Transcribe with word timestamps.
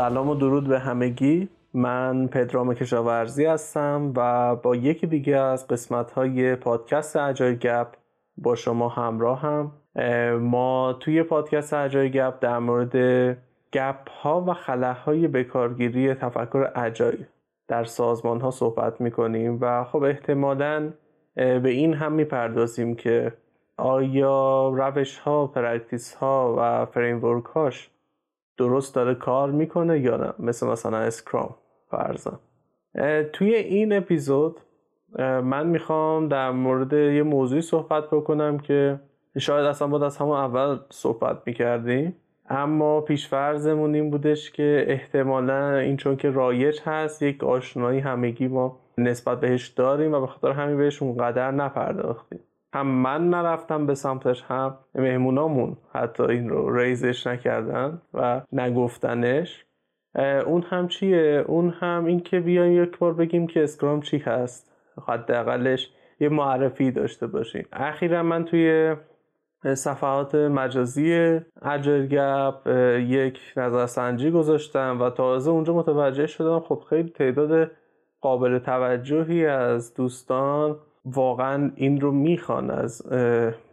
سلام 0.00 0.28
و 0.28 0.34
درود 0.34 0.68
به 0.68 0.78
همگی. 0.78 1.48
من 1.74 2.26
پدرام 2.26 2.74
کشاورزی 2.74 3.44
هستم 3.44 4.12
و 4.16 4.56
با 4.56 4.76
یکی 4.76 5.06
دیگه 5.06 5.36
از 5.36 5.66
قسمت 5.66 6.10
های 6.10 6.56
پادکست 6.56 7.16
اجای 7.16 7.56
گپ 7.56 7.86
با 8.36 8.54
شما 8.54 8.88
همراهم 8.88 9.72
ما 10.40 10.92
توی 11.00 11.22
پادکست 11.22 11.74
اجای 11.74 12.10
گپ 12.10 12.34
در 12.40 12.58
مورد 12.58 12.96
گپ 13.72 14.10
ها 14.10 14.44
و 14.48 14.54
خلاهای 14.54 15.28
بکارگیری 15.28 16.14
تفکر 16.14 16.70
اجای 16.74 17.18
در 17.68 17.84
سازمان 17.84 18.40
ها 18.40 18.50
صحبت 18.50 19.00
می‌کنیم 19.00 19.58
و 19.60 19.84
خب 19.84 20.02
احتمالا 20.02 20.92
به 21.34 21.70
این 21.70 21.94
هم 21.94 22.12
می‌پردازیم 22.12 22.94
که 22.94 23.32
آیا 23.76 24.68
روش 24.68 25.18
ها 25.18 25.46
practice 25.46 26.14
ها 26.14 26.56
و 26.58 26.86
framework 26.86 27.44
هاش 27.44 27.90
درست 28.60 28.94
داره 28.94 29.14
کار 29.14 29.50
می‌کنه 29.50 30.00
یا 30.00 30.16
نه؟ 30.16 30.32
مثل 30.38 30.66
مثلا 30.66 30.98
اسکرام 30.98 31.54
فرضا. 31.90 32.40
توی 33.32 33.54
این 33.54 33.92
اپیزود 33.92 34.60
من 35.18 35.66
می‌خوام 35.66 36.28
در 36.28 36.50
مورد 36.50 36.92
یه 36.92 37.22
موضوعی 37.22 37.62
صحبت 37.62 38.04
بکنم 38.10 38.58
که 38.58 39.00
شاید 39.38 39.66
اصلا 39.66 39.88
باید 39.88 40.02
از 40.02 40.16
همون 40.16 40.36
اول 40.36 40.78
صحبت 40.90 41.42
می‌کردیم. 41.46 42.16
اما 42.48 43.00
پیشفرزمون 43.00 43.94
این 43.94 44.10
بودش 44.10 44.50
که 44.50 44.84
احتمالا 44.88 45.76
این 45.76 45.96
چون 45.96 46.16
که 46.16 46.30
رایج 46.30 46.80
هست 46.84 47.22
یک 47.22 47.44
آشنایی 47.44 48.00
همگی 48.00 48.48
ما 48.48 48.80
نسبت 48.98 49.40
بهش 49.40 49.68
داریم 49.68 50.14
و 50.14 50.20
به 50.20 50.26
خاطر 50.26 50.52
همین 50.52 50.76
بهش 50.76 51.02
اونقدر 51.02 51.50
نپرداختیم. 51.50 52.40
هم 52.72 52.86
من 52.86 53.30
نرفتم 53.30 53.86
به 53.86 53.94
سمتش 53.94 54.42
هم 54.42 54.78
مهمونامون 54.94 55.76
حتی 55.94 56.22
این 56.22 56.48
رو 56.48 56.76
ریزش 56.76 57.26
نکردن 57.26 58.02
و 58.14 58.40
نگفتنش. 58.52 59.64
اون 60.46 60.62
هم 60.62 60.88
چیه؟ 60.88 61.44
اون 61.48 61.70
هم 61.70 62.04
این 62.04 62.20
که 62.20 62.40
بیایم 62.40 62.82
یک 62.82 62.98
بار 62.98 63.14
بگیم 63.14 63.46
که 63.46 63.62
اسکرام 63.62 64.00
چی 64.00 64.18
هست. 64.18 64.72
حداقلش 65.08 65.90
یه 66.20 66.28
معرفی 66.28 66.90
داشته 66.90 67.26
باشیم. 67.26 67.66
اخیرا 67.72 68.22
من 68.22 68.44
توی 68.44 68.96
صفحات 69.74 70.34
مجازی 70.34 71.40
اجرگپ 71.62 72.66
یک 73.00 73.40
نظرسنجی 73.56 74.30
گذاشتم 74.30 75.00
و 75.00 75.10
تازه 75.10 75.50
اونجا 75.50 75.74
متوجه 75.74 76.26
شدم 76.26 76.60
خب 76.60 76.82
خیلی 76.90 77.08
تعداد 77.08 77.70
قابل 78.20 78.58
توجهی 78.58 79.46
از 79.46 79.94
دوستان 79.94 80.78
واقعا 81.04 81.70
این 81.76 82.00
رو 82.00 82.12
می‌خوان 82.12 82.70
از 82.70 83.02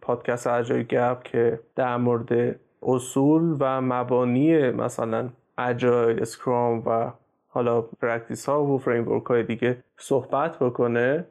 پادکست 0.01 0.47
اجای 0.47 0.83
گپ 0.83 1.23
که 1.23 1.59
در 1.75 1.97
مورد 1.97 2.55
اصول 2.83 3.55
و 3.59 3.81
مبانی 3.81 4.71
مثلا 4.71 5.29
اجای 5.57 6.19
اسکرام 6.19 6.83
و 6.85 7.11
حالا 7.47 7.81
practice 7.81 8.49
ها 8.49 8.63
و 8.63 8.77
framework 8.77 9.25
های 9.25 9.43
دیگه 9.43 9.83
صحبت 9.97 10.59
بکنه. 10.59 11.25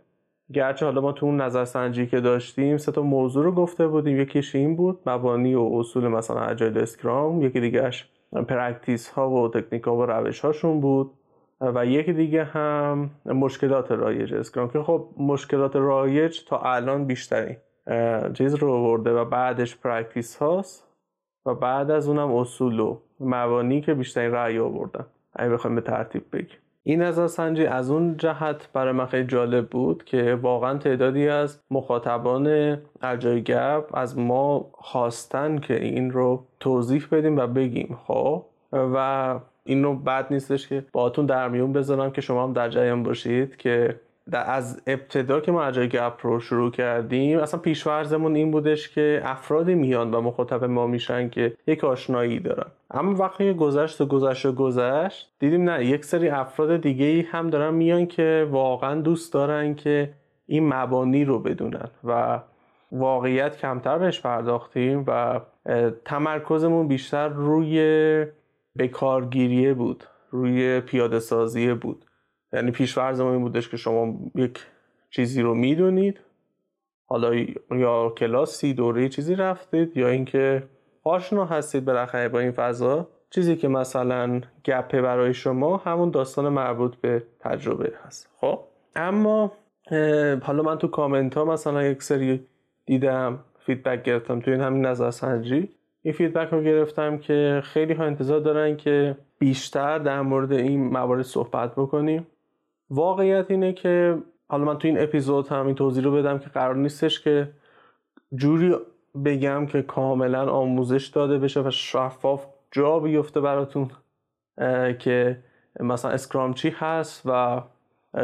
گرچه 0.52 0.86
حالا 0.86 1.00
ما 1.00 1.12
تو 1.12 1.26
اون 1.26 1.40
نظرسنجی 1.40 2.06
که 2.06 2.20
داشتیم 2.20 2.76
سه 2.76 2.92
تا 2.92 3.02
موضوع 3.02 3.44
رو 3.44 3.52
گفته 3.52 3.86
بودیم. 3.86 4.20
یکیش 4.20 4.54
این 4.54 4.76
بود 4.76 5.00
مبانی 5.06 5.54
و 5.54 5.60
اصول 5.72 6.08
مثلا 6.08 6.40
agile 6.40 6.78
اسکرام 6.78 7.42
یکی 7.42 7.60
دیگهش 7.60 8.08
practice 8.48 9.08
ها 9.08 9.30
و 9.30 9.48
تکنیک 9.48 9.82
ها 9.82 9.96
و 9.96 10.06
روش 10.06 10.40
هاشون 10.40 10.80
بود. 10.80 11.10
و 11.60 11.86
یکی 11.86 12.12
دیگه 12.12 12.44
هم 12.44 13.10
مشکلات 13.24 13.92
رایج 13.92 14.34
اسکرام 14.34 14.68
که 14.68 14.82
خب 14.82 15.08
مشکلات 15.18 15.76
رایج 15.76 16.44
تا 16.44 16.58
الان 16.58 17.04
بیشتری 17.04 17.56
چیز 18.34 18.54
رو 18.54 18.92
آورده 18.92 19.12
و 19.12 19.24
بعدش 19.24 19.76
practice 19.76 20.36
هاست 20.36 20.86
و 21.46 21.54
بعد 21.54 21.90
از 21.90 22.08
اونم 22.08 22.34
اصول 22.34 22.80
و 22.80 22.98
مبانی 23.20 23.80
که 23.80 23.94
بیشترین 23.94 24.32
رأی 24.32 24.58
آوردن. 24.58 25.06
اگه 25.36 25.50
بخوایم 25.50 25.74
به 25.74 25.80
ترتیب 25.80 26.22
بگیم. 26.32 26.58
این 26.82 27.02
نظرسنجی 27.02 27.66
از 27.66 27.90
اون 27.90 28.16
جهت 28.16 28.72
برای 28.72 28.92
من 28.92 29.06
خیلی 29.06 29.26
جالب 29.26 29.68
بود 29.68 30.04
که 30.04 30.38
واقعا 30.42 30.78
تعدادی 30.78 31.28
از 31.28 31.60
مخاطبان 31.70 32.76
ارجای 33.02 33.42
گپ 33.42 33.90
از 33.94 34.18
ما 34.18 34.70
خواستن 34.72 35.58
که 35.58 35.82
این 35.82 36.10
رو 36.10 36.46
توضیح 36.60 37.06
بدیم 37.12 37.36
و 37.36 37.46
بگیم 37.46 37.98
خب؟ 38.06 38.44
و 38.72 39.38
اینو 39.66 39.94
بد 39.94 40.26
نیستش 40.30 40.68
که 40.68 40.84
باهاتون 40.92 41.26
در 41.26 41.48
میون 41.48 41.72
بذارم 41.72 42.10
که 42.10 42.20
شما 42.20 42.44
هم 42.44 42.52
در 42.52 42.68
جریان 42.68 43.02
باشید 43.02 43.56
که 43.56 44.00
از 44.32 44.82
ابتدا 44.86 45.40
که 45.40 45.52
ما 45.52 45.62
اجای 45.62 45.88
گپ 45.88 46.18
رو 46.22 46.40
شروع 46.40 46.70
کردیم 46.70 47.38
اصلا 47.38 47.60
پیشورزمون 47.60 48.34
این 48.34 48.50
بودش 48.50 48.88
که 48.88 49.20
افرادی 49.24 49.74
میان 49.74 50.14
و 50.14 50.20
مخاطب 50.20 50.64
ما 50.64 50.86
میشن 50.86 51.28
که 51.28 51.52
یک 51.66 51.84
آشنایی 51.84 52.40
دارن. 52.40 52.66
اما 52.90 53.14
وقتی 53.14 53.54
گذشت 53.54 54.00
و 54.00 54.06
گذشت 54.06 54.46
و 54.46 54.52
گذشت 54.52 55.32
دیدیم 55.38 55.70
نه 55.70 55.84
یک 55.84 56.04
سری 56.04 56.28
افراد 56.28 56.76
دیگه 56.76 57.04
ای 57.04 57.20
هم 57.20 57.50
دارن 57.50 57.74
میان 57.74 58.06
که 58.06 58.48
واقعا 58.50 59.00
دوست 59.00 59.32
دارن 59.32 59.74
که 59.74 60.10
این 60.46 60.68
مبانی 60.74 61.24
رو 61.24 61.38
بدونن 61.38 61.88
و 62.04 62.40
واقعیت 62.92 63.56
کمتر 63.56 63.98
بهش 63.98 64.20
پرداختیم 64.20 65.04
و 65.06 65.40
تمرکزمون 66.04 66.88
بیشتر 66.88 67.28
روی 67.28 68.26
بکارگیریه 68.78 69.74
بود 69.74 70.04
روی 70.30 70.80
پیاده 70.80 71.18
سازیه 71.18 71.74
بود. 71.74 72.04
یعنی 72.52 72.70
پیشورز 72.70 73.20
ما 73.20 73.32
این 73.32 73.42
بودش 73.42 73.68
که 73.68 73.76
شما 73.76 74.14
یک 74.34 74.66
چیزی 75.10 75.42
رو 75.42 75.54
می‌دونید 75.54 76.20
حالا 77.06 77.34
یا 77.70 78.08
کلاسی 78.16 78.74
دوره 78.74 79.08
چیزی 79.08 79.34
رفتید 79.34 79.96
یا 79.96 80.08
اینکه 80.08 80.62
آشنا 81.02 81.44
هستید 81.44 81.84
بالاخره 81.84 82.28
با 82.28 82.38
این 82.38 82.52
فضا. 82.52 83.08
چیزی 83.30 83.56
که 83.56 83.68
مثلا 83.68 84.40
گپه 84.64 85.02
برای 85.02 85.34
شما 85.34 85.76
همون 85.76 86.10
داستان 86.10 86.48
مربوط 86.48 86.96
به 86.96 87.22
تجربه 87.40 87.92
هست. 88.04 88.30
خب؟ 88.40 88.60
اما 88.96 89.52
حالا 90.42 90.62
من 90.62 90.78
تو 90.78 90.88
کامنت 90.88 91.36
ها 91.36 91.44
مثلا 91.44 91.82
یک 91.82 92.02
سری 92.02 92.46
دیدم 92.86 93.38
فیدبک 93.58 94.02
گرفتم 94.02 94.40
توی 94.40 94.52
این 94.52 94.62
همین 94.62 94.86
نظر 94.86 95.10
سنجی. 95.10 95.70
این 96.06 96.12
فیدبک 96.12 96.48
رو 96.48 96.62
گرفتم 96.62 97.18
که 97.18 97.60
خیلی 97.64 97.94
ها 97.94 98.04
انتظار 98.04 98.40
دارن 98.40 98.76
که 98.76 99.16
بیشتر 99.38 99.98
در 99.98 100.20
مورد 100.20 100.52
این 100.52 100.88
موارد 100.88 101.22
صحبت 101.22 101.72
بکنیم. 101.74 102.26
واقعیت 102.90 103.50
اینه 103.50 103.72
که 103.72 104.18
حالا 104.48 104.64
من 104.64 104.78
تو 104.78 104.88
این 104.88 105.00
اپیزود 105.00 105.48
هم 105.48 105.66
این 105.66 105.74
توضیح 105.74 106.04
رو 106.04 106.12
بدم 106.12 106.38
که 106.38 106.48
قرار 106.48 106.76
نیستش 106.76 107.20
که 107.20 107.48
جوری 108.34 108.74
بگم 109.24 109.66
که 109.66 109.82
کاملا 109.82 110.50
آموزش 110.50 111.06
داده 111.06 111.38
بشه 111.38 111.60
و 111.60 111.70
شفاف 111.70 112.46
جا 112.70 112.98
بیفته 112.98 113.40
براتون 113.40 113.90
که 114.98 115.38
مثلا 115.80 116.10
اسکرام 116.10 116.54
چی 116.54 116.70
هست 116.70 117.22
و 117.24 117.62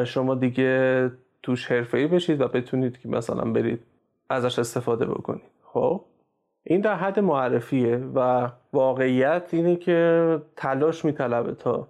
شما 0.05 0.35
دیگه 0.35 1.11
توش 1.43 1.71
ای 1.71 2.07
بشید 2.07 2.41
و 2.41 2.49
بتونید 2.49 2.99
که 2.99 3.09
مثلا 3.09 3.45
برید 3.45 3.83
ازش 4.31 4.59
استفاده 4.59 5.07
بکنید. 5.07 5.51
خب؟ 5.65 6.05
این 6.65 6.81
در 6.81 6.95
حد 6.95 7.21
معرفیه 7.21 7.97
و 7.97 8.51
واقعیت 8.73 9.49
اینه 9.53 9.77
که 9.77 10.41
تلاش 10.57 11.05
میطلبه 11.05 11.55
تا 11.55 11.89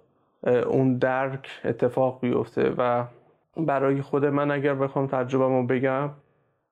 اون 0.67 0.97
درک 0.97 1.49
اتفاق 1.65 2.19
بیفته 2.21 2.73
و 2.77 3.05
برای 3.57 4.01
خود 4.01 4.25
من 4.25 4.51
اگر 4.51 4.75
بخوام 4.75 5.07
تجربه 5.07 5.73
بگم 5.75 6.09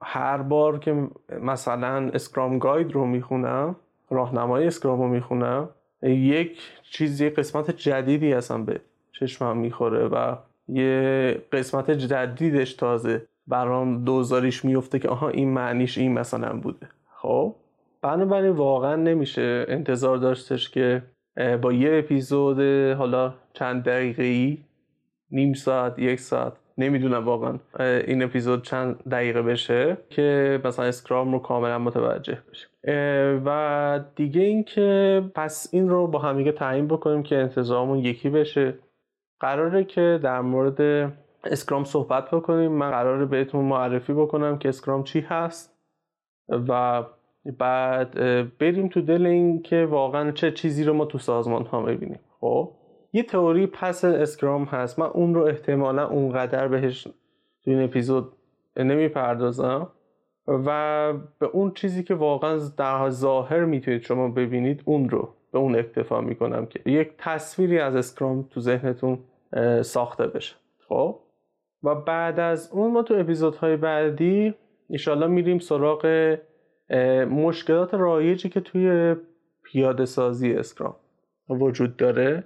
هر 0.04 0.38
بار 0.38 0.80
که 0.80 1.08
مثلا 1.42 2.10
اسکرام 2.14 2.60
گاید 2.60 2.92
رو 2.92 3.06
می‌خونم 3.06 3.76
راهنمای 4.10 4.68
اسکرام 4.68 5.02
رو 5.02 5.08
می‌خونم 5.08 5.70
یک 6.04 6.62
چیزی 6.82 7.30
قسمت 7.30 7.72
جدیدی 7.72 8.34
اصلا 8.34 8.58
به 8.58 8.82
چشمم 9.12 9.58
می‌خوره 9.58 10.08
و 10.08 10.36
یه 10.68 11.42
قسمت 11.52 11.92
جدیدش 11.92 12.74
تازه 12.74 13.28
برام 13.48 14.04
دوزاریش 14.04 14.66
میفته 14.66 15.00
که 15.00 15.10
آها 15.10 15.30
این 15.30 15.54
معنیش 15.54 15.98
این 15.98 16.14
مثلا 16.14 16.54
بوده. 16.54 16.88
خب؟ 17.16 17.56
بنابراین 18.02 18.52
واقعا 18.52 18.96
نمیشه 18.96 19.66
انتظار 19.68 20.18
داشتش 20.18 20.70
که 20.70 21.04
با 21.62 21.74
یه 21.74 22.00
اپیزود 22.00 22.60
حالا 22.98 23.34
چند 23.54 23.84
دقیقه 23.84 24.24
ای 24.24 24.58
نیم 25.32 25.54
ساعت 25.54 26.00
یک 26.00 26.20
ساعت 26.20 26.54
نمی‌دونم 26.78 27.26
واقعا 27.26 27.60
این 27.80 28.24
اپیزود 28.24 28.64
چند 28.64 29.04
دقیقه 29.10 29.42
بشه 29.42 29.98
که 30.10 30.60
مثلا 30.66 30.86
اسکرام 30.86 31.32
رو 31.32 31.40
کاملا 31.40 31.80
متوجه 31.80 32.38
بشیم. 32.52 32.70
و 33.46 34.00
دیگه 34.16 34.42
اینکه 34.42 35.22
پس 35.36 35.70
این 35.72 35.90
رو 35.90 36.08
با 36.08 36.20
همدیگه 36.20 36.52
تعیین 36.52 36.88
بکنیم 36.88 37.24
که 37.24 37.38
انتظارمون 37.38 38.00
یکی 38.00 38.30
بشه. 38.30 38.74
قراره 39.40 39.84
که 39.84 40.20
در 40.24 40.42
مورد 40.42 41.12
اسکرام 41.44 41.84
صحبت 41.84 42.32
بکنیم. 42.32 42.72
من 42.72 42.92
قراره 42.92 43.26
بهتون 43.26 43.66
معرفی 43.66 44.14
بکنم 44.14 44.58
که 44.58 44.70
اسکرام 44.70 45.04
چی 45.04 45.20
هست 45.20 45.78
و 46.50 47.04
بعد 47.58 48.14
بریم 48.58 48.88
تو 48.88 49.02
دل 49.02 49.26
این 49.26 49.62
که 49.62 49.86
واقعا 49.86 50.32
چه 50.32 50.52
چیزی 50.52 50.84
رو 50.84 50.94
ما 50.94 51.06
تو 51.06 51.18
سازمان 51.18 51.66
ها 51.66 51.82
ببینیم 51.82 52.20
خب؟ 52.40 52.72
یه 53.14 53.24
تئوری 53.24 53.68
پس 53.68 54.06
اسکرام 54.06 54.64
هست. 54.64 55.00
من 55.00 55.06
اون 55.06 55.34
رو 55.36 55.42
احتمالا 55.42 56.08
اونقدر 56.08 56.68
بهش 56.68 57.04
تو 57.04 57.72
این 57.72 57.82
اپیزود 57.82 58.34
نمی‌پردازم. 58.78 59.88
و 60.48 61.14
به 61.40 61.46
اون 61.46 61.72
چیزی 61.72 62.04
که 62.04 62.16
واقعا 62.16 62.60
در 62.78 63.10
ظاهر 63.10 63.66
می‌تونید 63.66 64.02
شما 64.02 64.30
ببینید 64.30 64.82
اون 64.86 65.10
رو 65.10 65.34
به 65.52 65.60
اون 65.60 65.76
اکتفا 65.76 66.22
می‌کنم 66.22 66.66
که 66.66 66.80
یک 66.86 67.12
تصویری 67.18 67.80
از 67.80 67.96
اسکرام 67.96 68.48
تو 68.52 68.60
ذهنتون 68.60 69.20
ساخته 69.82 70.28
بشه. 70.28 70.56
خب؟ 70.88 71.20
و 71.84 71.96
بعد 71.96 72.40
از 72.40 72.72
اون 72.74 72.92
ما 72.92 73.04
تو 73.04 73.14
اپیزودهای 73.14 73.78
بعدی 73.78 74.54
ایشالله 74.90 75.28
میریم 75.28 75.60
سراغ 75.60 76.36
مشکلات 77.30 77.94
رایجی 77.94 78.50
که 78.50 78.62
توی 78.62 79.16
پیاده 79.64 80.06
سازی 80.06 80.54
اسکرام 80.54 80.96
وجود 81.50 81.98
داره 81.98 82.44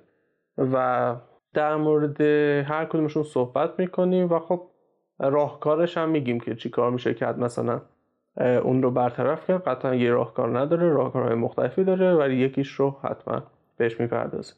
و 0.58 1.16
در 1.54 1.76
مورد 1.76 2.22
هر 2.62 2.86
کدومشون 2.86 3.24
صحبت 3.24 3.80
می‌کنیم 3.80 4.32
و 4.32 4.40
خب 4.40 4.62
راهکارش 5.20 5.98
هم 5.98 6.10
میگیم 6.10 6.40
که 6.40 6.56
چی 6.56 6.70
کار 6.70 6.92
میشه 6.92 7.14
کرد 7.14 7.40
مثلا 7.40 7.82
اون 8.38 8.84
رو 8.84 8.92
برطرف 8.92 9.48
کرد. 9.48 9.64
قطعا 9.64 9.96
یه 9.96 10.12
راهکار 10.12 10.60
نداره 10.60 10.90
راهکارهای 10.90 11.36
مختلفی 11.36 11.84
داره 11.84 12.16
ولی 12.16 12.36
یکیش 12.36 12.72
رو 12.72 12.98
حتما 13.04 13.44
بهش 13.78 14.00
می‌پردازیم 14.00 14.56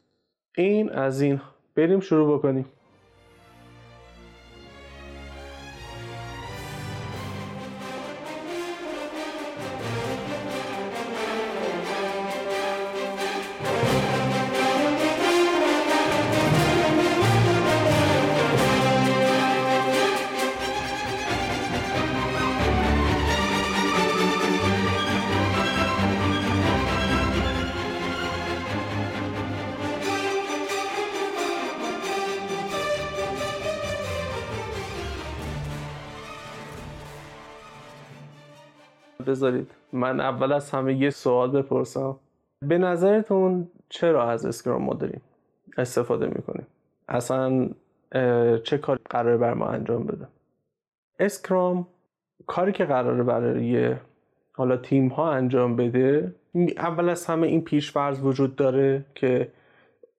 این 0.56 0.90
از 0.90 1.20
این. 1.20 1.40
بریم 1.74 2.00
شروع 2.00 2.38
بکنیم. 2.38 2.64
من 40.12 40.20
اول 40.20 40.52
از 40.52 40.70
همه 40.70 40.94
یه 40.94 41.10
سوال 41.10 41.50
بپرسم. 41.50 42.16
به 42.62 42.78
نظرتون 42.78 43.68
چرا 43.88 44.30
از 44.30 44.46
اسکرام 44.46 44.82
ما 44.82 44.94
داریم 44.94 45.20
استفاده 45.78 46.26
می‌کنیم؟ 46.26 46.66
اصلا 47.08 47.68
چه 48.64 48.78
کاری 48.78 49.00
قراره 49.10 49.36
بر 49.36 49.54
ما 49.54 49.66
انجام 49.66 50.04
بده؟ 50.04 50.28
اسکرام 51.18 51.86
کاری 52.46 52.72
که 52.72 52.84
قراره 52.84 53.22
برای 53.22 53.94
حالا 54.52 54.76
تیم 54.76 55.08
ها 55.08 55.32
انجام 55.32 55.76
بده 55.76 56.34
اول 56.76 57.08
از 57.08 57.26
همه 57.26 57.46
این 57.46 57.64
پیشفرض 57.64 58.20
وجود 58.20 58.56
داره 58.56 59.04
که 59.14 59.48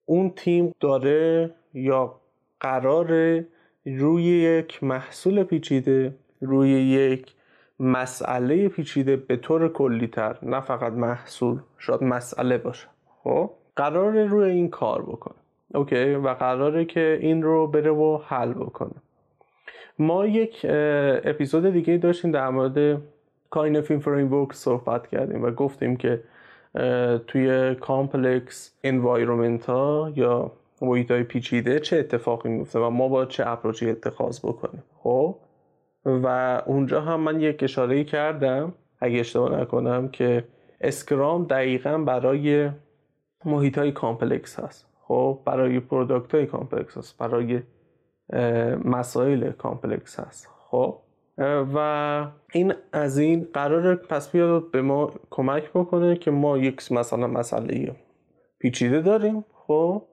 اون 0.06 0.30
تیم 0.30 0.76
داره 0.80 1.52
یا 1.74 2.16
قراره 2.60 3.48
روی 3.86 4.24
یک 4.24 4.84
محصول 4.84 5.44
پیچیده 5.44 6.16
روی 6.42 6.70
یک 6.70 7.34
مسئله 7.80 8.70
پیچیده 8.70 9.16
به 9.16 9.38
طور 9.38 9.70
کلیتر 9.70 10.38
نه 10.44 10.62
فقط 10.62 10.94
محصول 10.94 11.60
شاید 11.78 12.04
مسئله 12.04 12.58
باشه. 12.58 12.88
خب؟ 13.24 13.52
قرار 13.76 14.24
روی 14.24 14.50
این 14.52 14.70
کار 14.70 15.02
بکنه. 15.02 15.36
اوکی؟ 15.74 16.16
و 16.16 16.34
قراره 16.34 16.86
که 16.86 17.18
این 17.22 17.44
رو 17.44 17.68
بره 17.68 17.92
و 17.92 18.20
حل 18.28 18.54
بکنه. 18.54 18.96
ما 20.00 20.26
یک 20.26 20.66
اپیزود 21.24 21.70
دیگه 21.70 21.98
داشتیم 21.98 22.32
در 22.32 22.50
مورد 22.50 23.02
Cynefin 23.50 23.82
framework 23.82 24.48
صحبت 24.52 25.08
کردیم 25.08 25.44
و 25.44 25.52
گفتیم 25.52 25.98
که 25.98 26.24
توی 27.28 27.76
complex 27.76 28.74
environment 28.84 29.66
ها 29.66 30.12
یا 30.16 30.52
محیط 30.82 31.12
های 31.12 31.24
پیچیده 31.24 31.80
چه 31.80 31.98
اتفاقی 31.98 32.50
میفته 32.50 32.80
و 32.80 32.90
ما 32.90 33.08
با 33.08 33.26
چه 33.26 33.48
approach 33.48 33.85
ی 33.85 33.90
اتخاذ 33.90 34.40
بکنیم. 34.40 34.84
خب؟ 35.04 35.36
و 36.06 36.62
اونجا 36.66 37.02
هم 37.02 37.20
من 37.20 37.42
یک 37.42 37.64
اشاره 37.64 38.04
کردم 38.04 38.74
اگه 39.00 39.20
اشتباه 39.20 39.62
نکنم 39.62 40.10
که 40.10 40.44
اسکرام 40.82 41.46
دقیقا 41.46 41.98
برای 41.98 42.70
محیط 43.46 43.78
های 43.78 43.92
complex 43.92 44.60
هست. 44.60 44.88
خب 45.02 45.40
برای 45.46 45.80
product 45.80 46.36
های 46.36 46.46
complex 46.46 46.98
هست 46.98 47.18
برای 47.18 47.62
مسائل 48.86 49.52
complex 49.52 50.20
هست. 50.20 50.50
خب 50.70 50.98
و 51.76 52.28
این 52.54 52.74
از 52.92 53.18
این 53.18 53.48
قرار 53.54 53.96
پس 53.96 54.32
بیاد 54.32 54.72
به 54.72 54.82
ما 54.82 55.12
کمک 55.30 55.70
بکنه 55.70 56.16
که 56.16 56.32
ما 56.32 56.58
یک 56.58 56.92
مثلا 56.92 57.28
مسئله 57.28 57.96
پیچیده 58.60 59.02
داریم. 59.02 59.46
خب 59.54 60.04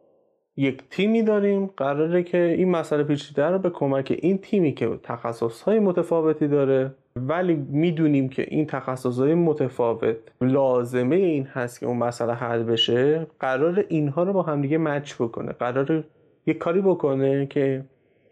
یک 0.56 0.82
تیمی 0.90 1.22
داریم. 1.22 1.66
قراره 1.76 2.22
که 2.22 2.38
این 2.38 2.70
مسئله 2.70 3.04
پیچیده 3.04 3.46
رو 3.46 3.58
به 3.58 3.70
کمک 3.70 4.18
این 4.22 4.38
تیمی 4.38 4.72
که 4.74 4.98
تخصص 5.02 5.62
های 5.62 5.78
متفاوتی 5.78 6.48
داره 6.48 6.94
ولی 7.16 7.54
می‌دونیم 7.54 8.28
که 8.28 8.46
این 8.48 8.66
تخصص 8.66 9.18
های 9.18 9.34
متفاوت 9.34 10.16
لازمه 10.40 11.16
این 11.16 11.44
هست 11.44 11.80
که 11.80 11.86
اون 11.86 11.96
مسئله 11.96 12.32
حل 12.32 12.62
بشه 12.62 13.26
قرار 13.40 13.84
اینها 13.88 14.22
رو 14.22 14.32
با 14.32 14.42
همدیگه 14.42 14.78
match 14.78 15.14
بکنه. 15.14 15.52
قرار 15.52 16.04
یک 16.46 16.58
کاری 16.58 16.80
بکنه 16.80 17.46
که 17.46 17.84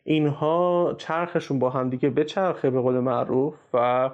اینها 0.04 0.94
چرخشون 0.98 1.58
با 1.58 1.70
همدیگه 1.70 2.10
بچرخه 2.10 2.70
به 2.70 2.80
قول 2.80 3.00
معروف 3.00 3.54
و 3.74 4.10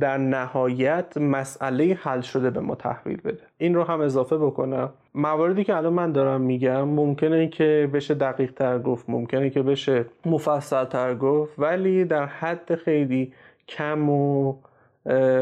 در 0.00 0.18
نهایت 0.18 1.16
مسئله 1.16 1.98
حل 2.02 2.20
شده 2.20 2.50
به 2.50 2.60
ما 2.60 2.74
تحویل 2.74 3.20
بده. 3.20 3.42
این 3.58 3.74
رو 3.74 3.84
هم 3.84 4.00
اضافه 4.00 4.38
بکنم. 4.38 4.90
مواردی 5.14 5.64
که 5.64 5.76
الان 5.76 5.92
من 5.92 6.12
دارم 6.12 6.40
میگم 6.40 6.88
ممکنه 6.88 7.48
که 7.48 7.90
بشه 7.92 8.14
دقیق 8.14 8.52
تر 8.52 8.78
گفت 8.78 9.10
ممکنه 9.10 9.50
که 9.50 9.62
بشه 9.62 10.04
مفصل 10.26 10.84
تر 10.84 11.14
گفت 11.14 11.58
ولی 11.58 12.04
در 12.04 12.26
حد 12.26 12.74
خیلی 12.74 13.32
کم 13.68 14.10
و 14.10 14.54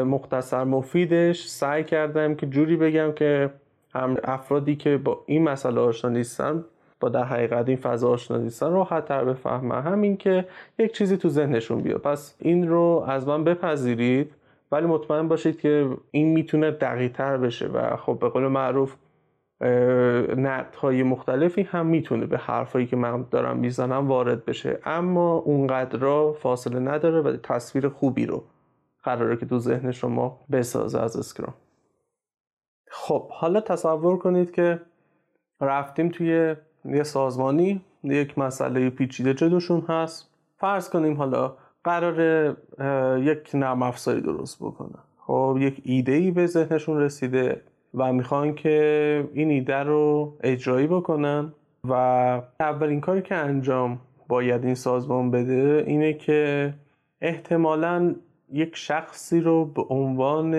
مختصر 0.04 0.64
مفیدش 0.64 1.46
سعی 1.46 1.84
کردم 1.84 2.34
که 2.34 2.46
جوری 2.46 2.76
بگم 2.76 3.12
که 3.12 3.50
هم 3.94 4.16
افرادی 4.24 4.76
که 4.76 4.96
با 4.96 5.22
این 5.26 5.42
مسئله 5.42 5.80
آشنا 5.80 6.10
نیستن 6.10 6.64
با 7.00 7.08
در 7.08 7.24
حقیقت 7.24 7.68
این 7.68 7.76
فضا 7.76 8.10
آشنا 8.10 8.36
نیستن 8.36 8.70
راحت 8.70 9.04
تر 9.04 9.24
بفهمن. 9.24 9.82
همین 9.82 10.16
که 10.16 10.44
یک 10.78 10.92
چیزی 10.92 11.16
تو 11.16 11.28
ذهنشون 11.28 11.80
بیاد. 11.80 12.00
پس 12.00 12.34
این 12.38 12.68
رو 12.68 13.04
از 13.08 13.28
من 13.28 13.44
بپذیرید. 13.44 14.34
ولی 14.72 14.86
مطمئن 14.86 15.28
باشید 15.28 15.60
که 15.60 15.96
این 16.10 16.32
می‌تونه 16.32 16.70
دقیق 16.70 17.12
تر 17.12 17.36
بشه 17.36 17.66
و 17.66 17.96
خب 17.96 18.18
به 18.20 18.28
قول 18.28 18.46
معروف 18.46 18.94
های 20.80 21.02
مختلفی 21.02 21.62
هم 21.62 21.86
می‌تونه 21.86 22.26
به 22.26 22.38
حرفایی 22.38 22.86
که 22.86 22.96
من 22.96 23.26
دارم 23.30 23.56
می‌زنم 23.56 24.08
وارد 24.08 24.44
بشه. 24.44 24.78
اما 24.84 25.34
اونقدر 25.34 26.32
فاصله 26.32 26.78
نداره 26.78 27.20
و 27.20 27.36
تصویر 27.36 27.88
خوبی 27.88 28.26
رو 28.26 28.44
قراره 29.02 29.36
که 29.36 29.46
تو 29.46 29.58
ذهن 29.58 29.90
شما 29.90 30.40
بسازه 30.52 31.00
از 31.00 31.16
اسکرام 31.16 31.54
خب 32.90 33.28
حالا 33.30 33.60
تصور 33.60 34.18
کنید 34.18 34.50
که 34.50 34.80
رفتیم 35.60 36.08
توی 36.08 36.56
یه 36.84 37.02
سازمانی 37.02 37.84
یک 38.04 38.38
مسئله 38.38 38.90
پیچیده 38.90 39.34
جلوشون 39.34 39.80
هست. 39.88 40.30
فرض 40.56 40.90
کنیم 40.90 41.16
حالا 41.16 41.56
قرار 41.84 42.20
یک 43.18 43.50
نرم 43.54 43.82
افزاری 43.82 44.20
درست 44.20 44.58
بکنن 44.60 45.02
خب 45.18 45.56
یک 45.60 45.80
ایده 45.84 46.12
ای 46.12 46.30
به 46.30 46.46
ذهنشون 46.46 46.98
رسیده 47.00 47.62
و 47.94 48.12
می‌خوان 48.12 48.54
که 48.54 49.28
این 49.34 49.50
ایده 49.50 49.76
رو 49.76 50.36
اجرایی 50.42 50.86
بکنن 50.86 51.52
و 51.84 51.92
اولین 52.60 53.00
کاری 53.00 53.22
که 53.22 53.34
انجام 53.34 54.00
باید 54.28 54.64
این 54.64 54.74
سازمان 54.74 55.30
بده 55.30 55.84
اینه 55.86 56.12
که 56.12 56.74
احتمالا 57.20 58.14
یک 58.52 58.76
شخصی 58.76 59.40
رو 59.40 59.64
به 59.64 59.82
عنوان 59.82 60.54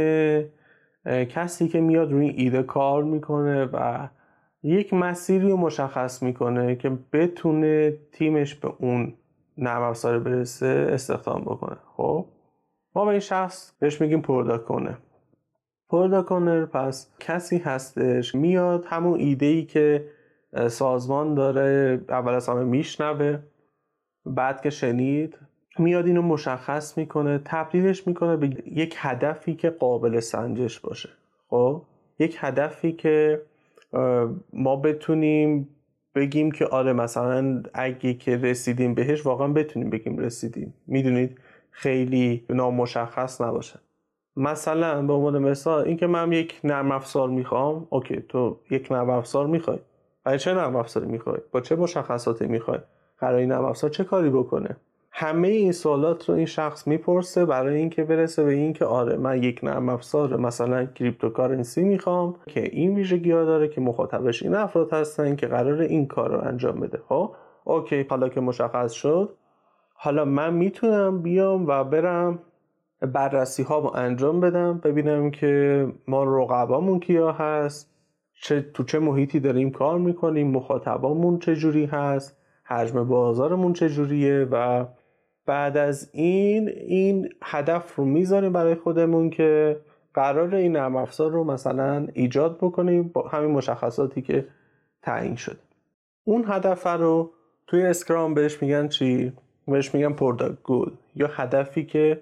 کسی 1.06 1.68
که 1.68 1.82
میاد 1.82 2.12
روی 2.12 2.30
ایده 2.30 2.64
کار 2.64 3.04
می‌کنه 3.04 3.66
و 3.66 4.08
یک 4.64 4.94
مسیری 4.94 5.50
رو 5.50 5.58
مشخص 5.58 6.24
می‌کنه 6.24 6.76
که 6.76 6.92
بتونه 7.14 7.98
تیمش 8.12 8.56
به 8.56 8.74
اون 8.78 9.14
نرم 9.60 9.82
افزار 9.82 10.20
برسه 10.20 10.88
استخدام 10.92 11.42
بکنه. 11.42 11.78
خب؟ 11.98 12.26
ما 12.96 13.06
به 13.06 13.12
این 13.12 13.20
شخص 13.20 13.74
بهش 13.80 14.02
میگیم 14.02 14.22
پروداکونه 14.22 14.98
پروداکونر 15.90 16.66
پس 16.66 17.12
کسی 17.20 17.58
هستش 17.58 18.36
میاد 18.36 18.86
همون 18.86 19.20
ایده 19.20 19.46
ای 19.46 19.66
که 19.66 20.06
سازمان 20.68 21.34
داره 21.34 22.02
اول 22.10 22.34
از 22.34 22.50
همه 22.50 22.64
میشنوه 22.64 23.40
بعد 24.26 24.62
که 24.62 24.70
شنید 24.70 25.38
میاد 25.80 26.06
اینو 26.06 26.22
مشخص 26.22 26.98
می‌کنه 26.98 27.42
تبدیلش 27.46 28.08
می‌کنه 28.08 28.38
به 28.38 28.50
یک 28.66 28.96
هدفی 28.98 29.56
که 29.56 29.70
قابل 29.70 30.20
سنجش 30.20 30.80
باشه. 30.80 31.10
خب؟ 31.50 31.82
یک 32.20 32.38
هدفی 32.40 32.92
که 32.92 33.42
ما 34.54 34.76
بتونیم 34.76 35.70
بگیم 36.20 36.52
که 36.52 36.66
آره 36.66 36.94
مثلا 36.94 37.64
اگه 37.74 38.14
که 38.14 38.38
رسیدیم 38.38 38.94
بهش 38.94 39.26
واقعا 39.26 39.48
بتونیم 39.48 39.90
بگیم 39.90 40.18
رسیدیم. 40.18 40.74
می‌دونید؟ 40.88 41.38
خیلی 41.72 42.46
نامشخص 42.50 43.42
نباشه. 43.42 43.80
مثلا 44.36 45.02
به 45.02 45.14
عنوان 45.14 45.40
مثال 45.40 45.86
اینکه 45.86 46.08
من 46.08 46.32
یک 46.32 46.60
نرم 46.64 46.92
افزار 46.92 47.30
می‌خوام 47.30 47.88
اوکی 47.90 48.24
تو 48.30 48.58
یک 48.72 48.92
نرم 48.92 49.10
افزار 49.10 49.48
می‌خوای. 49.48 49.80
برای 50.24 50.40
چه 50.40 50.54
نرم 50.54 50.76
افزاری 50.76 51.08
می‌خوای؟ 51.08 51.40
با 51.52 51.62
چه 51.62 51.76
مشخصاتی 51.76 52.48
می‌خوای؟ 52.48 52.80
قرار 53.18 53.36
این 53.36 53.52
نرم 53.52 53.66
افزار 53.66 53.90
چه 53.90 54.04
کاری 54.04 54.30
بکنه؟ 54.30 54.78
همه 55.12 55.48
این 55.48 55.72
سوالات 55.72 56.30
رو 56.30 56.36
این 56.36 56.46
شخص 56.46 56.88
می‌پرسه 56.88 57.46
برای 57.46 57.78
اینکه 57.78 58.04
برسه 58.04 58.44
به 58.44 58.54
اینکه 58.54 58.86
آره 58.86 59.18
من 59.18 59.44
یک 59.44 59.60
نرم 59.64 59.90
افزار 59.90 60.38
مثلا 60.38 60.86
cryptocurrency 60.86 61.84
می‌خوام 61.84 62.36
که 62.48 62.64
این 62.64 62.96
ویژگی 62.96 63.32
ها 63.32 63.46
داره 63.46 63.68
که 63.68 63.82
مخاطبش 63.82 64.44
این 64.44 64.56
افراد 64.56 64.94
هستن 64.94 65.36
که 65.36 65.48
قرار 65.48 65.82
این 65.82 66.08
کار 66.08 66.32
رو 66.32 66.48
انجام 66.48 66.80
بده. 66.80 67.00
خب؟ 67.10 67.36
okay 67.64 68.06
حالا 68.10 68.30
که 68.30 68.42
مشخص 68.42 68.92
شد. 68.92 69.36
حالا 69.94 70.26
من 70.26 70.54
می‌تونم 70.54 71.22
بیام 71.22 71.68
و 71.68 71.84
برم 71.84 72.40
بررسی 73.02 73.64
ها 73.64 73.80
رو 73.80 73.92
انجام 73.96 74.40
بدم 74.40 74.78
ببینم 74.84 75.32
که 75.32 75.88
ما 76.08 76.24
رقبامون 76.24 77.00
کیا 77.00 77.32
هست 77.32 77.94
چه 78.42 78.62
تو 78.62 78.84
چه 78.84 79.00
محیطی 79.00 79.40
داریم 79.40 79.72
کار 79.72 80.00
می‌کنیم 80.00 80.52
مخاطبامون 80.52 81.40
چجوری 81.40 81.86
هست 81.86 82.38
حجم 82.64 83.04
بازارمون 83.04 83.74
چجوریه 83.74 84.48
و 84.52 84.86
بعد 85.50 85.78
از 85.78 86.10
این 86.14 86.70
این 86.70 87.30
هدف 87.44 87.96
رو 87.96 88.06
می‌ذاریم 88.06 88.54
برای 88.54 88.76
خودمون 88.76 89.30
که 89.30 89.80
قرار 90.14 90.56
این 90.56 90.72
نرم 90.72 90.96
افزار 90.96 91.32
رو 91.32 91.44
مثلا 91.44 92.08
ایجاد 92.14 92.58
بکنیم 92.58 93.04
با 93.04 93.28
همین 93.28 93.52
مشخصاتی 93.52 94.22
که 94.22 94.48
تعیین 95.02 95.36
شده. 95.36 95.58
اون 96.24 96.46
هدف 96.48 96.88
رو 96.88 97.32
توی 97.68 97.86
اسکرام 97.86 98.34
بهش 98.34 98.62
میگن 98.62 98.88
چی؟ 98.88 99.34
بهش 99.68 99.96
میگن 99.96 100.14
product 100.14 100.64
goal 100.64 100.92
یا 101.16 101.28
هدفی 101.28 101.86
که 101.86 102.22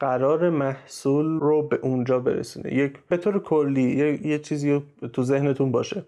قرار 0.00 0.50
محصول 0.50 1.40
رو 1.40 1.62
به 1.68 1.76
اونجا 1.82 2.18
برسونه. 2.18 2.74
یک 2.74 2.98
به 3.08 3.16
طور 3.16 3.38
کلی 3.38 3.96
یه, 3.96 4.26
یه 4.26 4.38
چیزی 4.38 4.82
تو 5.12 5.22
ذهنتون 5.22 5.72
باشه. 5.72 6.04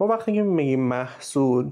ما 0.00 0.06
وقتی 0.06 0.42
میگیم 0.42 0.80
محصول 0.80 1.70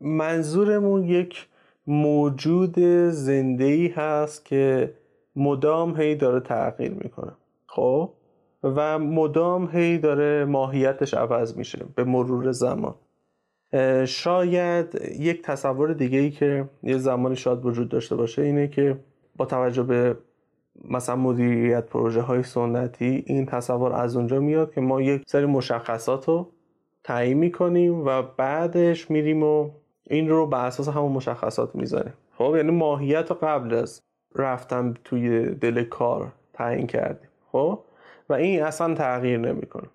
منظورمون 0.00 1.04
یک 1.04 1.46
موجود 1.86 2.78
زنده 3.08 3.64
ای 3.64 3.88
هست 3.88 4.44
که 4.44 4.94
مدام 5.36 6.00
هی 6.00 6.14
داره 6.14 6.40
تغییر 6.40 6.92
می‌کنه. 6.92 7.32
خب؟ 7.66 8.10
و 8.62 8.98
مدام 8.98 9.68
هی 9.72 9.98
داره 9.98 10.44
ماهیتش 10.44 11.14
عوض 11.14 11.56
میشه 11.56 11.84
به 11.94 12.04
مرور 12.04 12.52
زمان. 12.52 12.94
شاید 14.06 15.00
یک 15.18 15.42
تصور 15.42 15.92
دیگه 15.92 16.18
ای 16.18 16.30
که 16.30 16.68
یه 16.82 16.98
زمانی 16.98 17.36
شاید 17.36 17.66
وجود 17.66 17.88
داشته 17.88 18.16
باشه 18.16 18.42
اینه 18.42 18.68
که 18.68 18.96
با 19.36 19.46
توجه 19.46 19.82
به 19.82 20.16
مثلا 20.84 21.16
مدیریت 21.16 21.86
پروژه 21.86 22.20
های 22.20 22.42
سنتی 22.42 23.24
این 23.26 23.46
تصور 23.46 23.92
از 23.92 24.16
اونجا 24.16 24.40
میاد 24.40 24.74
که 24.74 24.80
ما 24.80 25.02
یک 25.02 25.22
سری 25.26 25.46
مشخصات 25.46 26.28
رو 26.28 26.50
تعیین 27.04 27.38
می‌کنیم 27.38 28.06
و 28.06 28.22
بعدش 28.22 29.10
میریم 29.10 29.42
و 29.42 29.70
این 30.10 30.28
رو 30.28 30.46
بر 30.46 30.66
اساس 30.66 30.88
همون 30.88 31.12
مشخصات 31.12 31.74
می‌ذاریم. 31.74 32.12
خب 32.38 32.54
یعنی 32.56 32.70
ماهیت 32.70 33.30
رو 33.30 33.36
قبل 33.42 33.74
از 33.74 34.02
رفتن 34.34 34.94
توی 35.04 35.54
دل 35.54 35.84
کار 35.84 36.32
تعیین 36.52 36.86
کردیم. 36.86 37.28
خب؟ 37.52 37.78
و 38.28 38.32
این 38.32 38.62
اصلا 38.62 38.94
تغییر 38.94 39.38
نمی‌کنه. 39.38 39.88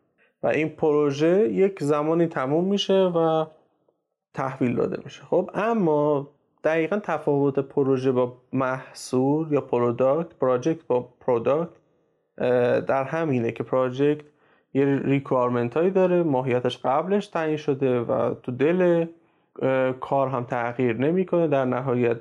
و 0.44 0.48
این 0.48 0.70
پروژه 0.70 1.50
یک 1.52 1.84
زمانی 1.84 2.28
تموم 2.28 2.66
میشه 2.66 2.94
و 2.94 3.46
تحویل 4.34 4.76
داده 4.76 5.02
میشه. 5.04 5.24
خب 5.24 5.50
اما 5.54 6.30
دقیقا 6.64 7.00
تفاوت 7.04 7.60
پروژه 7.60 8.12
با 8.12 8.34
محصول 8.54 9.52
یا 9.52 9.62
product 9.62 10.34
project 10.34 10.88
با 10.88 11.10
product 11.20 11.72
در 12.86 13.04
همینه 13.04 13.52
که 13.52 13.64
پراجکت 13.64 14.26
یه 14.74 14.86
ریکوارمنت 14.86 15.78
هایی 15.78 15.90
داره 15.90 16.24
ماهیتش 16.24 16.78
قبلش 16.78 17.28
تعیین 17.28 17.58
شده 17.58 18.02
و 18.02 18.34
تو 18.34 18.52
دل 18.52 19.06
کار 20.00 20.28
هم 20.28 20.44
تغییر 20.44 20.98
نمی‌کنه. 20.98 21.48
در 21.48 21.66
نهایت 21.66 22.18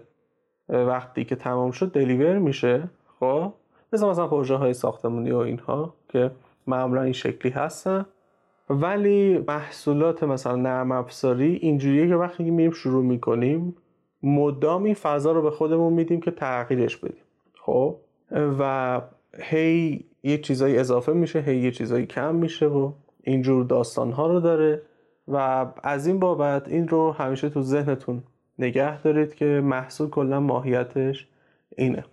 وقتی 0.68 1.24
که 1.24 1.36
تمام 1.36 1.70
شد 1.70 1.92
دلیور 1.92 2.38
میشه. 2.38 2.82
خب؟ 3.20 3.52
مثل 3.92 4.08
مثلا 4.08 4.26
پروژه 4.26 4.54
های 4.54 4.74
ساختمانی 4.74 5.30
و 5.30 5.36
اینها 5.36 5.94
که 6.08 6.30
معمولا 6.66 7.02
این 7.02 7.12
شکلی 7.12 7.52
هستن. 7.52 8.06
ولی 8.70 9.44
محصولات 9.48 10.22
مثلا 10.22 10.56
نرم 10.56 10.92
افزاری 10.92 11.54
اینجوریه 11.54 12.08
که 12.08 12.14
وقتی 12.14 12.44
که 12.44 12.50
میریم 12.50 12.70
شروع 12.70 13.04
می‌کنیم 13.04 13.76
مدام 14.22 14.84
این 14.84 14.94
فضا 14.94 15.32
رو 15.32 15.42
به 15.42 15.50
خودمون 15.50 15.92
میدیم 15.92 16.20
که 16.20 16.30
تغییرش 16.30 16.96
بدیم. 16.96 17.22
خب؟ 17.60 17.96
و 18.32 19.00
هی 19.40 20.04
یه 20.22 20.38
چیزایی 20.38 20.78
اضافه 20.78 21.12
میشه 21.12 21.40
هی 21.40 21.56
یه 21.56 21.70
چیزایی 21.70 22.06
کم 22.06 22.34
میشه 22.34 22.66
و 22.66 22.92
اینجور 23.22 23.64
داستان 23.64 24.12
ها 24.12 24.26
رو 24.26 24.40
داره. 24.40 24.82
و 25.32 25.66
از 25.82 26.06
این 26.06 26.18
بابت 26.18 26.68
این 26.68 26.88
رو 26.88 27.12
همیشه 27.12 27.48
تو 27.48 27.62
ذهنتون 27.62 28.22
نگه 28.58 29.02
دارید 29.02 29.34
که 29.34 29.44
محصول 29.44 30.10
کلا 30.10 30.40
ماهیتش 30.40 31.28
اینه. 31.76 32.04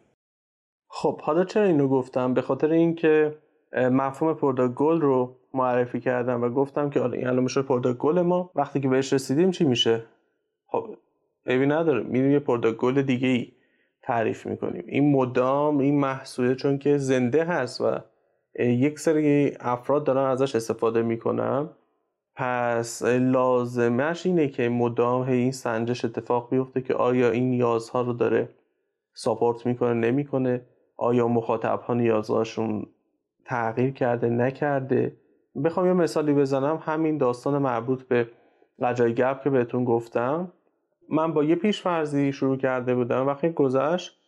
خب 0.88 1.22
حالا 1.22 1.46
چرا 1.46 1.64
اینو 1.64 1.88
گفتم؟ 1.88 2.34
به 2.34 2.42
خاطر 2.42 2.72
اینکه 2.72 3.38
مفهوم 3.74 4.34
product 4.34 4.74
goal 4.74 5.02
رو 5.02 5.36
معرفی 5.54 6.00
کردم 6.00 6.44
و 6.44 6.50
گفتم 6.50 6.90
که 6.90 7.00
حالا 7.00 7.18
این 7.18 7.28
الان 7.28 7.44
میشه 7.44 7.62
product 7.62 7.98
goal 7.98 8.22
ما. 8.22 8.52
وقتی 8.56 8.80
که 8.80 8.88
بهش 8.88 9.14
رسیدیم 9.14 9.52
چی 9.52 9.64
میشه؟ 9.64 10.04
خب 10.68 10.96
عیبی 11.46 11.66
نداره. 11.66 12.04
میریم 12.04 12.32
یه 12.32 12.40
product 12.40 12.78
goal 12.78 13.02
دیگه 13.02 13.28
ای 13.28 13.52
تعریف 14.04 14.46
می‌کنیم. 14.46 14.84
این 14.88 15.12
مدام 15.12 15.78
این 15.78 16.00
محصوله 16.00 16.56
چون 16.56 16.78
که 16.78 16.98
زنده 16.98 17.44
هست 17.44 17.82
و 17.82 18.00
یک 18.60 19.00
سری 19.00 19.54
افراد 19.60 20.04
دارن 20.04 20.32
ازش 20.32 20.56
استفاده 20.56 21.02
می‌کنن. 21.02 21.70
پس 22.36 23.04
لازمش 23.04 24.25
اینه 24.25 24.48
که 24.48 24.70
مدام 24.70 25.22
این 25.22 25.51
سنجش 25.51 26.06
اتفاق 26.06 26.50
بیفته 26.50 26.82
که 26.82 26.94
آیا 26.94 27.32
این 27.32 27.50
نیازها 27.50 28.01
رو 28.01 28.13
داره 28.13 28.50
support 29.14 29.66
می‌کنه 29.65 29.94
نمی‌کنه؟ 29.94 30.62
آیا 30.98 31.27
مخاطب 31.27 31.80
ها 31.80 31.94
نیازهاشون 31.94 32.86
تغییر 33.46 33.92
کرده 33.92 34.30
نکرده؟ 34.30 35.18
بخوام 35.63 35.86
یه 35.86 35.94
مثالی 35.94 36.34
بزنم. 36.34 36.80
همین 36.82 37.18
داستان 37.18 37.58
مربوط 37.58 38.04
به 38.04 38.30
لجای 38.80 39.13
گپ 39.13 39.44
که 39.44 39.50
بهتون 39.50 39.84
گفتم. 39.86 40.51
من 41.10 41.34
با 41.34 41.44
یه 41.44 41.56
پیش 41.56 41.82
فرضی 41.82 42.34
شروع 42.34 42.58
کرده 42.58 42.96
بودم. 42.96 43.27
وقتی 43.27 43.50
گذشت 43.50 44.20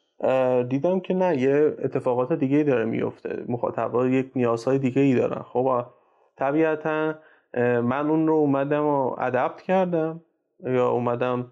دیدم 0.69 0.99
که 0.99 1.13
نه 1.13 1.41
یه 1.41 1.75
اتفاقات 1.83 2.33
دیگه 2.33 2.63
داره 2.63 2.85
میفته 2.85 3.45
مخاطبا 3.47 4.07
یک 4.07 4.31
نیازهای 4.35 4.79
دیگه 4.79 5.01
ای 5.01 5.15
دارن. 5.15 5.41
خب 5.41 5.85
طبیعتا 6.37 7.13
من 7.61 8.09
اون 8.09 8.27
رو 8.27 8.33
اومدم 8.33 8.85
و 8.85 9.15
ادپت 9.19 9.61
کردم 9.61 10.21
یا 10.63 10.89
اومدم 10.89 11.51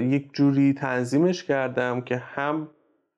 یک 0.00 0.32
جوری 0.32 0.74
تنظیمش 0.74 1.44
کردم 1.44 2.00
که 2.00 2.16
هم 2.16 2.68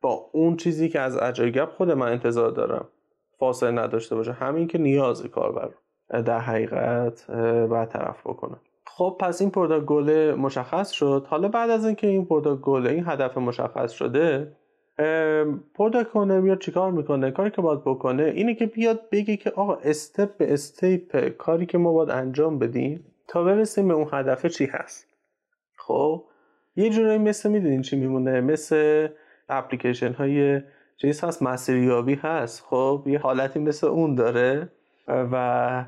با 0.00 0.30
اون 0.32 0.56
چیزی 0.56 0.88
که 0.88 1.00
از 1.00 1.16
اجایگب 1.16 1.68
خود 1.76 1.90
من 1.90 2.08
انتظار 2.08 2.50
دارم 2.50 2.88
فاصله 3.38 3.70
نداشته 3.70 4.14
باشه 4.14 4.32
همین 4.32 4.68
که 4.68 4.78
نیاز 4.78 5.22
کاربر 5.22 5.70
در 6.08 6.38
حقیقت 6.38 7.30
برطرف 7.70 8.26
بکنه 8.26 8.56
خب 8.86 9.16
پس 9.20 9.40
این 9.40 9.50
product 9.50 9.84
goal 9.84 10.34
مشخص 10.34 10.90
شد. 10.90 11.26
حالا 11.28 11.48
بعد 11.48 11.70
از 11.70 11.86
اینکه 11.86 12.06
این 12.06 12.24
product 12.24 12.60
goal 12.60 12.86
این 12.86 13.04
هدف 13.06 13.38
مشخص 13.38 13.92
شده 13.92 14.56
product 15.74 16.10
owner 16.10 16.40
میاد 16.40 16.58
چیکار 16.58 16.90
می‌کنه؟ 16.90 17.30
کاری 17.30 17.50
که 17.50 17.62
باید 17.62 17.80
بکنه 17.80 18.22
اینه 18.22 18.54
که 18.54 18.66
بیاد 18.66 19.00
بگه 19.12 19.36
که 19.36 19.50
آقا 19.50 19.74
step 19.74 20.36
به 20.36 20.52
step 20.52 21.28
کاری 21.28 21.66
که 21.66 21.78
ما 21.78 21.92
باید 21.92 22.10
انجام 22.10 22.58
بدیم 22.58 23.04
تا 23.28 23.44
برسیم 23.44 23.88
به 23.88 23.94
اون 23.94 24.08
هدف 24.12 24.46
چی 24.46 24.66
هست. 24.66 25.06
خب؟ 25.76 26.24
یه 26.76 26.90
جورایی 26.90 27.18
مثل 27.18 27.50
می‌دونین 27.50 27.82
چی 27.82 27.96
میمونه؟ 27.96 28.40
مثل 28.40 29.08
اپلیکیشن 29.48 30.12
های 30.12 30.60
چیز 30.96 31.24
هست 31.24 31.42
مسیریابی 31.42 32.14
هست. 32.14 32.64
خب؟ 32.66 33.02
یه 33.06 33.18
حالتی 33.18 33.58
مثل 33.58 33.86
اون 33.86 34.14
داره 34.14 34.68
و 35.08 35.84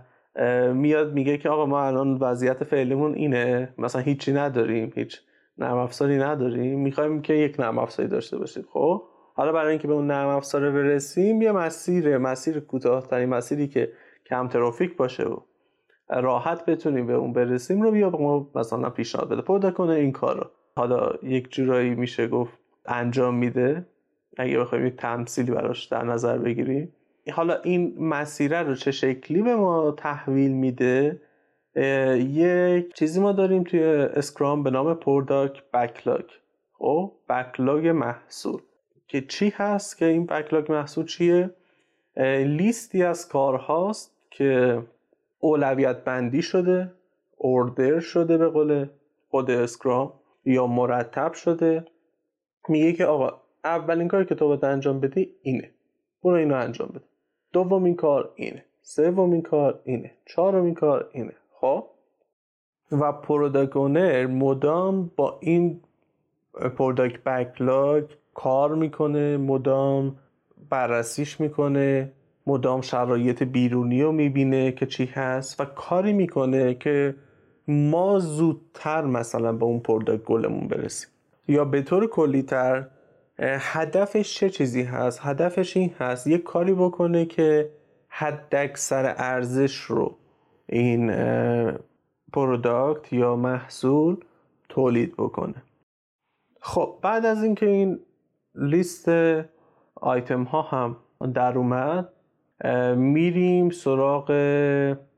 میاد 0.75 1.12
میگه 1.12 1.38
که 1.38 1.49
آقا 1.49 1.66
ما 1.66 1.87
الان 1.87 2.14
وضعیت 2.14 2.64
فعلیمون 2.64 3.14
اینه 3.14 3.68
مثلا 3.79 4.03
هیچی 4.03 4.33
نداریم 4.33 4.92
هیچ 4.94 5.21
نرم 5.59 5.77
افزاری 5.77 6.18
نداریم. 6.18 6.81
می‌خوایم 6.81 7.23
که 7.23 7.35
یک 7.35 7.61
نرم 7.61 7.79
افزاری 7.79 8.09
داشته 8.09 8.38
باشیم 8.38 8.64
خب؟ 8.73 9.03
حالا 9.35 9.53
برای 9.53 9.71
اینکه 9.71 9.88
به 9.88 9.94
اون 9.94 10.07
نرم 10.07 10.29
افزار 10.29 10.71
برسیم 10.71 11.42
یه 11.42 11.53
مسیر 11.53 12.18
مسیر 12.18 12.61
کوتاهترین 12.61 13.29
مسیری 13.29 13.68
که 13.68 13.92
کم 14.27 14.49
ترافیک 14.49 14.97
باشه 14.97 15.25
و 15.25 15.40
راحت 16.11 16.64
بتونیم 16.64 17.07
به 17.07 17.12
اون 17.12 17.33
برسیم 17.33 17.83
رو 17.83 17.90
بیا 17.90 18.11
ما 18.11 18.51
مثلا 18.55 18.90
پیشنهاد 18.90 19.29
بده. 19.29 19.42
پیدا 19.42 19.71
کنه 19.71 19.92
این 19.92 20.12
کار 20.12 20.37
رو. 20.37 20.51
حالا 20.77 21.11
یک 21.23 21.53
جورایی 21.53 21.94
میشه 21.94 22.29
گفت 22.29 22.59
انجام 22.87 23.35
میده. 23.35 23.87
اگه 24.37 24.59
بخوایم 24.59 24.87
یک 24.87 24.97
تمثیلی 24.97 25.53
براش 25.53 25.85
در 25.85 26.05
نظر 26.05 26.38
بگیریم. 26.38 26.92
حالا 27.33 27.61
این 27.62 27.94
مسیره 27.99 28.62
رو 28.62 28.75
چه 28.75 28.90
شکلی 28.90 29.42
به 29.42 29.57
ما 29.57 29.90
تحویل 29.90 30.53
میده؟ 30.53 31.21
یک 32.17 32.95
چیزی 32.95 33.21
ما 33.21 33.33
داریم 33.33 33.64
توی 33.64 33.83
اسکرام 33.85 34.62
به 34.62 34.71
نام 34.71 34.95
پرداک 34.95 35.62
بکلاگ. 35.71 36.25
خب 36.73 37.12
بکلاگ 37.29 37.88
محصول. 37.88 38.61
که 39.09 39.21
چی 39.21 39.53
هست 39.57 39.99
که 39.99 40.05
این 40.05 40.27
بکلاگ 40.27 40.73
محصول 40.73 41.07
چیه؟ 41.07 41.51
لیستی 42.47 43.03
از 43.03 43.29
کارهاست 43.29 44.17
که 44.31 44.83
اولویت 45.38 46.05
بندی 46.05 46.43
شده 46.43 46.93
اوردر 47.37 48.01
شده 48.01 48.38
به 48.38 48.49
قول 48.49 48.87
خود 49.31 49.51
اسکرام 49.51 50.12
یا 50.45 50.67
مرتب 50.67 51.33
شده. 51.33 51.85
میگه 52.69 52.93
که 52.93 53.05
آقا 53.05 53.41
اولین 53.64 54.09
کاری 54.09 54.25
که 54.25 54.35
تو 54.35 54.49
باید 54.49 54.64
انجام 54.64 55.01
بدی 55.01 55.35
اینه. 55.43 55.71
برو 56.23 56.35
اینو 56.35 56.55
انجام 56.55 56.88
بده. 56.88 57.05
دومین 57.53 57.97
کار 57.97 58.33
اینه. 58.37 58.64
سومین 58.83 59.43
کار 59.43 59.81
اینه. 59.85 60.11
چهارمین 60.27 60.75
کار 60.75 61.11
اینه. 61.12 61.33
خب؟ 61.61 61.85
و 62.92 63.12
product 63.12 63.79
owner 63.79 64.27
مدام 64.27 65.11
با 65.16 65.38
این 65.40 65.81
product 66.77 67.25
backlog 67.25 68.05
کار 68.35 68.75
می‌کنه 68.75 69.37
مدام 69.37 70.16
بررسیش 70.71 71.40
می‌کنه 71.40 72.12
مدام 72.47 72.81
شرایط 72.81 73.42
بیرونی 73.42 74.03
رو 74.03 74.12
می‌بینه 74.12 74.73
که 74.73 74.87
چی 74.87 75.07
هست 75.07 75.61
و 75.61 75.64
کاری 75.64 76.12
می‌کنه 76.12 76.75
که 76.75 77.14
ما 77.68 78.18
زودتر 78.18 79.05
مثلا 79.05 79.53
به 79.53 79.64
اون 79.64 79.81
product 79.81 80.25
goal 80.25 80.50
مون 80.50 80.68
برسیم. 80.68 81.11
یا 81.49 81.64
به 81.64 81.83
طور 81.83 82.07
کلیتر 82.07 82.87
هدفش 83.38 84.35
چه 84.35 84.51
چیزی 84.51 84.83
هست؟ 84.83 85.21
هدفش 85.23 85.77
این 85.77 85.90
هست 85.99 86.27
یک 86.27 86.42
کاری 86.42 86.73
بکنه 86.75 87.25
که 87.25 87.71
حد 88.09 88.55
اکثر 88.55 89.14
ارزش 89.18 89.77
رو 89.77 90.16
این 90.68 91.12
product 92.33 93.12
یا 93.12 93.37
محصول 93.37 94.16
تولید 94.68 95.16
بکنه. 95.16 95.62
خب 96.61 96.94
بعد 97.02 97.26
از 97.26 97.42
اینکه 97.42 97.66
این 97.66 98.00
لیست 98.54 99.11
آیتم 99.94 100.42
ها 100.42 100.62
هم 100.62 100.96
در 101.35 101.59
اومد 101.59 102.09
میریم 102.96 103.70
سراغ 103.70 104.31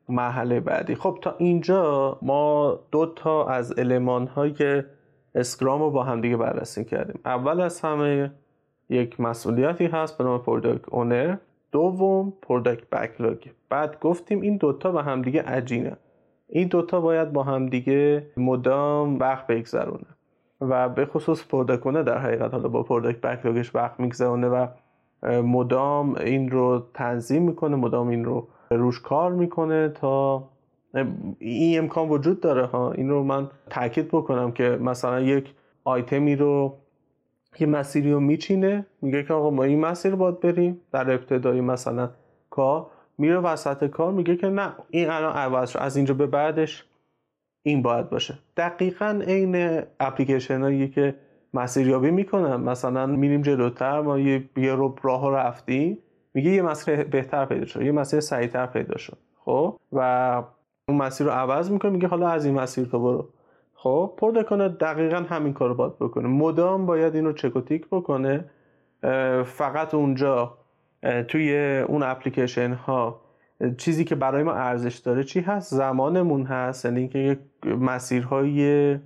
مرحله 0.08 0.60
بعدی. 0.60 0.94
خب 0.94 1.18
تا 1.22 1.34
اینجا 1.38 2.18
ما 2.22 2.78
دو 2.90 3.06
تا 3.06 3.46
از 3.46 3.72
المان 3.72 4.26
های 4.26 4.82
Scrum 5.34 5.82
رو 5.82 5.90
با 5.90 6.04
هم 6.04 6.20
دیگه 6.20 6.36
بررسی 6.36 6.84
کردیم. 6.84 7.20
اول 7.24 7.60
از 7.60 7.80
همه 7.80 8.32
یک 8.88 9.20
مسئولیتی 9.20 9.86
هست 9.86 10.18
به 10.18 10.24
نام 10.24 10.42
product 10.42 10.88
owner 10.88 11.36
دوم 11.72 12.32
product 12.42 12.90
backlog 12.90 13.38
بعد 13.68 14.00
گفتیم 14.00 14.40
این 14.40 14.56
دوتا 14.56 14.92
با 14.92 15.02
هم 15.02 15.22
دیگه 15.22 15.42
عجینه. 15.42 15.96
این 16.48 16.68
دوتا 16.68 17.00
باید 17.00 17.32
با 17.32 17.42
هم 17.42 17.66
دیگه 17.66 18.26
مدام 18.36 19.18
وقت 19.18 19.46
بگذرونه. 19.46 20.06
و 20.60 20.88
به 20.88 21.06
خصوص 21.06 21.46
product 21.46 21.86
owner 21.86 22.02
در 22.02 22.18
حقیقت 22.18 22.52
حالا 22.52 22.68
با 22.68 22.82
product 22.82 23.20
backlog 23.20 23.62
ش 23.62 23.74
وقت 23.74 24.00
میگذرونه 24.00 24.48
و 24.48 24.66
مدام 25.42 26.14
این 26.14 26.50
رو 26.50 26.82
تنظیم 26.94 27.42
می‌کنه 27.42 27.76
مدام 27.76 28.08
این 28.08 28.24
رو 28.24 28.48
روش 28.70 29.00
کار 29.00 29.32
می‌کنه 29.32 29.88
تا 29.88 30.44
این 31.38 31.78
امکان 31.78 32.08
وجود 32.08 32.40
داره 32.40 32.66
ها. 32.66 32.92
این 32.92 33.08
رو 33.08 33.24
من 33.24 33.50
تاکید 33.70 34.08
بکنم 34.08 34.52
که 34.52 34.78
مثلا 34.80 35.20
یک 35.20 35.54
آیتمی 35.84 36.36
رو 36.36 36.74
یه 37.58 37.66
مسیری 37.66 38.12
رو 38.12 38.20
میچینه 38.20 38.86
میگه 39.02 39.22
که 39.22 39.34
آقا 39.34 39.50
ما 39.50 39.62
این 39.62 39.80
مسیر 39.80 40.14
باید 40.14 40.40
بریم. 40.40 40.80
در 40.92 41.10
ابتدایی 41.10 41.60
مثلا 41.60 42.10
کار 42.50 42.86
میره 43.18 43.38
وسط 43.38 43.84
کار 43.84 44.12
میگه 44.12 44.36
که 44.36 44.46
نه 44.46 44.72
این 44.90 45.10
الان 45.10 45.36
عوض 45.36 45.76
از 45.76 45.96
اینجا 45.96 46.14
به 46.14 46.26
بعدش 46.26 46.84
این 47.62 47.82
باید 47.82 48.10
باشه. 48.10 48.38
دقیقا 48.56 49.22
عین 49.26 49.82
اپلیکیشن 50.00 50.62
هایی 50.62 50.88
که 50.88 51.14
مسیریابی 51.54 52.10
می‌کنن 52.10 52.56
مثلا 52.56 53.06
میریم 53.06 53.42
جلوتر 53.42 54.00
ما 54.00 54.18
یه, 54.18 54.44
یه 54.56 54.74
رو 54.74 54.96
راه 55.02 55.30
رفتیم 55.30 55.98
میگه 56.34 56.50
یه 56.50 56.62
مسیر 56.62 57.04
بهتر 57.04 57.44
پیدا 57.44 57.66
شد 57.66 57.82
یه 57.82 57.92
مسیر 57.92 58.20
سریعتر 58.20 58.66
پیدا 58.66 58.98
شد 58.98 59.18
خب؟ 59.44 59.78
و 59.92 60.42
اون 60.88 60.98
مسیر 60.98 61.26
رو 61.26 61.32
عوض 61.32 61.70
می‌کنه 61.70 61.90
میگه 61.90 62.08
حالا 62.08 62.28
از 62.28 62.44
این 62.44 62.54
مسیر 62.60 62.84
تو 62.84 62.98
برو. 62.98 63.28
خب 63.82 64.14
پردکانر 64.16 64.68
دقیقا 64.68 65.16
همین 65.16 65.52
کار 65.52 65.68
رو 65.68 65.74
باید 65.74 65.98
بکنه. 65.98 66.28
مدام 66.28 66.86
باید 66.86 67.14
این 67.14 67.24
رو 67.24 67.32
چک 67.32 67.56
و 67.56 67.60
تیک 67.60 67.86
بکنه. 67.86 68.44
فقط 69.44 69.94
اونجا 69.94 70.58
توی 71.28 71.78
اون 71.88 72.02
اپلیکیشن 72.02 72.72
ها 72.72 73.20
چیزی 73.76 74.04
که 74.04 74.14
برای 74.14 74.42
ما 74.42 74.52
ارزش 74.52 74.96
داره 74.96 75.24
چی 75.24 75.40
هست؟ 75.40 75.74
زمانمون 75.74 76.46
هست. 76.46 76.84
یعنی 76.84 77.00
اینکه 77.00 77.38
مسیرهای 77.64 78.98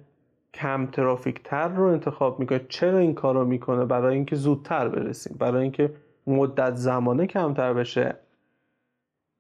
کم 0.55 0.87
ترافیک 0.87 1.43
تر 1.43 1.69
رو 1.69 1.85
انتخاب 1.85 2.41
می‌کنه. 2.41 2.61
چرا 2.69 2.99
این 2.99 3.15
کار 3.15 3.35
رو 3.35 3.45
می‌کنه؟ 3.45 3.85
برای 3.85 4.15
اینکه 4.15 4.37
زودتر 4.37 4.89
برسیم. 4.89 5.37
برای 5.39 5.63
اینکه 5.63 5.91
مدت 6.27 6.75
زمانه 6.75 7.27
کمتر 7.27 7.73
بشه. 7.73 8.17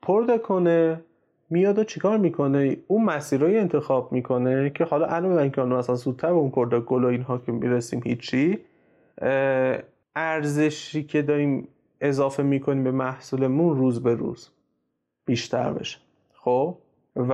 پرده 0.02 0.38
کنه 0.38 1.00
میاد 1.50 1.78
و 1.78 1.84
چیکار 1.84 2.18
می‌کنه؟ 2.18 2.76
اون 2.86 3.04
مسیرهایی 3.04 3.58
انتخاب 3.58 4.12
می‌کنه 4.12 4.70
که 4.70 4.84
حالا 4.84 5.06
الان 5.06 5.50
که 5.50 5.62
مثلا 5.62 5.94
زودتر 5.94 6.28
اون 6.28 6.52
کرده 6.56 6.80
گل 6.80 7.04
و 7.04 7.06
اینها 7.06 7.38
که 7.38 7.52
می‌رسیم 7.52 8.00
هیچی 8.04 8.58
ارزشی 10.16 11.02
که 11.04 11.22
داریم 11.22 11.68
اضافه 12.00 12.42
می‌کنیم 12.42 12.84
به 12.84 12.90
محصولمون 12.90 13.76
روز 13.76 14.02
به 14.02 14.14
روز 14.14 14.48
بیشتر 15.26 15.72
بشه. 15.72 15.98
خب؟ 16.34 16.74
و 17.16 17.32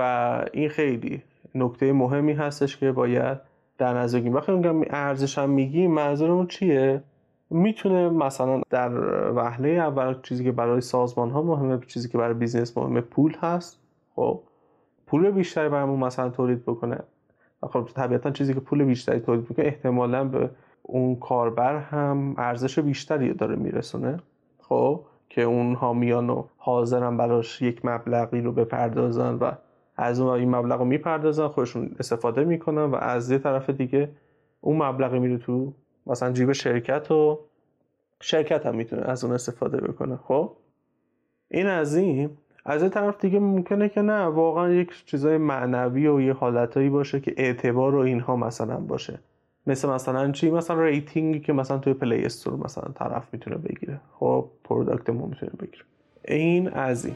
این 0.53 0.69
خیلی 0.69 1.21
نکته 1.55 1.93
مهمی 1.93 2.33
هستش 2.33 2.77
که 2.77 2.91
باید 2.91 3.37
در 3.77 3.93
نظر 3.93 4.17
بگیریم. 4.17 4.35
وقتی 4.35 4.51
میگم 4.51 4.81
ارزش 4.89 5.37
هم 5.37 5.49
میگیم 5.49 5.91
منظورمون 5.91 6.47
چیه؟ 6.47 7.01
می‌تونه 7.49 8.09
مثلا 8.09 8.61
در 8.69 8.91
وهله 9.31 9.69
اول 9.69 10.15
چیزی 10.23 10.43
که 10.43 10.51
برای 10.51 10.81
سازمان 10.81 11.29
ها 11.29 11.41
مهمه 11.41 11.79
چیزی 11.87 12.09
که 12.09 12.17
برای 12.17 12.33
business 12.33 12.77
مهمه 12.77 13.01
پول 13.01 13.35
هست. 13.41 13.80
خب 14.21 14.39
پول 15.07 15.31
بیشتری 15.31 15.69
برامون 15.69 15.99
مثلا 15.99 16.29
تولید 16.29 16.65
بکنه. 16.65 16.99
خب 17.61 17.89
طبیعتا 17.95 18.31
چیزی 18.31 18.53
که 18.53 18.59
پول 18.59 18.83
بیشتری 18.83 19.19
تولید 19.19 19.49
می‌کنه 19.49 19.65
احتمالا 19.65 20.23
به 20.23 20.49
اون 20.81 21.15
کاربر 21.15 21.77
هم 21.77 22.35
ارزش 22.37 22.79
بیشتری 22.79 23.33
داره 23.33 23.55
میرسونه. 23.55 24.17
خب 24.59 25.01
که 25.29 25.41
اونها 25.41 25.93
میان 25.93 26.29
و 26.29 26.43
حاضرن 26.57 27.17
براش 27.17 27.61
یک 27.61 27.85
مبلغی 27.85 28.41
رو 28.41 28.51
بپردازن 28.51 29.33
و 29.33 29.51
از 29.97 30.19
اون 30.19 30.29
این 30.29 30.55
مبلغ 30.55 30.79
رو 30.79 30.85
می‌پردازن 30.85 31.47
خودشون 31.47 31.95
استفاده 31.99 32.43
می‌کنن 32.43 32.83
و 32.83 32.95
از 32.95 33.31
یه 33.31 33.37
طرف 33.37 33.69
دیگه 33.69 34.09
اون 34.61 34.77
مبلغی 34.83 35.19
میره 35.19 35.37
تو 35.37 35.73
مثلا 36.07 36.31
جیب 36.31 36.51
شرکت 36.51 37.11
و 37.11 37.39
شرکت 38.21 38.65
هم 38.65 38.75
می‌تونه 38.75 39.01
از 39.01 39.23
اون 39.23 39.33
استفاده 39.33 39.77
بکنه. 39.77 40.15
خب 40.15 40.51
این 41.51 41.67
از 41.67 41.95
این. 41.95 42.37
از 42.65 42.81
این 42.81 42.91
طرف 42.91 43.21
دیگه 43.21 43.39
ممکنه 43.39 43.89
که 43.89 44.01
نه 44.01 44.23
واقعا 44.23 44.69
یک 44.69 45.05
چیزای 45.05 45.37
معنوی 45.37 46.07
و 46.07 46.21
یه 46.21 46.33
حالتایی 46.33 46.89
باشه 46.89 47.19
که 47.19 47.33
اعتبار 47.37 47.95
و 47.95 47.99
اینها 47.99 48.35
مثلا 48.35 48.77
باشه. 48.77 49.19
مثل 49.67 49.89
مثلا 49.89 50.31
چی؟ 50.31 50.51
مثلا 50.51 50.83
ریتینگی 50.83 51.39
که 51.39 51.53
مثلا 51.53 51.77
توی 51.77 51.93
پلی 51.93 52.25
استور 52.25 52.53
مثلا 52.65 52.91
طرف 52.95 53.33
می‌تونه 53.33 53.57
بگیره. 53.57 53.99
خب 54.19 54.45
پروداکت 54.63 55.09
ما 55.09 55.25
می‌تونه 55.25 55.51
بگیره. 55.59 55.83
این 56.27 56.69
از 56.69 57.05
این. 57.05 57.15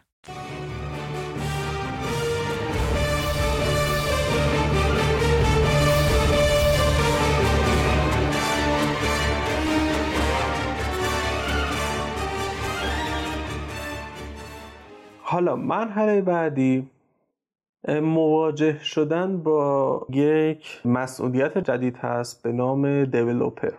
حالا 15.31 15.55
مرحله 15.55 16.21
بعدی 16.21 16.89
مواجه 17.87 18.79
شدن 18.83 19.37
با 19.37 20.05
یک 20.09 20.81
مسئولیت 20.85 21.57
جدید 21.57 21.97
هست 21.97 22.43
به 22.43 22.51
نام 22.51 23.05
دیولوپر. 23.05 23.71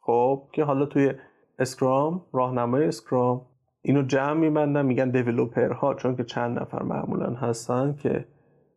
خب 0.00 0.42
که 0.52 0.64
حالا 0.64 0.86
توی 0.86 1.12
Scrum 1.58 2.22
راهنمای 2.32 2.84
Scrum 2.84 3.40
اینو 3.82 4.02
جمع 4.02 4.40
میبندن 4.40 4.86
میگن 4.86 5.10
developer 5.10 5.72
ها 5.72 5.94
چون 5.94 6.16
که 6.16 6.24
چند 6.24 6.58
نفر 6.58 6.82
معمولا 6.82 7.30
هستن 7.30 7.94
که 8.02 8.24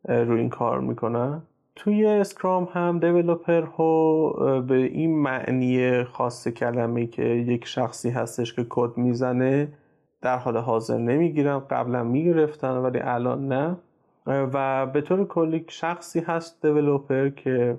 روی 0.05 0.39
این 0.39 0.49
کار 0.49 0.79
می‌کنن. 0.79 1.41
توی 1.75 2.05
Scrum 2.05 2.67
هم 2.73 2.99
developer 2.99 3.61
ها 3.61 4.29
به 4.61 4.75
این 4.75 5.21
معنی 5.21 6.03
خاص 6.03 6.47
کلمه 6.47 7.07
که 7.07 7.23
یک 7.23 7.65
شخصی 7.65 8.09
هستش 8.09 8.53
که 8.53 8.65
کد 8.69 8.97
می‌زنه 8.97 9.67
در 10.21 10.37
حال 10.37 10.57
حاضر 10.57 10.97
نمی‌گیرن 10.97 11.59
قبلا 11.59 12.03
می‌گرفتن 12.03 12.71
ولی 12.71 12.99
الان 12.99 13.47
نه. 13.47 13.77
و 14.27 14.85
به 14.85 15.01
طور 15.01 15.27
کلی 15.27 15.65
شخصی 15.69 16.19
هست 16.19 16.65
developer 16.65 17.29
که 17.29 17.77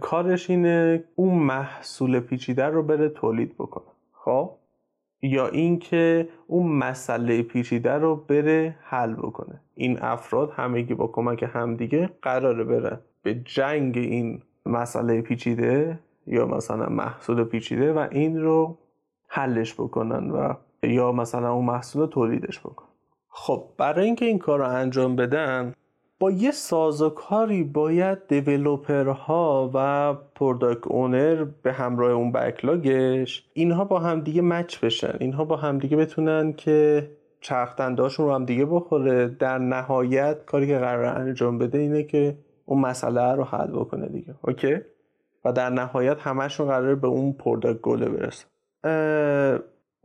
کارش 0.00 0.50
اینه 0.50 1.04
اون 1.14 1.34
محصول 1.34 2.20
پیچیده 2.20 2.64
رو 2.64 2.82
بره 2.82 3.08
تولید 3.08 3.54
بکنه. 3.54 3.92
خب؟ 4.12 4.50
یا 5.22 5.48
اینکه 5.48 6.28
اون 6.46 6.72
مسئله 6.72 7.42
پیچیده 7.42 7.92
رو 7.92 8.16
بره 8.16 8.76
حل 8.82 9.14
بکنه. 9.14 9.60
این 9.74 9.98
افراد 10.02 10.50
همگی 10.50 10.94
با 10.94 11.06
کمک 11.06 11.50
همدیگه 11.52 12.10
قراره 12.22 12.64
بره 12.64 12.98
به 13.22 13.34
جنگ 13.34 13.98
این 13.98 14.42
مسئله 14.66 15.20
پیچیده 15.20 15.98
یا 16.26 16.46
مثلا 16.46 16.88
محصول 16.88 17.44
پیچیده 17.44 17.92
و 17.92 18.06
این 18.10 18.40
رو 18.40 18.78
حلش 19.28 19.74
بکنن 19.74 20.30
و 20.30 20.54
یا 20.82 21.12
مثلا 21.12 21.52
اون 21.52 21.64
محصول 21.64 22.06
تولیدش 22.06 22.60
بکنن 22.60 22.88
خب 23.28 23.68
برای 23.78 24.06
اینکه 24.06 24.24
این 24.24 24.38
کار 24.38 24.58
رو 24.58 24.68
انجام 24.68 25.16
بدن 25.16 25.74
با 26.18 26.30
یه 26.30 26.50
سازوکاری 26.50 27.64
باید 27.64 27.77
developer 27.77 28.18
ها 29.08 29.70
و 29.74 30.14
product 30.34 30.86
owner 30.86 31.44
به 31.62 31.72
همراه 31.72 32.10
اون 32.10 32.32
backlog 32.32 33.21
ش 33.21 33.46
اینها 33.52 33.84
با 33.84 33.98
هم 33.98 34.20
دیگه 34.20 34.42
match 34.42 34.78
بشن. 34.78 35.16
اینها 35.20 35.44
با 35.44 35.56
هم 35.56 35.78
دیگه 35.78 35.96
بتونن 35.96 36.52
که 36.52 37.10
چرخدنداشون 37.40 38.26
رو 38.26 38.34
هم 38.34 38.44
دیگه 38.44 38.64
بخوره. 38.64 39.28
در 39.28 39.58
نهایت 39.58 40.44
کاری 40.44 40.66
که 40.66 40.78
قرار 40.78 41.04
انجام 41.04 41.58
بده 41.58 41.78
اینه 41.78 42.02
که 42.02 42.38
اون 42.66 42.80
مسئله 42.80 43.32
رو 43.32 43.44
حل 43.44 43.70
بکنه 43.70 44.06
دیگه. 44.06 44.34
اوکی؟ 44.42 44.76
و 45.44 45.52
در 45.52 45.70
نهایت 45.70 46.20
همشون 46.20 46.66
قرار 46.66 46.94
به 46.94 47.08
اون 47.08 47.32
product 47.32 47.80
goal 47.80 48.02
ه 48.02 48.08
برسه. 48.08 48.46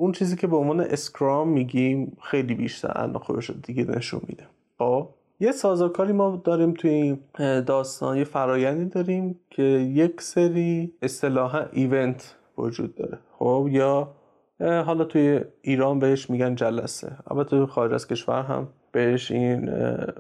اون 0.02 0.12
چیزی 0.12 0.36
که 0.36 0.48
به 0.48 0.56
عنوان 0.56 0.80
Scrum 0.80 1.50
میگیم 1.50 2.18
خیلی 2.22 2.54
بیشتر 2.54 2.92
الان 2.96 3.20
خودش 3.20 3.52
دیگه 3.64 3.84
نشون 3.84 4.22
میده. 4.28 4.44
خب 4.78 5.10
یه 5.40 5.52
سازوکاری 5.52 6.14
ما 6.14 6.42
داریم 6.44 6.74
توی 6.74 6.92
این 6.92 7.20
داستان 7.62 8.18
یه 8.18 8.24
فرایندی 8.24 8.86
داریم 8.86 9.40
که 9.50 9.64
یک 9.64 10.22
سری 10.22 10.94
اصطلاحا 11.02 11.66
ایونت 11.72 12.36
وجود 12.58 12.96
داره. 12.96 13.18
خب 13.40 13.68
یا 13.72 14.12
حالا 14.60 15.04
توی 15.04 15.42
ایران 15.62 16.00
بهش 16.00 16.30
میگن 16.30 16.56
جلسه. 16.56 17.12
اما 17.32 17.44
توی 17.44 17.66
خارج 17.66 17.94
از 17.94 18.08
کشور 18.08 18.42
هم 18.42 18.68
بهش 18.92 19.32
این 19.32 19.70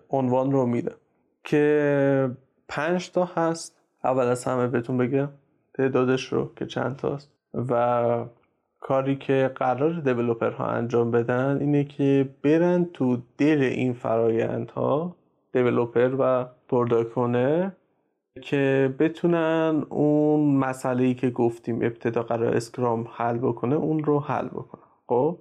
عنوان 0.10 0.52
رو 0.52 0.66
میده. 0.66 0.92
که 1.44 2.32
پنج 2.68 3.12
تا 3.12 3.26
هست. 3.26 3.78
اول 4.04 4.26
از 4.26 4.44
همه 4.44 4.68
بهتون 4.68 4.98
بگم 4.98 5.30
تعدادش 5.74 6.34
رو 6.34 6.52
که 6.56 6.66
چند 6.66 6.96
تاست. 6.96 7.32
و 7.54 8.26
کاری 8.82 9.16
که 9.16 9.52
قرار 9.56 10.52
ها 10.58 10.66
انجام 10.66 11.12
بدن 11.12 11.58
اینه 11.60 11.84
که 11.84 12.30
برن 12.44 12.86
تو 12.94 13.18
دل 13.38 13.62
این 13.62 13.94
فرایندها 13.94 15.16
developer 15.54 16.16
و 16.20 16.46
product 16.70 17.27
owner 17.27 17.67
ه 17.67 17.76
که 18.42 18.96
بتونن 19.00 19.86
اون 19.90 20.56
مسئله 20.56 21.04
ای 21.04 21.14
که 21.14 21.30
گفتیم 21.30 21.76
ابتدا 21.76 22.24
قرار 22.24 22.56
Scrum 22.56 23.08
حل 23.12 23.38
بکنه 23.38 23.76
اون 23.76 24.04
رو 24.04 24.20
حل 24.20 24.48
بکنه 24.48 24.82
خب؟ 25.08 25.38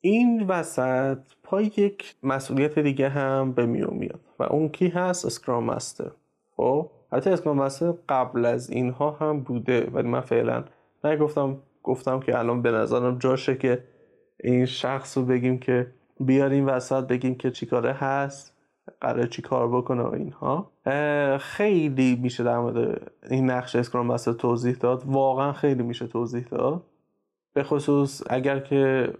این 0.00 0.46
وسط 0.46 1.18
پای 1.42 1.64
یک 1.64 2.16
مسئولیت 2.22 2.78
دیگه 2.78 3.08
هم 3.08 3.52
به 3.52 3.66
میون 3.66 3.94
میاد 3.94 4.20
و 4.38 4.42
اون 4.42 4.68
کی 4.68 4.88
هست؟ 4.88 5.26
Scrum 5.26 5.64
Master. 5.64 6.10
خب؟ 6.56 6.90
حتی 7.12 7.30
Scrum 7.30 7.56
Master 7.56 7.94
قبل 8.08 8.44
از 8.44 8.70
اینها 8.70 9.10
هم 9.10 9.40
بوده 9.40 9.90
ولی 9.92 10.08
من 10.08 10.20
فعلا 10.20 10.64
نگفتم 11.04 11.56
گفتم 11.84 12.20
که 12.20 12.38
الان 12.38 12.62
به 12.62 12.70
نظرم 12.70 13.18
جاشه 13.18 13.56
که 13.56 13.84
این 14.40 14.66
شخص 14.66 15.18
رو 15.18 15.24
بگیم 15.24 15.58
که 15.58 15.86
بیاریم 16.20 16.66
وسط 16.66 17.06
بگیم 17.06 17.34
که 17.34 17.50
چیکاره 17.50 17.92
هست 17.92 18.54
قرار 19.00 19.26
چی 19.26 19.42
کار 19.42 19.68
بکنه 19.68 20.02
و 20.02 20.14
اینها. 20.14 20.72
خیلی 21.38 22.16
میشه 22.22 22.44
در 22.44 22.58
مورد 22.58 23.12
این 23.30 23.50
نقش 23.50 23.76
Scrum 23.76 24.06
Master 24.06 24.32
توضیح 24.32 24.74
داد. 24.74 25.02
واقعا 25.06 25.52
خیلی 25.52 25.82
میشه 25.82 26.06
توضیح 26.06 26.44
داد. 26.44 26.82
به 27.54 27.62
خصوص 27.62 28.22
اگر 28.30 28.60
که 28.60 29.12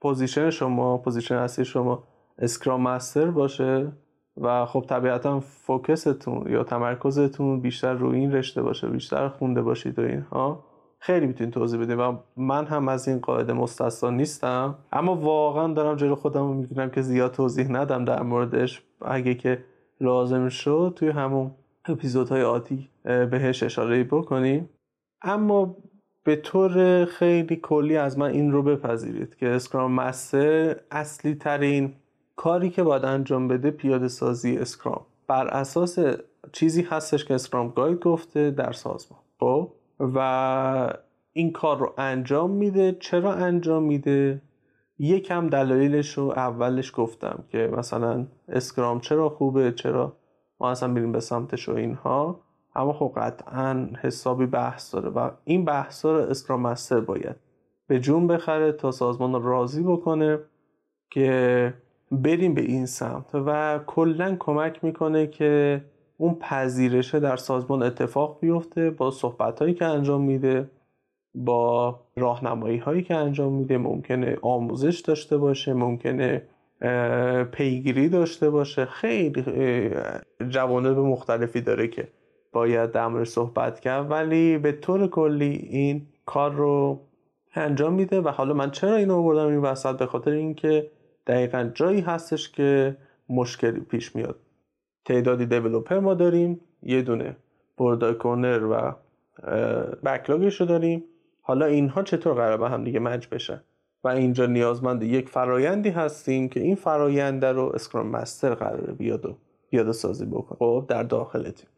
position 0.00 0.50
شما 0.50 0.98
position 0.98 1.34
اصلی 1.34 1.64
شما 1.64 2.04
Scrum 2.38 2.82
Master 2.82 3.30
باشه 3.30 3.92
و 4.36 4.66
خب 4.66 4.84
طبیعتا 4.88 5.40
focus 5.40 6.10
تون 6.10 6.52
یا 6.52 6.64
تمرکزتون 6.64 7.60
بیشتر 7.60 7.94
روی 7.94 8.18
این 8.18 8.32
رشته 8.32 8.62
باشه 8.62 8.88
بیشتر 8.88 9.28
خونده 9.28 9.62
باشید 9.62 9.98
و 9.98 10.02
اینها. 10.02 10.69
خیلی 11.02 11.26
می‌تونید 11.26 11.54
توضیح 11.54 11.80
بدید 11.80 11.98
و 11.98 12.18
من 12.36 12.66
هم 12.66 12.88
از 12.88 13.08
این 13.08 13.18
قاعده 13.18 13.52
مستثنا 13.52 14.10
نیستم 14.10 14.74
اما 14.92 15.16
واقعا 15.16 15.72
دارم 15.72 15.96
جلو 15.96 16.14
خودم 16.14 16.40
رو 16.40 16.54
می‌گیرم 16.54 16.90
که 16.90 17.02
زیاد 17.02 17.32
توضیح 17.32 17.68
ندم 17.68 18.04
در 18.04 18.22
موردش. 18.22 18.82
اگه 19.02 19.34
که 19.34 19.64
لازم 20.00 20.48
شد 20.48 20.92
توی 20.96 21.08
همون 21.08 21.50
اپیزودهای 21.84 22.42
آتی 22.42 22.88
بهش 23.04 23.62
اشاره 23.62 24.04
بکنیم 24.04 24.70
اما 25.22 25.76
به 26.24 26.36
طور 26.36 27.04
خیلی 27.04 27.56
کلی 27.56 27.96
از 27.96 28.18
من 28.18 28.30
این 28.30 28.52
رو 28.52 28.62
بپذیرید 28.62 29.36
که 29.36 29.48
Scrum 29.48 29.92
Master 29.92 30.76
اصلی 30.90 31.34
ترین 31.34 31.92
کاری 32.36 32.70
که 32.70 32.82
باید 32.82 33.04
انجام 33.04 33.48
بده 33.48 33.70
پیاده 33.70 34.08
سازی 34.08 34.56
اسکرام 34.56 35.06
بر 35.26 35.46
اساس 35.46 35.98
چیزی 36.52 36.82
هستش 36.82 37.24
که 37.24 37.34
Scrum 37.34 37.68
Guide 37.68 37.98
گفته 38.00 38.50
در 38.50 38.72
سازمان. 38.72 39.20
خب؟ 39.40 39.72
و 40.00 40.94
این 41.32 41.52
کار 41.52 41.78
رو 41.78 41.94
انجام 41.98 42.50
میده. 42.50 42.96
چرا 43.00 43.32
انجام 43.34 43.82
میده؟ 43.82 44.42
یکم 44.98 45.48
دلایلش 45.48 46.18
رو 46.18 46.24
اولش 46.24 46.92
گفتم 46.96 47.44
که 47.48 47.70
مثلا 47.76 48.26
Scrum 48.48 49.00
چرا 49.00 49.28
خوبه؟ 49.28 49.72
چرا 49.72 50.16
ما 50.60 50.70
اصلا 50.70 50.88
میریم 50.88 51.12
به 51.12 51.20
سمتش 51.20 51.68
و 51.68 51.74
اینها؟ 51.74 52.40
اما 52.74 52.92
خب 52.92 53.12
قطعا 53.16 53.88
حسابی 54.00 54.46
بحث 54.46 54.94
داره 54.94 55.08
و 55.08 55.30
این 55.44 55.64
بحث 55.64 56.04
رو 56.04 56.10
اسکرام 56.10 56.60
مستر 56.60 57.00
باید 57.00 57.36
به 57.86 58.00
جون 58.00 58.26
بخره 58.26 58.72
تا 58.72 58.90
سازمان 58.90 59.32
رو 59.32 59.48
راضی 59.48 59.82
بکنه 59.82 60.38
که 61.10 61.74
بریم 62.10 62.54
به 62.54 62.60
این 62.60 62.86
سمت 62.86 63.34
و 63.34 63.80
کلا 63.86 64.36
کمک 64.38 64.84
می‌کنه 64.84 65.26
که 65.26 65.84
اون 66.20 66.34
پذیرشه 66.34 67.20
در 67.20 67.36
سازمان 67.36 67.82
اتفاق 67.82 68.38
بیفته 68.40 68.90
با 68.90 69.10
صحبت 69.10 69.62
هایی 69.62 69.74
که 69.74 69.84
انجام 69.84 70.22
میده 70.22 70.70
با 71.34 72.00
راهنمایی 72.16 72.78
هایی 72.78 73.02
که 73.02 73.14
انجام 73.14 73.52
میده 73.52 73.78
ممکنه 73.78 74.38
آموزش 74.42 75.00
داشته 75.00 75.38
باشه 75.38 75.72
ممکنه 75.72 76.42
پیگیری 77.52 78.08
داشته 78.08 78.50
باشه. 78.50 78.84
خیلی 78.84 79.90
جوانب 80.48 80.98
مختلفی 80.98 81.60
داره 81.60 81.88
که 81.88 82.08
باید 82.52 82.92
در 82.92 83.24
صحبت 83.24 83.80
کرد. 83.80 84.10
ولی 84.10 84.58
به 84.58 84.72
طور 84.72 85.06
کلی 85.06 85.68
این 85.70 86.06
کار 86.26 86.52
رو 86.52 87.00
انجام 87.54 87.92
میده 87.92 88.20
و 88.20 88.28
حالا 88.28 88.54
من 88.54 88.70
چرا 88.70 88.96
اینو 88.96 89.16
آوردم 89.16 89.46
این 89.46 89.60
وسط؟ 89.60 89.98
به 89.98 90.06
خاطر 90.06 90.30
اینکه 90.30 90.90
دقیقا 91.26 91.70
جایی 91.74 92.00
هستش 92.00 92.50
که 92.50 92.96
مشکلی 93.28 93.80
پیش 93.80 94.16
میاد. 94.16 94.36
تعدادی 95.04 95.46
دیولوپر 95.46 95.98
ما 95.98 96.14
داریم 96.14 96.60
یه 96.82 97.02
دونه 97.02 97.36
برداکونر 97.76 98.64
و 98.64 98.94
بکلاگش 100.04 100.60
رو 100.60 100.66
داریم. 100.66 101.04
حالا 101.42 101.66
اینها 101.66 102.02
چطور 102.02 102.34
قرار 102.34 102.56
به 102.56 102.68
هم 102.68 102.84
دیگه 102.84 103.00
مج 103.00 103.28
بشن؟ 103.28 103.60
و 104.04 104.08
اینجا 104.08 104.46
نیازمند 104.46 105.02
یک 105.02 105.28
فرایندی 105.28 105.90
هستیم 105.90 106.48
که 106.48 106.60
این 106.60 106.74
فرایند 106.74 107.44
رو 107.44 107.72
Scrum 107.74 108.06
Master 108.06 108.54
قراره 108.54 108.92
بیاد 108.92 109.26
و 109.26 109.36
پیاده 109.70 109.92
سازی 109.92 110.26
بکنه. 110.26 110.58
خب 110.58 110.84
در 110.88 111.02
داخل 111.02 111.50
تیم 111.50 111.68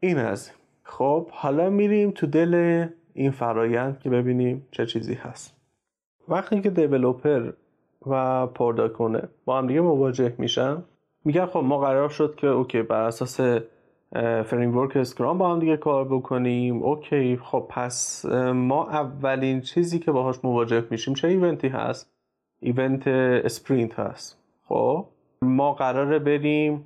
این 0.00 0.18
از. 0.18 0.50
خب 0.82 1.28
حالا 1.30 1.70
میریم 1.70 2.10
تو 2.10 2.26
دل 2.26 2.86
این 3.14 3.30
فرایند 3.30 3.98
که 4.00 4.10
ببینیم 4.10 4.66
چه 4.70 4.86
چیزی 4.86 5.14
هست. 5.14 5.56
وقتی 6.28 6.60
که 6.60 6.70
developer 6.70 7.52
و 8.06 8.46
product 8.46 8.94
owner 8.94 9.28
با 9.44 9.58
هم 9.58 9.66
دیگه 9.66 9.80
مواجه 9.80 10.34
میشن 10.38 10.82
میگن 11.28 11.46
خب 11.46 11.58
ما 11.58 11.78
قرار 11.78 12.08
شد 12.08 12.34
که 12.36 12.46
okay 12.46 12.82
بر 12.82 13.02
اساس 13.02 13.40
framework 14.44 14.96
Scrum 14.96 15.38
با 15.38 15.52
هم 15.52 15.58
دیگه 15.58 15.76
کار 15.76 16.04
بکنیم. 16.04 16.82
okay 16.82 17.36
خب 17.36 17.66
پس 17.68 18.24
ما 18.54 18.88
اولین 18.90 19.60
چیزی 19.60 19.98
که 19.98 20.12
باهاش 20.12 20.36
مواجه 20.44 20.84
میشیم 20.90 21.14
چه 21.14 21.28
event 21.28 21.61
ی 21.61 21.68
هست؟ 21.68 22.10
event 22.60 23.08
sprint 23.08 23.98
هست. 23.98 24.38
خب 24.64 25.06
ما 25.42 25.72
قراره 25.72 26.18
بریم 26.18 26.84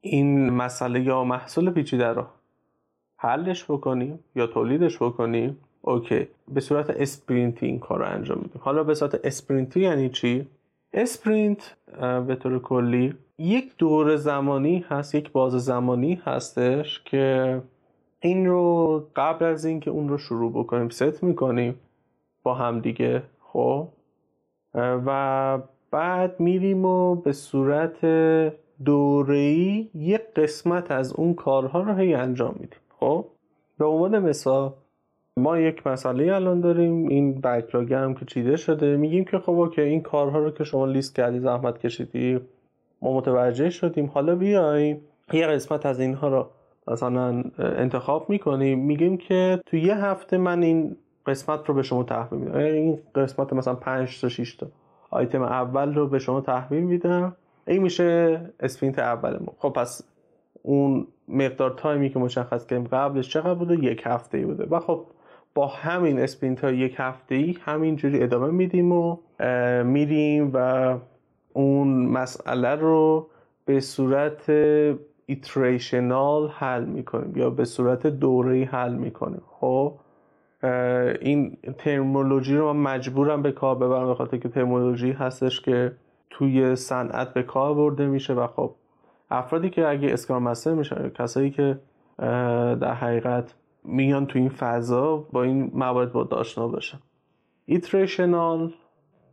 این 0.00 0.50
مسئله 0.50 1.00
یا 1.00 1.24
محصول 1.24 1.70
پیچیده 1.70 2.08
رو 2.08 2.24
حلش 3.16 3.64
بکنیم 3.64 4.18
یا 4.36 4.46
تولیدش 4.46 5.02
بکنیم. 5.02 5.56
okay 5.82 6.28
به 6.48 6.60
صورت 6.60 6.90
sprint 6.90 7.55
ی 7.55 7.66
این 7.66 7.78
کار 7.78 7.98
رو 7.98 8.04
انجام 8.04 8.38
میدیم. 8.38 8.60
حالا 8.64 8.84
به 8.84 8.94
صورت 8.94 9.20
sprint 9.24 9.72
ی 9.72 9.80
یعنی 9.80 10.08
چی؟ 10.08 10.46
sprint 10.92 11.76
به 12.26 12.34
طور 12.34 12.58
کلی 12.58 13.14
یک 13.40 13.76
دور 13.78 14.16
زمانی 14.16 14.84
هست 14.88 15.14
یک 15.14 15.32
بازه 15.32 15.52
زمانی 15.52 16.14
هستش 16.24 17.02
که 17.04 17.60
این 18.20 18.46
رو 18.46 19.06
قبل 19.16 19.44
از 19.44 19.64
اینکه 19.64 19.90
اون 19.90 20.08
رو 20.08 20.18
شروع 20.18 20.52
بکنیم 20.52 20.88
ست 20.88 21.22
می‌کنیم 21.22 21.74
با 22.42 22.54
هم 22.54 22.80
دیگه 22.80 23.22
خب؟ 23.40 23.88
و 24.74 25.58
بعد 25.90 26.40
میریم 26.40 26.84
و 26.84 27.14
به 27.14 27.32
صورت 27.32 28.04
دوره‌ای 28.84 29.88
یک 29.94 30.20
قسمت 30.36 30.90
از 30.90 31.12
اون 31.12 31.34
کارها 31.34 31.82
رو 31.82 31.94
هی 31.94 32.14
انجام 32.14 32.54
میدیم 32.60 32.80
خب؟ 33.00 33.24
به 33.78 33.84
عنوان 33.84 34.18
مثال 34.18 34.72
ما 35.36 35.58
یک 35.58 35.86
مسئله 35.86 36.34
الان 36.34 36.60
داریم 36.60 37.08
این 37.08 37.40
بکلاگ 37.40 37.94
هم 37.94 38.14
که 38.14 38.24
چیده 38.24 38.56
شده 38.56 38.96
میگیم 38.96 39.24
که 39.24 39.38
خب 39.38 39.70
که 39.74 39.82
این 39.82 40.02
کارها 40.02 40.38
رو 40.38 40.50
که 40.50 40.64
شما 40.64 40.86
لیست 40.86 41.14
کردی 41.16 41.40
زحمت 41.40 41.78
کشیدی 41.78 42.40
ما 43.02 43.16
متوجه 43.16 43.70
شدیم. 43.70 44.06
حالا 44.06 44.34
بیایم 44.34 45.00
یه 45.32 45.46
قسمت 45.46 45.86
از 45.86 46.00
اینها 46.00 46.28
رو 46.28 46.46
مثلا 46.88 47.44
انتخاب 47.58 48.30
می‌کنیم. 48.30 48.78
میگیم 48.78 49.16
که 49.16 49.60
تو 49.66 49.76
یه 49.76 49.94
هفته 49.94 50.38
من 50.38 50.62
این 50.62 50.96
قسمت 51.26 51.66
رو 51.66 51.74
به 51.74 51.82
شما 51.82 52.02
تحویل 52.02 52.40
میدم. 52.40 52.58
این 52.58 52.98
قسمت 53.14 53.52
مثلا 53.52 53.74
5 53.74 54.20
تا 54.20 54.28
6 54.28 54.56
تا 54.56 54.66
آیتم 55.10 55.42
اول 55.42 55.94
رو 55.94 56.06
به 56.08 56.18
شما 56.18 56.40
تحویل 56.40 56.82
میدم. 56.82 57.36
این 57.66 57.82
میشه 57.82 58.40
sprint 58.60 58.98
اول 58.98 59.30
ما 59.30 59.52
خب 59.58 59.68
پس 59.68 60.02
اون 60.62 61.06
مقدار 61.28 61.70
time 61.70 62.02
ی 62.02 62.10
که 62.10 62.18
مشخص 62.18 62.66
کردیم 62.66 62.86
قبلش 62.86 63.28
چقدر 63.28 63.54
بوده؟ 63.54 63.84
یک 63.84 64.02
هفته 64.04 64.38
ای 64.38 64.44
بوده. 64.44 64.64
و 64.70 64.80
خب 64.80 65.04
با 65.54 65.66
همین 65.66 66.18
sprint 66.18 66.64
ها 66.64 66.70
یک 66.70 66.94
هفته 66.96 67.34
ای 67.34 67.56
همینجوری 67.60 68.22
ادامه 68.22 68.50
میدیم 68.50 68.92
و 68.92 69.16
میریم 69.84 70.50
و 70.54 70.94
اون 71.58 72.06
مسئله 72.06 72.74
رو 72.74 73.26
به 73.64 73.80
صورت 73.80 74.50
ایتریشنال 75.26 76.48
حل 76.48 76.84
می‌کنیم 76.84 77.36
یا 77.36 77.50
به 77.50 77.64
صورت 77.64 78.06
دوره 78.06 78.64
حل 78.64 78.94
می‌کنیم. 78.94 79.42
خب 79.46 79.94
این 81.20 81.56
ترمولوژی 81.78 82.56
رو 82.56 82.72
من 82.72 82.94
مجبورم 82.94 83.42
به 83.42 83.52
کار 83.52 83.74
ببرم 83.74 84.06
به 84.06 84.14
خاطر 84.14 84.36
که 84.36 84.48
ترمولوژی 84.48 85.12
هستش 85.12 85.60
که 85.60 85.92
توی 86.30 86.76
صنعت 86.76 87.34
به 87.34 87.42
کار 87.42 87.74
برده 87.74 88.06
میشه 88.06 88.34
و 88.34 88.46
خب 88.46 88.74
افرادی 89.30 89.70
که 89.70 89.88
اگه 89.88 90.12
اسکرام 90.12 90.42
مستر 90.42 90.74
میشن 90.74 91.08
کسایی 91.08 91.50
که 91.50 91.78
در 92.80 92.94
حقیقت 92.94 93.54
میان 93.84 94.26
تو 94.26 94.38
این 94.38 94.48
فضا 94.48 95.16
با 95.32 95.42
این 95.42 95.70
موارد 95.74 96.12
با 96.12 96.28
آشنا 96.30 96.68
باشن. 96.68 96.98
ایتریشنال 97.66 98.72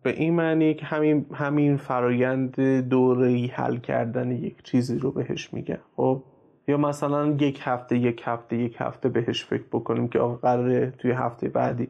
به 0.05 0.11
این 0.11 0.33
معنی 0.33 0.73
که 0.73 0.85
همین 0.85 1.25
همین 1.33 1.77
فرایند 1.77 2.61
دوره 2.89 3.49
حل 3.53 3.77
کردن 3.77 4.31
یک 4.31 4.63
چیزی 4.63 4.99
رو 4.99 5.11
بهش 5.11 5.53
میگن 5.53 5.77
خب؟ 5.95 6.23
یا 6.67 6.77
مثلا 6.77 7.27
یک 7.27 7.59
هفته 7.63 7.97
یک 7.97 8.21
هفته 8.25 8.57
یک 8.57 8.75
هفته 8.79 9.09
بهش 9.09 9.45
فکر 9.45 9.63
بکنیم 9.71 10.07
که 10.07 10.19
آقا 10.19 10.35
قراره 10.35 10.93
توی 10.97 11.11
هفته 11.11 11.49
بعدی 11.49 11.87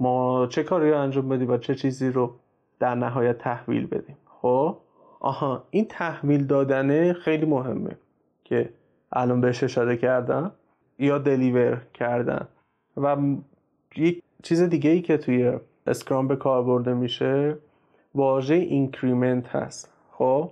ما 0.00 0.46
چه 0.46 0.62
کاری 0.62 0.90
رو 0.90 0.98
انجام 0.98 1.28
بدیم 1.28 1.50
و 1.50 1.56
چه 1.56 1.74
چیزی 1.74 2.08
رو 2.08 2.34
در 2.78 2.94
نهایت 2.94 3.38
تحویل 3.38 3.86
بدیم 3.86 4.16
خب؟ 4.42 4.76
آها 5.20 5.64
این 5.70 5.86
تحویل 5.88 6.46
دادنه 6.46 7.12
خیلی 7.12 7.46
مهمه 7.46 7.96
که 8.44 8.70
الان 9.12 9.40
بهش 9.40 9.64
اشاره 9.64 9.96
کردم 9.96 10.52
یا 10.98 11.18
deliver 11.18 11.82
کردن. 11.94 12.48
و 12.96 13.16
یک 13.96 14.22
چیز 14.42 14.62
دیگه 14.62 14.90
ای 14.90 15.00
که 15.00 15.16
توی 15.16 15.58
Scrum 15.88 16.28
به 16.28 16.36
کار 16.36 16.62
برده 16.62 16.94
میشه 16.94 17.56
واژه 18.14 18.54
increment 18.54 19.48
هست. 19.48 19.92
خب؟ 20.12 20.50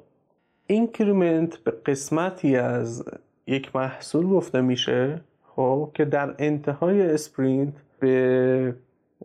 increment 0.66 1.56
به 1.56 1.70
قسمتی 1.70 2.56
از 2.56 3.04
یک 3.46 3.76
محصول 3.76 4.26
گفته 4.26 4.60
میشه 4.60 5.20
خب 5.56 5.90
که 5.94 6.04
در 6.04 6.34
انتهای 6.38 7.10
sprint 7.10 7.74
به 8.00 8.74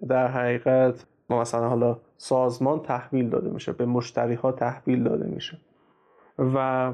در 0.07 0.27
حقیقت 0.27 1.05
مثلا 1.29 1.69
حالا 1.69 1.97
سازمان 2.17 2.79
تحویل 2.79 3.29
داده 3.29 3.49
میشه 3.49 3.71
به 3.71 3.85
مشتری 3.85 4.33
ها 4.33 4.51
تحویل 4.51 5.03
داده 5.03 5.27
میشه. 5.27 5.57
و 6.39 6.91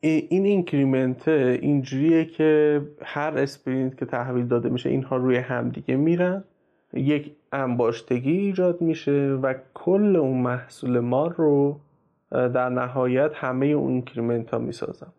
این 0.00 0.44
increment 0.44 1.28
اینجوریه 1.28 2.24
که 2.24 2.80
هر 3.02 3.38
sprint 3.38 3.98
که 3.98 4.06
تحویل 4.06 4.46
داده 4.46 4.68
میشه 4.68 4.90
اینها 4.90 5.16
روی 5.16 5.36
همدیگه 5.36 5.96
میرن. 5.96 6.44
یک 6.92 7.32
انباشتگی 7.52 8.38
ایجاد 8.38 8.80
میشه 8.80 9.38
و 9.42 9.54
کل 9.74 10.16
اون 10.16 10.38
محصول 10.42 11.00
ما 11.00 11.26
رو 11.26 11.80
در 12.30 12.68
نهایت 12.68 13.30
همه 13.34 13.66
اون 13.66 13.92
increment 13.92 14.50
ها 14.50 14.58
می‌سازن 14.58 15.12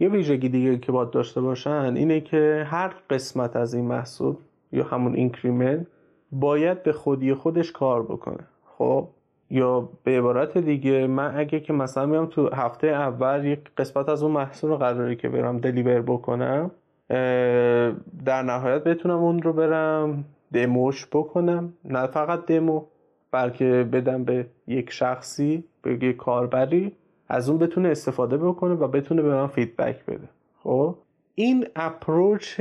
یه 0.00 0.08
ویژگی 0.08 0.48
دیگه 0.48 0.78
که 0.78 0.92
باید 0.92 1.10
داشته 1.10 1.40
باشن 1.40 1.96
اینه 1.96 2.20
که 2.20 2.64
هر 2.66 2.94
قسمت 3.10 3.56
از 3.56 3.74
این 3.74 3.84
محصول 3.84 4.34
یا 4.72 4.84
همون 4.84 5.14
increment 5.14 5.86
باید 6.32 6.82
به 6.82 6.92
خودی 6.92 7.34
خودش 7.34 7.72
کار 7.72 8.02
بکنه. 8.02 8.44
خب؟ 8.78 9.08
یا 9.50 9.88
به 10.04 10.18
عبارت 10.18 10.58
دیگه 10.58 11.06
من 11.06 11.38
اگه 11.38 11.60
که 11.60 11.72
مثلا 11.72 12.06
میام 12.06 12.26
تو 12.26 12.48
هفته 12.54 12.86
اول 12.86 13.44
یک 13.44 13.60
قسمت 13.76 14.08
از 14.08 14.22
اون 14.22 14.32
محصول 14.32 14.70
رو 14.70 14.76
قراره 14.76 15.16
که 15.16 15.28
برم 15.28 15.58
دلیور 15.58 16.02
بکنم 16.02 16.70
در 18.24 18.42
نهایت 18.42 18.84
بتونم 18.84 19.18
اون 19.18 19.42
رو 19.42 19.52
برم. 19.52 20.24
دموش 20.52 21.06
بکنم. 21.12 21.72
نه 21.84 22.06
فقط 22.06 22.46
دمو 22.46 22.84
بلکه 23.30 23.88
بدم 23.92 24.24
به 24.24 24.46
یک 24.66 24.90
شخصی 24.90 25.64
به 25.82 25.92
یک 25.92 26.16
کاربری 26.16 26.92
از 27.28 27.48
اون 27.48 27.58
بتونه 27.58 27.88
استفاده 27.88 28.36
بکنه 28.36 28.74
و 28.74 28.88
بتونه 28.88 29.22
به 29.22 29.34
من 29.34 29.46
فیدبک 29.46 30.04
بده. 30.04 30.28
خب؟ 30.62 30.94
این 31.34 31.66
اپروچ 31.76 32.60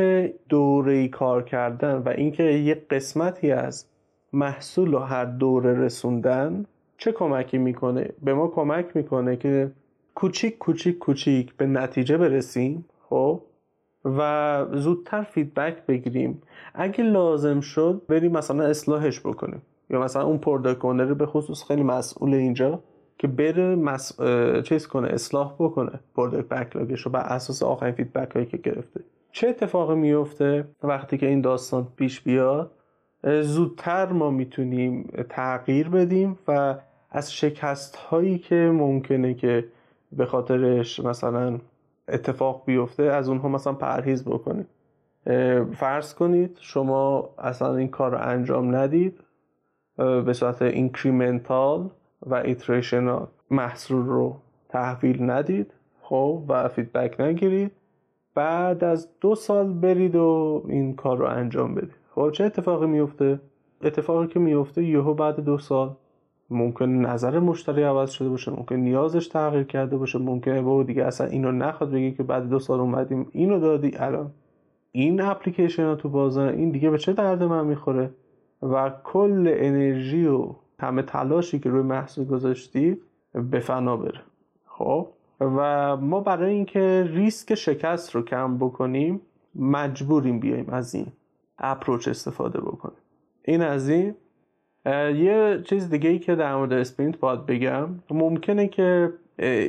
دوره 0.49 1.07
کار 1.07 1.43
کردن 1.43 1.95
و 1.95 2.09
اینکه 2.09 2.43
یک 2.43 2.87
قسمتی 2.87 3.51
از 3.51 3.85
محصول 4.33 4.91
رو 4.91 4.99
هر 4.99 5.25
دوره 5.25 5.79
رسوندن 5.79 6.65
چه 6.97 7.11
کمکی 7.11 7.57
می‌کنه؟ 7.57 8.09
به 8.23 8.33
ما 8.33 8.47
کمک 8.47 8.85
می‌کنه 8.95 9.35
که 9.35 9.71
کوچیک 10.15 10.57
کوچیک 10.57 10.99
کوچیک 10.99 11.53
به 11.53 11.65
نتیجه 11.65 12.17
برسیم. 12.17 12.85
خب؟ 13.09 13.41
و 14.05 14.65
زودتر 14.73 15.23
feedback 15.23 15.85
بگیریم. 15.85 16.41
اگه 16.73 17.03
لازم 17.03 17.59
شد 17.59 18.01
بریم 18.07 18.31
مثلا 18.31 18.63
اصلاحش 18.63 19.19
بکنیم. 19.19 19.61
یا 19.89 20.01
مثلا 20.01 20.23
اون 20.23 20.37
product 20.37 20.81
owner 20.81 21.13
به 21.13 21.25
خصوص 21.25 21.63
خیلی 21.63 21.83
مسئول 21.83 22.33
اینجا 22.33 22.79
که 23.17 23.27
بره 23.27 23.75
مس... 23.75 24.21
چیز 24.63 24.87
کنه 24.87 25.07
اصلاح 25.07 25.53
بکنه 25.59 25.99
product 26.15 26.49
backlog 26.49 26.89
ش 26.89 27.01
رو 27.01 27.11
بر 27.11 27.19
اساس 27.19 27.63
آخرین 27.63 27.93
feedback 27.93 28.31
هایی 28.31 28.45
که 28.45 28.57
گرفته. 28.57 28.99
چه 29.31 29.47
اتفاقی 29.47 29.95
میفته 29.95 30.67
وقتی 30.83 31.17
که 31.17 31.25
این 31.25 31.41
داستان 31.41 31.87
پیش 31.95 32.21
بیاد؟ 32.21 32.71
زودتر 33.41 34.11
ما 34.11 34.29
می‌تونیم 34.29 35.09
تغییر 35.29 35.89
بدیم 35.89 36.39
و 36.47 36.75
از 37.11 37.33
شکست 37.33 37.95
هایی 37.95 38.37
که 38.37 38.55
ممکنه 38.55 39.33
که 39.33 39.65
به 40.11 40.25
خاطرش 40.25 40.99
مثلا 40.99 41.59
اتفاق 42.07 42.63
بیفته 42.65 43.03
از 43.03 43.29
اونها 43.29 43.47
مثلا 43.47 43.73
پرهیز 43.73 44.25
بکنید. 44.25 44.67
فرض 45.73 46.13
کنید 46.13 46.57
شما 46.61 47.29
اصلا 47.37 47.75
این 47.75 47.87
کار 47.87 48.11
رو 48.11 48.17
انجام 48.21 48.75
ندید 48.75 49.19
به 49.97 50.33
صورت 50.33 50.61
incremental 50.61 51.89
و 52.25 52.35
iterational 52.35 53.27
محصول 53.51 54.05
رو 54.05 54.35
تحویل 54.69 55.29
ندید 55.29 55.73
خب 56.01 56.43
و 56.47 56.67
feedback 56.67 57.21
نگیرید. 57.21 57.71
بعد 58.35 58.83
از 58.83 59.09
دو 59.21 59.35
سال 59.35 59.73
برید 59.73 60.15
و 60.15 60.63
این 60.67 60.95
کار 60.95 61.17
رو 61.17 61.25
انجام 61.25 61.75
بدید. 61.75 61.95
خب 62.15 62.31
چه 62.31 62.43
اتفاقی 62.43 62.87
میفته؟ 62.87 63.39
اتفاقی 63.81 64.27
که 64.27 64.39
میفته 64.39 64.83
یهو 64.83 65.13
بعد 65.13 65.39
دو 65.39 65.57
سال 65.57 65.95
ممکن 66.49 66.89
نظر 66.89 67.39
مشتری 67.39 67.83
عوض 67.83 68.09
شده 68.09 68.29
باشه 68.29 68.51
ممکن 68.51 68.75
نیازش 68.75 69.27
تغییر 69.27 69.63
کرده 69.63 69.97
باشه 69.97 70.19
ممکنه 70.19 70.61
با 70.61 70.83
دیگه 70.83 71.05
اصلا 71.05 71.27
اینو 71.27 71.51
نخواد 71.51 71.91
بگی 71.91 72.11
که 72.11 72.23
بعد 72.23 72.49
دو 72.49 72.59
سال 72.59 72.79
اومدیم 72.79 73.27
اینو 73.31 73.59
دادی. 73.59 73.97
الان 73.97 74.31
این 74.91 75.21
اپلیکیشن 75.21 75.95
تو 75.95 76.09
بازار 76.09 76.47
این 76.49 76.69
دیگه 76.69 76.89
به 76.89 76.97
چه 76.97 77.13
درد 77.13 77.43
من 77.43 77.65
می‌خوره؟ 77.65 78.09
و 78.61 78.91
کل 79.03 79.53
انرژی 79.55 80.25
و 80.27 80.47
همه 80.79 81.01
تلاشی 81.01 81.59
که 81.59 81.69
روی 81.69 81.81
محصول 81.81 82.25
گذاشتی 82.25 82.97
به 83.33 83.59
فنا 83.59 83.97
بره. 83.97 84.21
خب؟ 84.65 85.07
و 85.39 85.97
ما 85.97 86.19
برای 86.19 86.53
اینکه 86.53 87.09
ریسک 87.09 87.55
شکست 87.55 88.15
رو 88.15 88.21
کم 88.21 88.57
بکنیم 88.57 89.21
مجبوریم 89.55 90.39
بیایم 90.39 90.69
از 90.69 90.95
این 90.95 91.07
اپروچ 91.59 92.07
استفاده 92.07 92.61
بکنیم. 92.61 92.97
این 93.43 93.61
از 93.61 93.89
این. 93.89 94.15
یه 94.85 95.61
چیز 95.65 95.89
دیگه 95.89 96.09
ای 96.09 96.19
که 96.19 96.35
در 96.35 96.55
مورد 96.55 96.73
اسپرینت 96.73 97.19
باید 97.19 97.45
بگم 97.45 97.89
ممکنه 98.09 98.67
که 98.67 99.13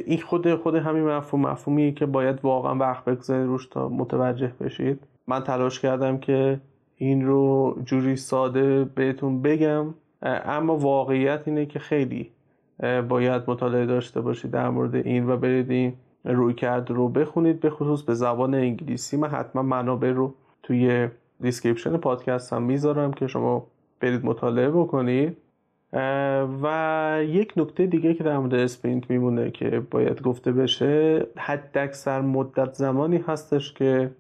این 0.07 0.21
خود 0.21 0.55
خود 0.55 0.75
همین 0.75 1.05
مفهوم 1.05 1.47
مفهومیه 1.47 1.93
که 1.93 2.07
باید 2.07 2.39
واقعا 2.43 2.75
وقت 2.75 3.05
بگذارید 3.05 3.47
روش 3.47 3.67
تا 3.67 3.89
متوجه 3.89 4.53
بشید. 4.61 5.01
من 5.27 5.41
تلاش 5.41 5.81
کردم 5.81 6.19
که 6.19 6.61
این 6.97 7.27
رو 7.27 7.77
جوری 7.85 8.17
ساده 8.17 8.85
بهتون 8.85 9.43
بگم 9.43 9.95
اما 10.23 10.77
واقعیت 10.77 11.43
اینه 11.47 11.67
که 11.67 11.79
خیلی 11.79 12.31
باید 13.09 13.43
مطالعه 13.47 13.87
داشته 13.87 14.21
باشید 14.21 14.51
در 14.51 14.69
مورد 14.69 14.95
این 14.95 15.29
و 15.29 15.37
برید 15.37 15.71
این 15.71 15.93
رویکرد 16.25 16.91
رو 16.91 17.09
بخونید 17.09 17.61
به 17.61 17.71
خصوص 17.71 18.03
به 18.03 18.15
زبان 18.15 18.55
انگلیسی. 18.55 19.17
من 19.17 19.29
حتما 19.29 19.63
منابع 19.63 20.11
رو 20.11 20.35
توی 20.63 21.09
description 21.41 21.97
پادکست 21.97 22.53
هم 22.53 22.63
می‌ذارم 22.63 23.13
که 23.13 23.27
شما 23.27 23.67
برید 24.01 24.25
مطالعه 24.25 24.71
بکنید 24.71 25.37
و 26.63 27.19
یک 27.27 27.53
نکته 27.57 27.87
دیگه 27.87 28.15
که 28.15 28.25
در 28.25 28.39
مورد 28.39 28.55
sprint 28.55 29.11
میمونه 29.11 29.51
که 29.51 29.83
باید 29.91 30.23
گفته 30.23 30.53
بشه 30.53 31.27
حد 31.37 31.79
اکثر 31.79 32.21
مدت 32.21 32.75
زمانی 32.75 33.17
هستش 33.17 33.73
که 33.73 34.11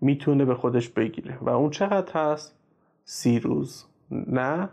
می‌تونه 0.00 0.44
به 0.44 0.54
خودش 0.54 0.88
بگیره. 0.88 1.38
و 1.40 1.50
اون 1.50 1.70
چقدر 1.70 2.12
هست؟ 2.12 2.58
سی 3.04 3.38
روز. 3.38 3.86
نه 4.10 4.68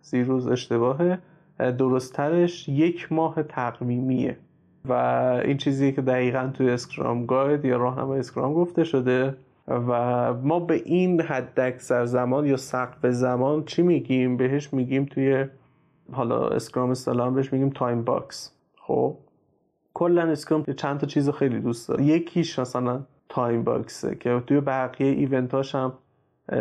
سی 0.00 0.22
روز 0.22 0.46
اشتباهه. 0.46 1.18
درستترش 1.58 2.68
یک 2.68 3.12
ماه 3.12 3.42
تقویمیه. 3.42 4.36
و 4.84 4.92
این 5.44 5.56
چیزی 5.56 5.92
که 5.92 6.02
دقیقا 6.02 6.50
توی 6.54 6.70
Scrum 6.70 7.26
Guide 7.26 7.64
یا 7.64 7.76
راهنمای 7.76 8.18
Scrum 8.18 8.54
گفته 8.54 8.84
شده. 8.84 9.34
و 9.68 10.34
ما 10.34 10.60
به 10.60 10.74
این 10.74 11.20
حد 11.20 11.60
اکثر 11.60 12.04
زمان 12.04 12.46
یا 12.46 12.56
سقف 12.56 13.06
زمان 13.06 13.64
چی 13.64 13.82
میگیم؟ 13.82 14.36
بهش 14.36 14.72
میگیم 14.72 15.04
توی 15.04 15.46
حالا 16.12 16.48
Scrum 16.48 16.90
اصطلاحا 16.90 17.30
بهش 17.30 17.52
میگیم 17.52 17.70
time 17.70 18.04
box. 18.04 18.52
خب؟ 18.76 19.16
کلا 19.94 20.22
Scrum 20.22 20.64
چند 20.64 21.00
تا 21.00 21.06
چیز 21.06 21.30
خیلی 21.30 21.60
دوست 21.60 21.88
داره. 21.88 22.04
یکیش 22.04 22.58
مثلا 22.58 23.02
time 23.28 23.64
box 23.64 24.01
ه 24.01 24.14
که 24.14 24.42
توی 24.46 24.60
بقیه 24.60 25.06
event 25.06 25.55
اش 25.55 25.74
هم 25.74 25.92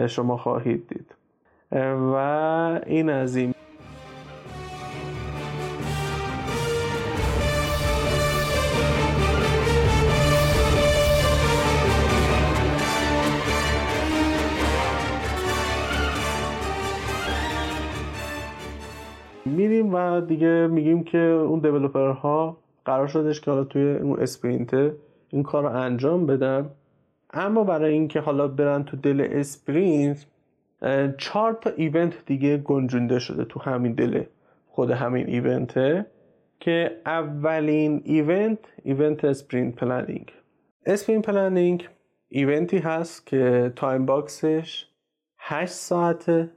شما 0.07 0.37
خواهید 0.37 0.87
دید. 0.87 1.15
و 2.13 2.15
این 2.85 3.09
از 3.09 3.35
این. 3.35 3.50
میریم 19.61 19.93
و 19.93 20.21
دیگه 20.21 20.67
میگیم 20.67 21.03
که 21.03 21.17
اون 21.17 21.59
دیولوپرها 21.59 22.57
قرار 22.85 23.07
شدش 23.07 23.41
که 23.41 23.51
حالا 23.51 23.63
توی 23.63 23.91
اون 23.91 24.19
اسپرینت 24.19 24.91
این 25.29 25.43
کار 25.43 25.63
رو 25.63 25.69
انجام 25.69 26.25
بدن. 26.25 26.69
اما 27.33 27.63
برای 27.63 27.93
اینکه 27.93 28.19
حالا 28.19 28.47
برن 28.47 28.83
تو 28.83 28.97
دل 28.97 29.27
sprint 29.31 30.25
چهار 31.17 31.53
تا 31.53 31.69
event 31.69 32.25
دیگه 32.25 32.57
گنجونده 32.57 33.19
شده 33.19 33.45
تو 33.45 33.59
همین 33.59 33.93
دل 33.93 34.23
خود 34.67 34.91
همین 34.91 35.27
event 35.27 35.92
ه 35.92 36.05
که 36.59 37.01
اولین 37.05 38.01
event 38.05 38.59
event 38.83 39.25
sprint 39.25 39.75
planning. 39.75 40.31
sprint 40.85 41.25
planning 41.25 41.89
event 42.29 42.69
ی 42.69 42.77
هست 42.77 43.27
که 43.27 43.73
time 43.75 44.05
box 44.05 44.55
ش 44.55 44.87
8 45.39 45.73
ساعته 45.73 46.49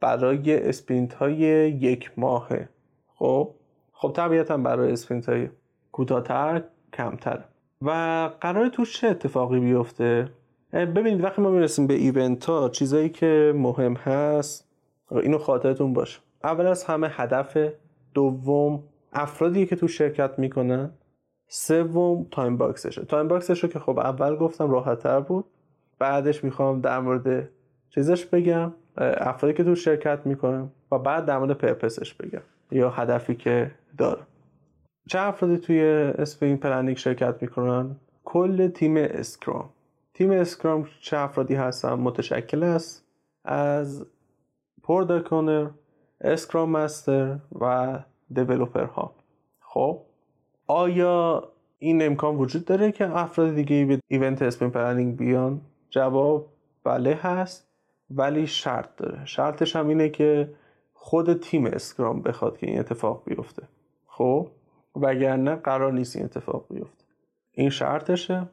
برای 0.00 0.68
sprint 0.68 1.14
های 1.14 1.36
یک 1.70 2.10
ماهه. 2.16 2.68
خب؟ 3.14 3.54
خب 3.92 4.12
طبیعتا 4.14 4.56
برای 4.56 4.92
sprint 4.92 5.28
های 5.28 5.48
کوتاهتر 5.92 6.62
کمتر. 6.92 7.44
و 7.82 7.90
قرار 8.40 8.68
توش 8.68 9.00
چه 9.00 9.08
اتفاقی 9.08 9.60
بیفته؟ 9.60 10.28
ببینید 10.72 11.24
وقتی 11.24 11.42
ما 11.42 11.50
می‌رسیم 11.50 11.86
به 11.86 11.94
event 11.94 12.44
ها 12.44 12.68
چیزایی 12.68 13.08
که 13.08 13.52
مهم 13.56 13.94
هست 13.94 14.68
اینو 15.10 15.38
خاطرتون 15.38 15.92
باشه. 15.92 16.20
اول 16.44 16.66
از 16.66 16.84
همه 16.84 17.08
هدف 17.10 17.56
دوم 18.14 18.82
افرادی 19.12 19.66
که 19.66 19.76
تو 19.76 19.88
شرکت 19.88 20.38
می‌کنن. 20.38 20.90
سوم 21.48 22.26
time 22.30 22.56
box 22.56 22.77
شه. 22.77 23.04
time 23.04 23.28
box 23.28 23.48
ش 23.48 23.62
رو 23.64 23.68
که 23.68 23.78
خب 23.78 23.98
اول 23.98 24.36
گفتم 24.36 24.70
راحتتر 24.70 25.20
بود. 25.20 25.44
بعدش 25.98 26.44
می‌خوام 26.44 26.80
در 26.80 27.00
مورد 27.00 27.48
چیزش 27.94 28.26
بگم. 28.26 28.72
افرادی 28.96 29.56
که 29.56 29.64
تو 29.64 29.74
شرکت 29.74 30.26
می‌کنن 30.26 30.70
و 30.92 30.98
بعد 30.98 31.26
در 31.26 31.38
مورد 31.38 31.52
purpose 31.52 32.00
ش 32.00 32.14
بگم 32.14 32.42
یا 32.70 32.90
هدفی 32.90 33.34
که 33.34 33.70
دارم 33.98 34.26
چه 35.08 35.20
افرادی 35.20 35.58
توی 35.58 35.80
sprint 36.18 36.60
planning 36.60 36.96
شرکت 36.96 37.42
می‌کنن؟ 37.42 37.96
کل 38.24 38.68
تیم 38.68 38.96
Scrum. 38.96 39.70
تیم 40.14 40.30
Scrum 40.30 40.88
چه 41.00 41.18
افرادی 41.18 41.54
هستن؟ 41.54 41.92
متشکل 41.92 42.62
است 42.62 43.04
از 43.44 44.06
product 44.82 45.32
owner 45.32 45.68
Scrum 46.20 46.70
master 46.70 47.36
و 47.60 47.98
developer 48.34 48.84
ها 48.84 49.14
خب 49.60 50.00
آیا 50.66 51.48
این 51.78 52.02
امکان 52.02 52.36
وجود 52.36 52.64
داره 52.64 52.92
که 52.92 53.16
افراد 53.16 53.54
دیگه 53.54 53.84
به 53.84 54.00
event 54.08 54.42
sprint 54.42 54.74
planning 54.74 55.16
بیان؟ 55.16 55.60
جواب 55.90 56.46
بله 56.84 57.14
هست. 57.14 57.69
ولی 58.10 58.46
شرط 58.46 58.96
داره. 58.96 59.24
شرطش 59.24 59.76
هم 59.76 59.88
اینه 59.88 60.08
که 60.08 60.50
خود 60.92 61.40
تیم 61.40 61.66
Scrum 61.66 62.22
بخواد 62.22 62.58
که 62.58 62.66
این 62.66 62.78
اتفاق 62.78 63.22
بیفته. 63.24 63.62
خب؟ 64.06 64.48
وگرنه 64.96 65.54
قرار 65.54 65.92
نیست 65.92 66.16
این 66.16 66.24
اتفاق 66.24 66.66
بیفته. 66.70 67.04
این 67.52 67.70
شرطشه. 67.70 68.48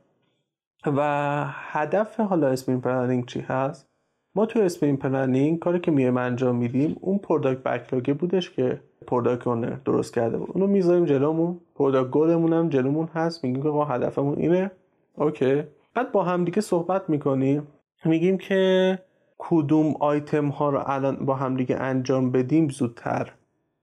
و 0.86 1.44
هدف 1.48 2.20
حالا 2.20 2.48
sprint 2.48 2.82
planning 2.82 3.26
چی 3.26 3.40
هست؟ 3.40 3.88
ما 4.36 4.46
تو 4.46 4.60
sprint 4.60 4.98
planning 4.98 5.60
کاری 5.60 5.80
که 5.80 5.92
میایم 5.92 6.18
انجام 6.18 6.56
میدیم 6.56 6.96
اون 7.02 7.18
product 7.18 7.64
backlog 7.64 8.08
ه 8.08 8.14
بودش 8.14 8.52
که 8.52 8.82
product 9.08 9.48
owner 9.48 9.76
درست 9.86 10.14
کرده 10.14 10.38
بود. 10.38 10.50
اونو 10.54 10.68
می‌ذاریم 10.68 11.06
جلومون. 11.06 11.60
product 11.76 12.10
goal 12.10 12.35
مون 12.35 12.54
هم 12.54 12.70
جلومون 12.70 13.08
هست. 13.14 13.44
میگیم 13.44 13.64
که 13.64 13.70
هدفمون 13.70 14.38
اینه. 14.38 14.72
okay. 15.16 15.64
بعد 15.94 16.12
با 16.12 16.24
هم 16.24 16.46
دیگه 16.46 16.62
صحبت 16.62 17.10
می‌کنیم. 17.10 17.68
میگیم 18.06 18.38
که 18.38 19.00
کدوم 19.38 19.96
آیتم 20.00 20.48
ها 20.48 20.70
رو 20.70 20.84
الان 20.86 21.26
با 21.26 21.36
هم 21.36 21.58
دیگه 21.58 21.76
انجام 21.76 22.32
بدیم 22.32 22.70
زودتر 22.70 23.32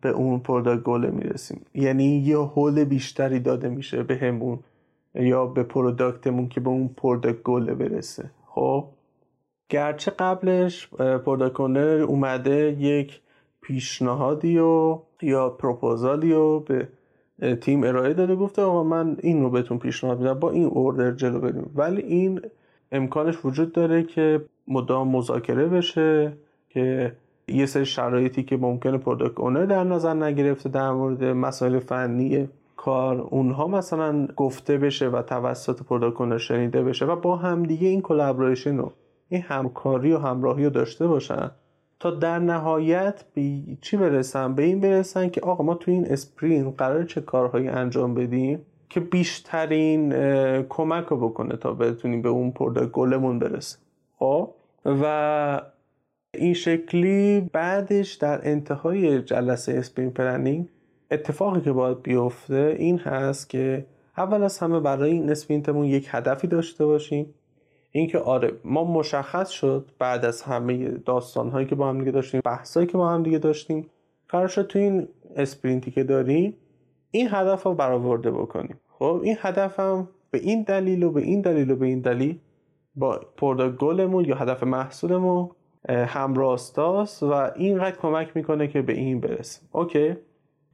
به 0.01 0.09
اون 0.09 0.39
product 0.39 0.83
goal 0.83 1.11
می‌رسیم. 1.11 1.61
یعنی 1.75 2.05
یه 2.05 2.39
هول 2.39 2.85
بیشتری 2.85 3.41
داده 3.41 3.69
میشه 3.69 4.03
به 4.03 4.17
همون 4.17 4.59
یا 5.15 5.47
به 5.47 5.63
product 5.62 6.23
مون 6.23 6.49
که 6.49 6.61
به 6.61 6.71
اون 6.71 6.89
product 6.97 7.43
goal 7.43 7.75
برسه. 7.75 8.31
خب؟ 8.47 8.85
گرچه 9.69 10.11
قبلش 10.11 10.89
product 10.89 11.61
اومده 11.61 12.77
یک 12.79 13.21
پیشنهادی 13.61 14.59
و 14.59 14.99
یا 15.23 15.49
پروپوزالی 15.51 16.33
رو 16.33 16.61
به 16.61 16.89
تیم 17.55 17.85
ارائه 17.85 18.15
داده 18.15 18.37
گفته 18.37 18.63
آقا 18.63 18.83
من 18.83 19.17
این 19.21 19.43
رو 19.43 19.51
بهتون 19.51 19.79
پیشنهاد 19.79 20.19
میدم 20.19 20.35
با 20.35 20.51
این 20.51 20.65
order 20.65 21.12
جلو 21.13 21.41
بریم. 21.41 21.71
ولی 21.75 22.03
این 22.03 22.41
امکانش 22.93 23.45
وجود 23.45 23.73
داره 23.73 24.03
که 24.03 24.45
مدام 24.69 25.09
مذاکره 25.09 25.67
بشه 25.67 26.33
که 26.69 27.17
یه 27.49 27.67
سری 27.67 27.87
شرایطی 27.87 28.43
که 28.43 28.57
ممکنه 28.57 28.99
product 28.99 29.41
owner 29.41 29.65
در 29.65 29.85
نظر 29.85 30.15
نگرفته 30.15 30.69
در 30.69 30.91
مورد 30.91 31.25
مسائل 31.25 31.79
فنی 31.79 32.49
کار 32.77 33.21
اونها 33.21 33.67
مثلا 33.67 34.27
گفته 34.27 34.79
بشه 34.79 35.09
و 35.09 35.23
توسط 35.23 35.83
product 35.83 36.21
owner 36.21 36.39
شنیده 36.39 36.83
بشه 36.83 37.07
و 37.07 37.17
با 37.17 37.37
همدیگه 37.37 37.89
این 37.89 38.03
collaboration 38.03 38.77
رو 38.77 38.93
این 39.29 39.43
همکاری 39.43 40.12
و 40.12 40.19
همراهی 40.19 40.65
رو 40.65 40.71
داشته 40.71 41.07
باشن 41.07 41.51
تا 42.01 42.11
در 42.11 42.39
نهایت 42.39 43.25
به 43.35 43.61
چی 43.81 43.97
برسن؟ 43.97 44.55
به 44.55 44.62
این 44.62 44.81
برسن 44.81 45.29
که 45.29 45.41
آقا 45.41 45.65
ما 45.65 45.75
تو 45.75 45.91
این 45.91 46.07
sprint 46.07 46.71
قراره 46.71 47.05
چه 47.05 47.21
کارهایی 47.21 47.69
انجام 47.69 48.15
بدیم 48.15 48.67
که 48.89 49.01
بیشترین 49.01 50.12
کمک 50.62 51.05
رو 51.05 51.29
بکنه 51.29 51.57
تا 51.57 51.73
بتونیم 51.73 52.23
به 52.23 52.29
اون 52.29 52.51
product 52.51 52.91
goal 52.91 53.18
مون 53.18 53.39
برسیم. 53.39 53.84
خب 54.25 54.51
و 54.85 55.62
این 56.35 56.55
شکلی 56.55 57.41
بعدش 57.53 58.14
در 58.14 58.49
انتهای 58.49 59.22
جلسه 59.22 59.72
sprint 59.73 60.11
planning 60.11 60.69
اتفاقی 61.11 61.61
که 61.61 61.72
باید 61.72 62.03
بیفته 62.03 62.77
این 62.79 62.99
هست 62.99 63.51
که 63.51 63.87
اول 64.16 64.43
از 64.43 64.59
همه 64.59 64.81
برای 64.81 65.11
این 65.11 65.31
sprint 65.31 65.67
مون 65.67 65.85
یک 65.85 66.09
هدفی 66.11 66.47
داشته 66.47 66.87
باشیم. 66.87 67.35
اینکه 67.91 68.18
آره 68.18 68.53
ما 68.64 68.85
مشخص 68.85 69.51
شد 69.51 69.91
بعد 69.99 70.25
از 70.25 70.43
همه 70.43 70.89
داستان 70.89 71.51
هایی 71.51 71.66
که 71.66 71.75
با 71.75 71.89
هم 71.89 71.99
دیگه 71.99 72.11
داشتیم 72.11 72.41
بحثایی 72.45 72.87
که 72.87 72.99
با 72.99 73.09
هم 73.09 73.22
دیگه 73.22 73.39
داشتیم 73.39 73.91
قرار 74.29 74.49
شد 74.49 74.66
تو 74.66 74.79
این 74.79 75.09
sprint 75.37 75.83
ی 75.83 75.91
که 75.91 76.05
داریم 76.05 76.57
این 77.11 77.29
هدف 77.31 77.62
رو 77.62 77.75
برآورده 77.75 78.31
بکنیم. 78.31 78.81
خب 78.89 79.20
این 79.22 79.37
هدفم 79.41 80.09
به 80.31 80.39
این 80.39 80.62
دلیل 80.62 81.03
و 81.03 81.11
به 81.11 81.22
این 81.22 81.41
دلیل 81.41 81.70
و 81.70 81.77
به 81.77 81.87
این 81.87 82.01
دلیل 82.01 82.39
با 82.97 83.21
product 83.37 83.71
goal 83.71 84.01
مون 84.01 84.25
یا 84.25 84.37
هدف 84.37 84.63
محصولمون 84.63 85.51
همراستاست 85.89 87.23
و 87.23 87.33
اینقدر 87.33 87.97
کمک 87.97 88.37
می‌کنه 88.37 88.69
که 88.69 88.83
به 88.83 88.93
این 88.93 89.21
برسیم. 89.21 89.69
okay. 89.73 90.17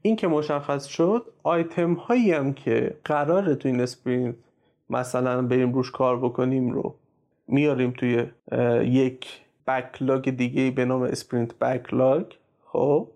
این 0.03 0.17
که 0.17 0.29
مشخص 0.29 0.87
شد 0.87 1.27
آیتم 1.43 1.95
هایی 1.95 2.33
هم 2.33 2.53
که 2.53 2.97
قراره 3.05 3.55
تو 3.55 3.69
این 3.69 3.81
sprint 3.81 4.35
مثلا 4.91 5.43
بریم 5.43 5.73
روش 5.73 5.91
کار 5.91 6.19
بکنیم 6.19 6.71
رو 6.71 6.95
میاریم 7.49 7.91
توی 7.91 8.27
یک 8.83 9.27
backlog 9.67 10.31
دیگه 10.31 10.71
به 10.71 10.85
نام 10.85 11.03
sprint 11.03 11.59
backlog. 11.59 12.25
خب 12.65 13.09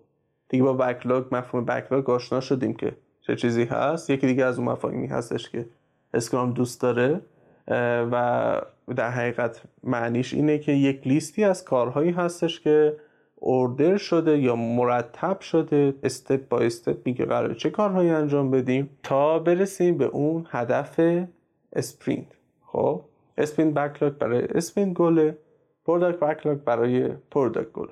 دیگه 0.49 0.63
با 0.63 0.73
backlog 0.73 1.25
مفهوم 1.31 1.65
backlog 1.65 2.09
آشنا 2.09 2.39
شدیم 2.39 2.73
که 2.73 2.91
چه 3.21 3.35
چیزی 3.35 3.63
هست. 3.63 4.09
یکی 4.09 4.27
دیگه 4.27 4.45
از 4.45 4.59
اون 4.59 4.69
مفاهیمی 4.69 5.07
هستش 5.07 5.49
که 5.49 5.65
Scrum 6.13 6.53
دوست 6.53 6.81
داره. 6.81 7.21
و 7.67 8.61
در 8.95 9.09
حقیقت 9.09 9.61
معنیش 9.83 10.33
اینه 10.33 10.57
که 10.57 10.71
یک 10.71 11.07
لیستی 11.07 11.43
از 11.43 11.63
کارهایی 11.63 12.11
هستش 12.11 12.59
که 12.59 12.97
order 13.35 13.97
شده 13.97 14.37
یا 14.37 14.55
مرتب 14.55 15.39
شده 15.39 15.93
step 16.03 16.47
با 16.49 16.59
step 16.59 16.97
میگه 17.05 17.25
قراره 17.25 17.53
چه 17.53 17.69
کارهایی 17.69 18.09
انجام 18.09 18.51
بدیم 18.51 18.89
تا 19.03 19.39
برسیم 19.39 19.97
به 19.97 20.05
اون 20.05 20.47
هدف 20.49 20.99
sprint 21.73 22.27
خب؟ 22.65 23.01
sprint 23.37 23.73
backlog 23.73 24.13
برای 24.13 24.43
sprint 24.45 24.97
goal 24.97 25.29
ه 25.29 25.37
product 25.85 26.19
backlog 26.19 26.57
برای 26.57 27.09
product 27.31 27.71
goal 27.71 27.87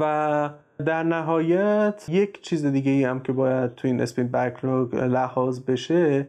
و 0.00 0.50
در 0.86 1.02
نهایت 1.02 2.04
یک 2.08 2.42
چیز 2.42 2.66
دیگه 2.66 2.90
ای 2.90 3.04
هم 3.04 3.20
که 3.20 3.32
باید 3.32 3.74
تو 3.74 3.88
این 3.88 4.00
sprint 4.00 4.30
backlog 4.30 4.94
لحاظ 4.94 5.60
بشه 5.60 6.28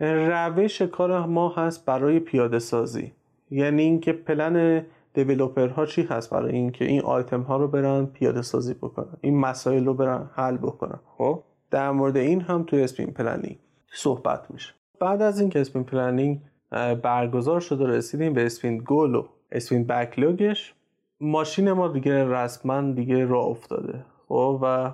روش 0.00 0.82
کار 0.82 1.26
ما 1.26 1.48
هست 1.48 1.84
برای 1.84 2.20
پیاده 2.20 2.58
سازی. 2.58 3.12
یعنی 3.50 3.82
اینکه 3.82 4.12
plan 4.12 4.86
developer 5.14 5.68
ها 5.68 5.86
چی 5.86 6.02
هست 6.02 6.30
برای 6.30 6.52
اینکه 6.52 6.84
این 6.84 7.02
آیتم 7.02 7.40
ها 7.40 7.56
رو 7.56 7.68
برن 7.68 8.06
پیاده 8.06 8.42
سازی 8.42 8.74
بکنن 8.74 9.16
این 9.20 9.40
مسائل 9.40 9.84
رو 9.84 9.94
برن 9.94 10.30
حل 10.34 10.56
بکنن. 10.56 11.00
خب؟ 11.18 11.42
در 11.70 11.90
مورد 11.90 12.16
این 12.16 12.40
هم 12.40 12.62
توی 12.62 12.82
sprint 12.82 13.06
planning 13.06 13.58
صحبت 13.92 14.50
میشه. 14.50 14.74
بعد 15.00 15.22
از 15.22 15.40
اینکه 15.40 15.60
sprint 15.60 15.84
planning 15.84 16.40
برگزار 17.02 17.60
شده 17.60 17.86
رسیدیم 17.86 18.32
به 18.32 18.46
sprint 18.46 18.78
goal 18.78 19.14
و 19.14 19.26
sprint 19.52 19.86
backlog 19.86 20.54
ش 20.54 20.74
ماشین 21.20 21.72
ما 21.72 21.88
دیگه 21.88 22.24
رسما 22.24 22.92
دیگه 22.92 23.24
راه 23.24 23.46
افتاده. 23.46 24.04
خب؟ 24.28 24.58
و 24.62 24.92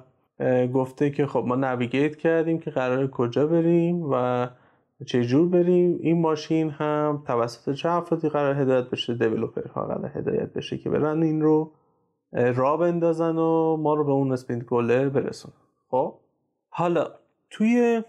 گفته 0.67 1.11
که 1.11 1.27
خب 1.27 1.45
ما 1.47 1.55
navigate 1.55 2.17
کردیم 2.17 2.59
که 2.59 2.71
قراره 2.71 3.11
کجا 3.11 3.47
بریم 3.47 4.03
و 4.13 4.47
چجور 5.07 5.49
بریم؟ 5.49 5.99
این 6.01 6.21
ماشین 6.21 6.71
هم 6.71 7.23
توسط 7.27 7.73
چه 7.73 7.89
افرادی 7.89 8.29
قراره 8.29 8.61
هدایت 8.61 8.91
بشه؟ 8.91 9.15
developer 9.15 9.69
ها 9.69 9.87
قرار 9.87 10.11
هدایت 10.15 10.53
بشه 10.53 10.79
که 10.79 10.91
برن 10.91 11.23
این 11.23 11.43
رو 11.43 11.73
راه 12.33 12.77
بندازن 12.77 13.37
و 13.37 13.77
ما 13.77 13.95
رو 13.95 14.05
به 14.05 14.13
اون 14.13 14.33
sprint 14.33 14.65
goal 14.69 15.01
ه 15.01 15.09
برسون 15.09 15.53
خب؟ 15.91 16.15
حالا 16.69 17.09
توی 17.51 18.03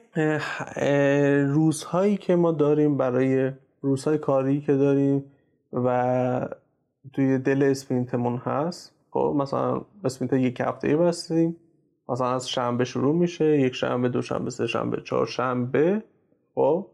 روزهایی 1.47 2.17
که 2.17 2.35
ما 2.35 2.51
داریم 2.51 2.97
برای 2.97 3.51
روزهای 3.81 4.17
کاری 4.17 4.61
که 4.61 4.73
داریم 4.73 5.23
و 5.73 6.49
توی 7.13 7.37
دل 7.37 7.63
sprint 7.63 8.13
مون 8.13 8.38
هست 8.37 8.95
خب 9.11 9.35
مثلا 9.37 9.81
sprint 10.03 10.34
یک 10.33 10.61
هفته 10.61 10.97
بستیم 10.97 11.55
مثلا 12.09 12.35
از 12.35 12.49
شنبه 12.49 12.85
شروع 12.85 13.15
میشه 13.15 13.59
یک 13.59 13.75
شنبه 13.75 14.09
دو 14.09 14.21
شنبه 14.21 14.49
سه 14.49 14.67
شنبه 14.67 15.01
چهار 15.01 15.25
شنبه 15.25 16.03
خب 16.55 16.87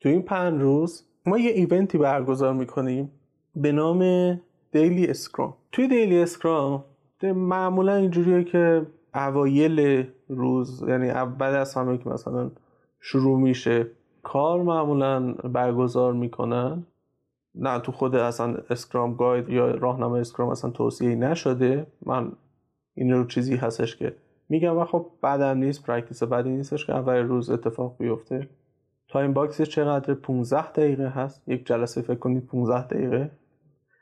تو 0.00 0.08
این 0.08 0.22
پنج 0.22 0.60
روز 0.60 1.04
ما 1.26 1.38
یه 1.38 1.50
event 1.50 1.90
ی 1.90 1.98
برگزار 1.98 2.54
می‌کنیم 2.54 3.10
به 3.56 3.72
نام 3.72 4.00
daily 4.72 5.06
Scrum 5.06 5.54
توی 5.72 5.88
daily 5.88 6.18
Scrum 6.18 6.84
معمولا 7.22 7.94
اینجوریه 7.94 8.44
که 8.44 8.86
اوایل 9.14 10.06
روز 10.28 10.84
یعنی 10.88 11.10
اول 11.10 11.46
از 11.46 11.74
همه 11.74 11.98
که 11.98 12.08
مثلا 12.08 12.50
شروع 13.00 13.40
میشه 13.40 13.86
کار 14.22 14.62
معمولا 14.62 15.32
برگزار 15.32 16.12
می‌کنن. 16.12 16.86
نه 17.54 17.78
تو 17.78 17.92
خود 17.92 18.14
اصلا 18.14 18.56
Scrum 18.70 19.14
guide 19.14 19.48
یا 19.48 19.70
راهنمای 19.70 20.20
Scrum 20.20 20.48
اصلا 20.48 20.70
توصیه 20.70 21.14
نشده. 21.14 21.86
من 22.06 22.32
این 22.94 23.12
رو 23.12 23.26
چیزی 23.26 23.56
هستش 23.56 23.96
که 23.96 24.14
میگم 24.48 24.78
و 24.78 24.84
خب 24.84 25.06
بدم 25.22 25.58
نیست 25.58 25.86
practice 25.86 26.22
بدی 26.22 26.50
نیستش 26.50 26.86
که 26.86 26.94
اول 26.94 27.16
روز 27.16 27.50
اتفاق 27.50 27.96
بیفته. 27.98 28.48
time 29.08 29.32
box 29.32 29.62
چقدر 29.62 30.14
15 30.14 30.72
دقیقه 30.72 31.08
هست؟ 31.08 31.48
یک 31.48 31.66
جلسه 31.66 32.02
فکر 32.02 32.18
کنید 32.18 32.46
15 32.46 32.86
دقیقه. 32.86 33.30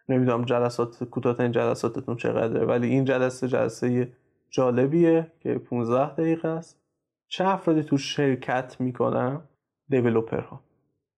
نمی‌دونم 0.08 0.44
جلسات 0.44 1.04
کوتاهترین 1.04 1.52
جلساتتون 1.52 2.16
چقدره 2.16 2.64
ولی 2.64 2.88
این 2.88 3.04
جلسه 3.04 3.48
جلسه 3.48 4.12
جالبیه 4.50 5.32
که 5.40 5.54
15 5.54 6.14
دقیقه 6.14 6.48
است. 6.48 6.80
چه 7.28 7.48
افرادی 7.48 7.82
تو 7.82 7.96
شرکت 7.96 8.76
می‌کنن؟ 8.80 9.40
دیولوپر 9.88 10.40
ها 10.40 10.60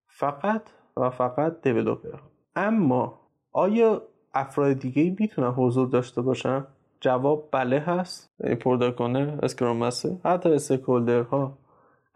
فقط 0.07 0.62
و 0.97 1.11
فقط 1.11 1.62
دیولوپر 1.62 2.12
ها 2.12 2.30
اما 2.57 3.20
آیا 3.53 4.03
افراد 4.34 4.72
دیگه 4.72 5.16
می‌تونن 5.20 5.51
حضور 5.51 5.89
داشته 5.89 6.22
باشن؟ 6.22 6.66
جواب 7.01 7.49
بله 7.53 7.78
هست. 7.78 8.30
پردا 8.61 8.91
کنه 8.91 9.39
اسکرام 9.43 9.84
حتی 10.24 10.53
استیکولدر 10.53 11.22
ها 11.22 11.59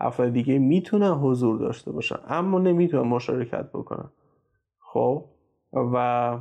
افراد 0.02 0.32
دیگه 0.32 0.58
می‌تونن 0.58 1.12
حضور 1.12 1.58
داشته 1.58 1.92
باشن 1.92 2.16
اما 2.28 2.58
نمی‌تونن 2.58 3.08
مشارکت 3.08 3.68
بکنن. 3.72 4.10
خب؟ 4.78 5.24
و 5.72 6.38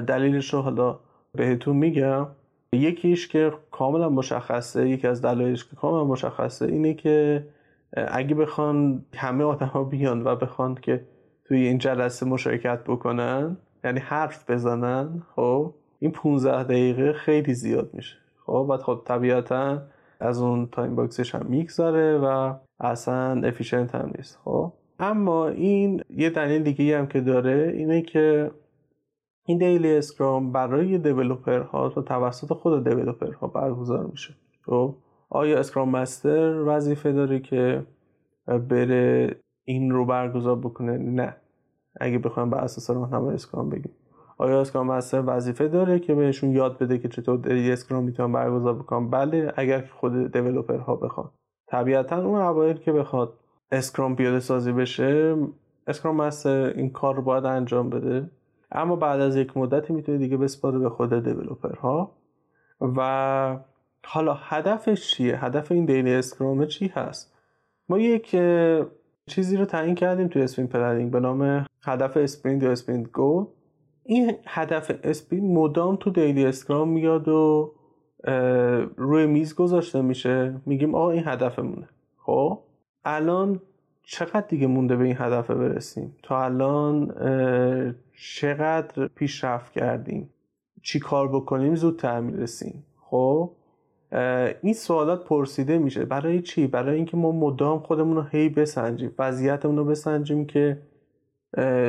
دلیلش 0.00 0.54
رو 0.54 0.60
حالا 0.60 0.98
بهتون 1.34 1.76
میگم. 1.76 2.26
یکیش 2.72 3.28
که 3.28 3.52
کاملا 3.70 4.08
مشخصه 4.08 4.88
یکی 4.88 5.06
از 5.06 5.22
دلایلش 5.22 5.64
که 5.64 5.76
کاملا 5.76 6.04
مشخصه 6.04 6.66
اینه 6.66 6.94
که 6.94 7.46
اگه 7.96 8.34
بخوان 8.34 9.04
همه 9.14 9.44
آدم 9.44 9.66
ها 9.66 9.84
بیان 9.84 10.26
و 10.26 10.36
بخوان 10.36 10.74
که 10.74 11.06
توی 11.44 11.66
این 11.66 11.78
جلسه 11.78 12.26
مشارکت 12.26 12.84
بکنن 12.84 13.56
یعنی 13.84 14.00
حرف 14.00 14.50
بزنن 14.50 15.22
خب 15.36 15.74
این 15.98 16.10
15 16.10 16.64
دقیقه 16.64 17.12
خیلی 17.12 17.54
زیاد 17.54 17.90
میشه. 17.92 18.16
خب؟ 18.46 18.66
بعد 18.68 18.80
خب 18.80 19.02
طبیعتا 19.04 19.82
از 20.22 20.42
اون 20.42 20.66
time 20.66 20.94
box 20.94 21.18
ش 21.18 21.34
هم 21.34 21.46
می‌گذاره 21.46 22.18
و 22.18 22.54
اصلا 22.80 23.42
efficient 23.48 23.94
هم 23.94 24.12
نیست 24.16 24.38
خب؟ 24.44 24.72
اما 24.98 25.48
این 25.48 26.02
یه 26.10 26.30
دلیل 26.30 26.62
دیگه 26.62 26.98
هم 26.98 27.06
که 27.06 27.20
داره 27.20 27.72
اینه 27.76 28.02
که 28.02 28.50
این 29.46 29.58
daily 29.58 29.96
scrum 29.96 30.52
برای 30.52 30.98
developer 30.98 31.60
ها 31.62 31.88
تا 31.88 32.02
توسط 32.02 32.52
خود 32.52 32.88
developer 32.88 33.32
ها 33.32 33.46
برگزار 33.46 34.06
میشه. 34.06 34.34
خب؟ 34.66 34.94
آیا 35.30 35.58
scrum 35.58 35.88
master 35.88 36.62
وظیفه 36.66 37.12
داره 37.12 37.40
که 37.40 37.86
بره 38.46 39.36
این 39.64 39.90
رو 39.90 40.06
برگزار 40.06 40.56
بکنه؟ 40.56 40.98
نه. 40.98 41.36
اگه 42.00 42.18
بخوایم 42.18 42.50
به 42.50 42.56
اساس 42.56 42.90
راهنمای 42.90 43.34
scrum 43.34 43.70
بگیم. 43.70 43.92
آیا 44.42 44.60
scrum 44.60 44.86
master 44.86 45.22
وظیفه 45.26 45.68
داره 45.68 45.98
که 45.98 46.14
بهشون 46.14 46.50
یاد 46.50 46.78
بده 46.78 46.98
که 46.98 47.08
چطور 47.08 47.38
daily 47.38 47.72
scrum 47.72 48.04
می‌تونن 48.04 48.32
برگزار 48.32 48.74
بکنن؟ 48.74 49.10
بله 49.10 49.52
اگر 49.56 49.84
خود 50.00 50.32
developer 50.32 50.78
ها 50.78 50.96
بخوان. 50.96 51.30
طبیعتا 51.66 52.16
اون 52.24 52.40
اوایل 52.40 52.76
که 52.76 52.92
بخواد 52.92 53.32
scrum 53.72 54.16
پیاده 54.16 54.40
سازی 54.40 54.72
بشه 54.72 55.36
scrum 55.86 56.16
master 56.16 56.72
این 56.76 56.90
کار 56.90 57.14
رو 57.14 57.22
باید 57.22 57.44
انجام 57.44 57.90
بده. 57.90 58.30
اما 58.72 58.96
بعد 58.96 59.20
از 59.20 59.36
یک 59.36 59.56
مدتی 59.56 59.92
می‌تونه 59.92 60.18
دیگه 60.18 60.36
بسپاره 60.36 60.78
به 60.78 60.90
خود 60.90 61.24
developer 61.24 61.74
ها 61.74 62.12
و 62.80 63.58
حالا 64.06 64.34
هدفش 64.34 65.10
چیه؟ 65.10 65.44
هدف 65.44 65.72
این 65.72 65.84
daily 65.84 66.14
scrum 66.14 66.66
چی 66.66 66.88
هست؟ 66.88 67.34
ما 67.88 67.98
یک 67.98 68.36
چیزی 69.26 69.56
رو 69.56 69.64
تعیین 69.64 69.94
کردیم 69.94 70.28
توی 70.28 70.42
sprint 70.42 70.66
planning 70.66 71.10
به 71.10 71.20
نام 71.20 71.66
هدف 71.84 72.16
sprint 72.16 72.62
یا 72.62 72.72
sprint 72.72 73.12
goal. 73.12 73.48
این 74.04 74.32
هدف 74.46 74.90
sprint 75.04 75.56
مدام 75.58 75.96
تو 75.96 76.10
daily 76.10 76.46
scrum 76.46 76.88
میاد 76.88 77.28
و 77.28 77.72
روی 78.96 79.26
میز 79.26 79.54
گذاشته 79.54 80.02
میشه. 80.02 80.54
میگیم 80.66 80.94
آقا 80.94 81.10
این 81.10 81.22
هدفمونه. 81.26 81.88
خب؟ 82.18 82.58
الان 83.04 83.60
چقدر 84.02 84.46
دیگه 84.48 84.66
مونده 84.66 84.96
به 84.96 85.04
این 85.04 85.16
هدف 85.18 85.50
برسیم؟ 85.50 86.16
تا 86.22 86.44
الان 86.44 87.06
چقدر 88.16 89.06
پیشرفت 89.06 89.72
کردیم؟ 89.72 90.30
چی 90.82 91.00
کار 91.00 91.28
بکنیم؟ 91.28 91.74
زودتر 91.74 92.20
می‌رسیم 92.20 92.86
خب؟ 93.00 93.50
این 94.62 94.74
سوالات 94.74 95.24
پرسیده 95.24 95.78
میشه. 95.78 96.04
برای 96.04 96.40
چی؟ 96.40 96.66
برای 96.66 96.96
اینکه 96.96 97.16
ما 97.16 97.32
مدام 97.32 97.78
خودمون 97.78 98.16
رو 98.16 98.22
هی 98.22 98.48
بسنجیم 98.48 99.14
وضعیتمون 99.18 99.76
رو 99.76 99.84
بسنجیم 99.84 100.46
که 100.46 100.78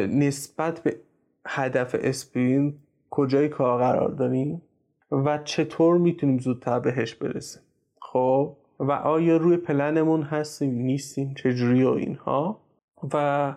نسبت 0.10 0.80
به 0.80 0.96
هدف 1.48 1.96
اسپرین 2.00 2.74
کجای 3.10 3.50
کار 3.50 3.80
قرار 3.80 4.10
داریم 4.10 4.62
و 5.12 5.38
چطور 5.38 5.98
می‌تونیم 5.98 6.38
زودتر 6.40 6.80
بهش 6.80 7.16
برسیم؟ 7.16 7.62
خب 8.02 8.56
و 8.80 8.92
آیا 8.92 9.38
روی 9.38 9.58
پلنمون 9.58 10.22
هستیم 10.22 10.74
نیستیم 10.74 11.34
چجوری 11.34 11.84
و 11.84 11.90
اینها؟ 11.90 12.60
و 13.14 13.56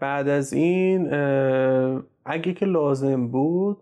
بعد 0.00 0.28
از 0.28 0.52
این 0.52 1.08
اگه 2.24 2.52
که 2.52 2.66
لازم 2.66 3.28
بود 3.28 3.78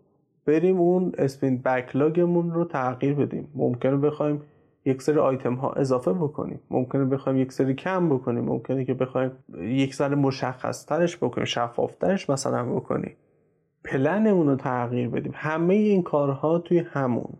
بریم 0.46 0.80
اون 0.80 1.12
اسپین 1.18 1.62
بکلاگمون 1.62 2.50
رو 2.50 2.64
تغییر 2.64 3.14
بدیم. 3.14 3.48
ممکنه 3.54 3.96
بخوایم 3.96 4.42
یک 4.84 5.02
سری 5.02 5.18
آیتم 5.18 5.54
ها 5.54 5.72
اضافه 5.72 6.12
بکنیم. 6.12 6.60
ممکنه 6.70 7.04
بخوایم 7.04 7.38
یک 7.38 7.52
سری 7.52 7.74
کم 7.74 8.08
بکنیم. 8.08 8.44
ممکنه 8.44 8.84
که 8.84 8.94
بخوایم 8.94 9.30
یک 9.60 9.94
سری 9.94 10.14
مشخص 10.14 10.86
ترش 10.86 11.16
بکنیم 11.16 11.44
شفاف 11.44 11.94
ترش 11.94 12.30
مثلا 12.30 12.64
بکنیم. 12.64 13.16
پلنمون 13.84 14.46
رو 14.46 14.56
تغییر 14.56 15.08
بدیم. 15.08 15.32
همه 15.34 15.74
این 15.74 16.02
کارها 16.02 16.58
توی 16.58 16.78
همون 16.78 17.32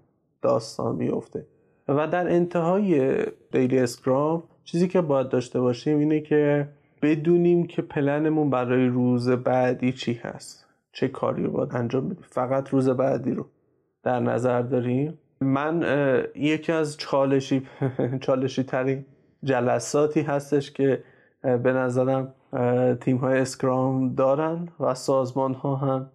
داستان 0.43 0.99
بیفته. 0.99 1.47
و 1.89 2.07
در 2.07 2.29
انتهای 2.29 3.25
دیلی 3.53 3.79
اسکرام 3.79 4.43
چیزی 4.65 4.89
که 4.89 5.01
باید 5.01 5.29
داشته 5.29 5.61
باشیم 5.61 5.99
اینه 5.99 6.21
که 6.21 6.69
بدونیم 7.03 7.67
که 7.67 7.83
پلنمون 7.83 8.51
برای 8.51 8.87
روز 8.87 9.31
بعدی 9.31 9.93
چی 9.93 10.13
هست. 10.13 10.67
چه 10.93 11.09
کاری 11.09 11.43
رو 11.43 11.51
باید 11.51 11.69
انجام 11.73 12.09
بدیم. 12.09 12.25
فقط 12.29 12.69
روز 12.69 12.89
بعدی 12.89 13.31
رو 13.31 13.47
در 14.03 14.21
نظر 14.21 14.63
داریم. 14.63 15.19
من 15.45 15.85
یکی 16.35 16.73
از 16.73 16.97
چالشی 16.97 17.67
چالشی 18.25 18.63
ترین 18.63 19.05
جلساتی 19.45 20.21
هستش 20.21 20.71
که 20.71 21.03
به 21.43 21.73
نظرم 21.73 22.35
تیم 23.01 23.17
های 23.17 23.39
scrum 23.39 24.15
دارن 24.15 24.69
و 24.81 24.95
سازمان 24.95 25.55
ها 25.55 25.77
هم 25.77 26.11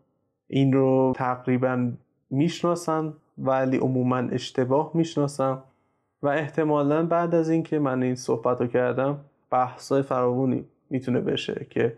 این 0.48 0.74
رو 0.74 1.14
تقریبا 1.16 1.92
می‌شناسن 2.30 3.14
ولی 3.38 3.78
عموما 3.78 4.18
اشتباه 4.18 4.92
می‌شناسن 4.94 5.58
و 6.22 6.28
احتمالا 6.28 7.06
بعد 7.06 7.36
از 7.36 7.50
اینکه 7.50 7.80
من 7.80 8.04
این 8.04 8.16
صحبت 8.16 8.62
رو 8.62 8.68
کردم 8.68 9.20
بحثای 9.52 10.02
فراوونی 10.02 10.66
می‌تونه 10.90 11.22
بشه 11.22 11.68
که 11.70 11.98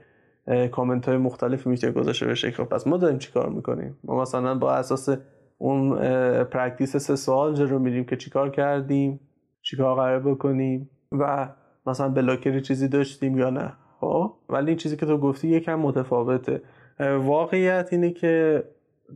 کامنت 0.71 1.09
های 1.09 1.17
مختلفی 1.17 1.69
می‌تونه 1.69 1.93
گذاشته 1.93 2.25
بشه 2.25 2.51
خب 2.51 2.63
پس 2.63 2.87
ما 2.87 2.97
داریم 2.97 3.17
چیکار 3.17 3.49
می‌کنیم؟ 3.49 3.97
ما 4.03 4.21
مثلا 4.21 4.55
با 4.55 4.73
اساس 4.73 5.09
اون 5.57 5.95
practice 6.43 6.97
سه 6.97 7.15
سوال 7.15 7.53
جلو 7.53 7.79
میریم 7.79 8.05
که 8.05 8.15
چیکار 8.15 8.49
کردیم 8.49 9.19
چیکار 9.61 9.95
قراره 9.95 10.19
بکنیم 10.19 10.89
و 11.11 11.49
مثلا 11.85 12.09
بلاکری 12.09 12.61
چیزی 12.61 12.87
داشتیم 12.87 13.37
یا 13.37 13.49
نه. 13.49 13.73
خب؟ 13.99 14.33
ولی 14.49 14.67
این 14.67 14.77
چیزی 14.77 14.97
که 14.97 15.05
تو 15.05 15.17
گفتی 15.17 15.47
یکم 15.47 15.75
متفاوته. 15.75 16.61
واقعیت 16.99 17.89
اینه 17.91 18.11
که 18.11 18.63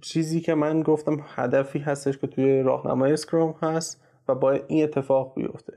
چیزی 0.01 0.41
که 0.41 0.55
من 0.55 0.81
گفتم 0.81 1.17
هدفی 1.35 1.79
هستش 1.79 2.17
که 2.17 2.27
توی 2.27 2.61
راهنمای 2.61 3.13
اسکرام 3.13 3.55
هست 3.61 4.03
و 4.27 4.35
باید 4.35 4.63
این 4.67 4.83
اتفاق 4.83 5.33
بیفته. 5.35 5.73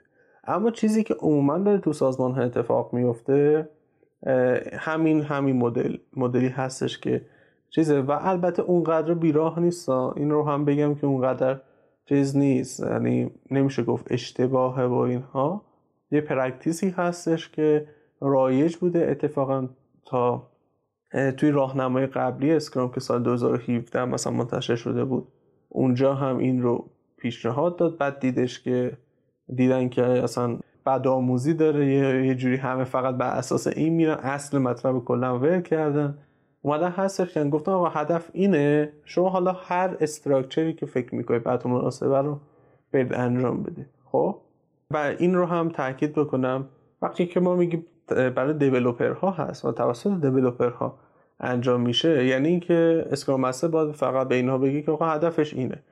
اما 0.46 0.70
چیزی 0.70 1.02
که 1.02 1.14
عموما 1.14 1.58
داره 1.58 1.78
تو 1.78 1.92
سازمان 1.92 2.32
ها 2.32 2.42
اتفاق 2.42 2.94
میفته 2.94 3.68
همین 4.72 5.22
همین 5.22 5.56
مدل 5.56 5.96
مدلی 6.16 6.48
هستش 6.48 6.98
که 6.98 7.22
چیزه؟ 7.74 8.00
و 8.00 8.18
البته 8.20 8.62
اونقدر 8.62 9.14
بیراه 9.14 9.60
نیست 9.60 9.88
این 9.88 10.30
رو 10.30 10.42
هم 10.42 10.64
بگم 10.64 10.94
که 10.94 11.06
اونقدر 11.06 11.60
چیز 12.08 12.36
نیست. 12.36 12.80
یعنی 12.80 13.30
نمیشه 13.50 13.82
گفت 13.82 14.12
اشتباهه 14.12 14.86
با 14.86 15.06
اینها. 15.06 15.62
یه 16.10 16.20
practice 16.20 16.83
ی 16.83 16.90
هستش 16.90 17.48
که 17.50 17.88
رایج 18.20 18.76
بوده. 18.76 19.10
اتفاقا 19.10 19.68
تا 20.06 20.50
توی 21.36 21.50
راهنمای 21.50 22.06
قبلی 22.06 22.52
scrum 22.52 22.92
که 22.92 23.00
سال 23.00 23.22
2017 23.22 24.04
مثلا 24.04 24.32
منتشر 24.32 24.76
شده 24.76 25.04
بود 25.04 25.28
اونجا 25.68 26.14
هم 26.14 26.38
این 26.38 26.62
رو 26.62 26.90
پیشنهاد 27.16 27.76
داد. 27.76 27.98
بعد 27.98 28.20
دیدش 28.20 28.62
که 28.62 28.96
دیدن 29.54 29.88
که 29.88 30.02
اصلا 30.02 30.58
بدآموزی 30.84 31.54
داره. 31.54 31.86
یه 32.26 32.34
جوری 32.34 32.56
همه 32.56 32.84
فقط 32.84 33.14
بر 33.14 33.30
اساس 33.36 33.66
این 33.66 33.94
میرن. 33.94 34.18
اصل 34.22 34.58
مطلب 34.58 35.04
کلا 35.04 35.38
ول 35.38 35.60
کردن. 35.60 36.18
اومدن 36.64 36.88
هستش 36.90 37.34
که 37.34 37.44
گفتن 37.44 37.72
آقا 37.72 37.88
هدف 37.88 38.30
اینه 38.32 38.92
شما 39.04 39.28
حالا 39.28 39.52
هر 39.52 39.96
structure 40.00 40.65
ی 40.65 40.72
که 40.72 40.86
فکر 40.86 41.14
می‌کنید 41.14 41.42
براتون 41.42 41.66
مناسبه 41.66 42.18
رو 42.18 42.40
برید 42.92 43.14
انجام 43.14 43.62
بده. 43.62 43.86
خب؟ 44.04 44.36
و 44.90 44.96
این 45.18 45.34
رو 45.34 45.46
هم 45.46 45.68
تاکید 45.68 46.12
بکنم. 46.12 46.68
وقتی 47.02 47.26
که 47.26 47.40
ما 47.40 47.56
میگیم 47.56 47.86
برای 48.08 48.54
developer 48.54 49.23
ها 49.23 49.30
هست 49.30 49.64
و 49.64 49.72
توسط 49.72 50.20
developer 50.20 50.91
ها 50.91 50.98
انجام 51.40 51.80
میشه 51.80 52.26
یعنی 52.26 52.48
اینکه 52.48 53.06
scrum 53.10 53.40
master 53.40 53.68
باید 53.68 53.92
فقط 53.92 54.28
به 54.28 54.34
اینها 54.34 54.58
بگه 54.58 54.82
که 54.82 54.90
آقا 54.90 55.06
هدفش 55.06 55.54
اینه. 55.54 55.82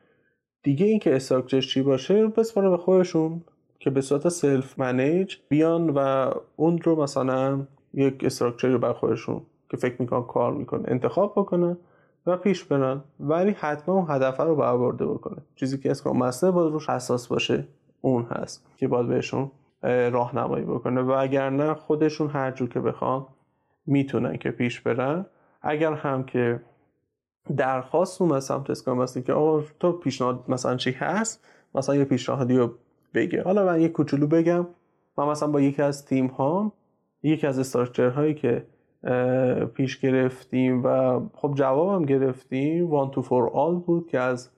دیگه 0.63 0.87
اینکه 0.87 1.17
structure 1.17 1.61
چی 1.61 1.83
باشه 1.83 2.27
بسپاره 2.27 2.71
به 2.71 2.77
خودشون 2.77 3.45
که 3.81 3.91
به 3.91 4.01
صورت 4.01 4.29
self-manage 4.29 5.37
بیان 5.49 5.91
و 5.91 6.31
اون 6.57 6.79
رو 6.79 7.03
مثلا 7.03 7.67
یک 7.95 8.25
structure 8.25 8.79
ی 8.79 8.84
برا 8.84 8.93
خودشون 8.93 9.43
که 9.73 9.79
فکر 9.79 10.03
می‌کنن 10.03 10.23
کار 10.23 10.53
می‌کنه 10.53 10.83
انتخاب 10.89 11.33
بکنن 11.37 11.77
و 12.27 12.37
پیش 12.37 12.65
برن. 12.65 13.05
ولی 13.21 13.51
حتما 13.51 13.95
اون 13.95 14.07
هدف 14.09 14.41
رو 14.41 14.57
برآورده 14.57 15.07
بکنه. 15.07 15.39
چیزی 15.57 15.79
که 15.79 15.91
اسکرام 15.91 16.19
مستر 16.19 16.51
باید 16.51 16.73
روش 16.73 16.91
حساس 16.91 17.29
باشه 17.29 17.69
اون 18.01 18.23
هست 18.23 18.67
که 18.77 18.89
باید 18.89 19.09
بهشون 19.09 19.51
راهنمایی 19.83 20.65
بکنه. 20.65 21.03
و 21.03 21.11
اگر 21.11 21.51
نه 21.51 21.75
خودشون 21.75 22.29
هر 22.29 22.51
جور 22.51 22.69
که 22.69 22.81
بخوان 22.81 23.27
می‌تونن 23.87 24.37
که 24.37 24.51
پیش 24.51 24.81
برن. 24.81 25.27
اگر 25.63 25.93
هم 25.93 26.25
که 26.25 26.61
درخواست 27.57 28.23
از 28.23 28.45
سمت 28.45 28.71
اسکرام 28.71 29.03
هستی 29.03 29.23
که 29.23 29.33
آقا 29.33 29.63
تو 29.81 29.93
پیشنهاد 29.93 30.45
مثلا 30.49 30.77
چی 30.77 30.91
هست؟ 30.91 31.45
مثلا 31.75 31.95
یه 31.95 32.05
پیشنهادی 32.05 32.57
رو 32.57 32.71
بگه. 33.15 33.43
حالا 33.43 33.67
من 33.67 33.81
یه 33.81 33.89
کوچولو 33.89 34.27
بگم. 34.27 34.67
من 35.19 35.29
مثلا 35.29 35.49
با 35.49 35.61
یکی 35.61 35.83
از 35.83 36.07
تیم 36.07 36.27
ها 36.27 36.73
یکی 37.23 37.47
از 37.47 37.59
استراکچر 37.59 38.09
هایی 38.09 38.35
که 38.35 38.67
پیش 39.75 40.01
گرفتیم 40.01 40.83
و 40.85 41.21
خب 41.35 41.55
جوابم 41.55 42.05
گرفتیم. 42.05 42.91
one 42.91 43.11
two 43.11 43.23
four 43.23 43.49
all 43.49 43.75
بود 43.75 44.07
که 44.07 44.19
از 44.19 44.51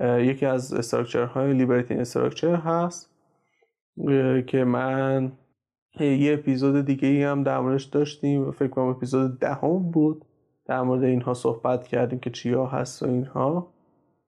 یکی 0.00 0.46
از 0.46 0.74
structure 0.74 1.24
های 1.24 1.52
liberating 1.52 2.00
structure 2.00 2.54
هست 2.54 3.10
که 4.46 4.64
من 4.64 5.32
یه 6.00 6.34
اپیزود 6.34 6.84
دیگه 6.84 7.08
ای 7.08 7.22
هم 7.22 7.42
در 7.42 7.60
موردش 7.60 7.84
داشتیم 7.84 8.50
فکر 8.50 8.68
کنم 8.68 8.84
اپیزود 8.84 9.38
دهم 9.38 9.90
بود. 9.90 10.24
در 10.66 10.82
مورد 10.82 11.04
اینها 11.04 11.34
صحبت 11.34 11.88
کردیم 11.88 12.18
که 12.18 12.30
چیا 12.30 12.66
هست 12.66 13.02
و 13.02 13.06
اینها. 13.06 13.72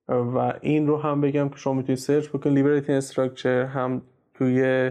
و 0.08 0.54
این 0.60 0.86
رو 0.86 0.96
هم 0.96 1.20
بگم 1.20 1.48
که 1.48 1.56
شما 1.56 1.72
می‌تونید 1.72 1.98
search 1.98 2.28
بکنید. 2.28 2.56
liberating 2.56 2.94
structure 2.94 3.64
هم 3.64 4.02
توی 4.34 4.90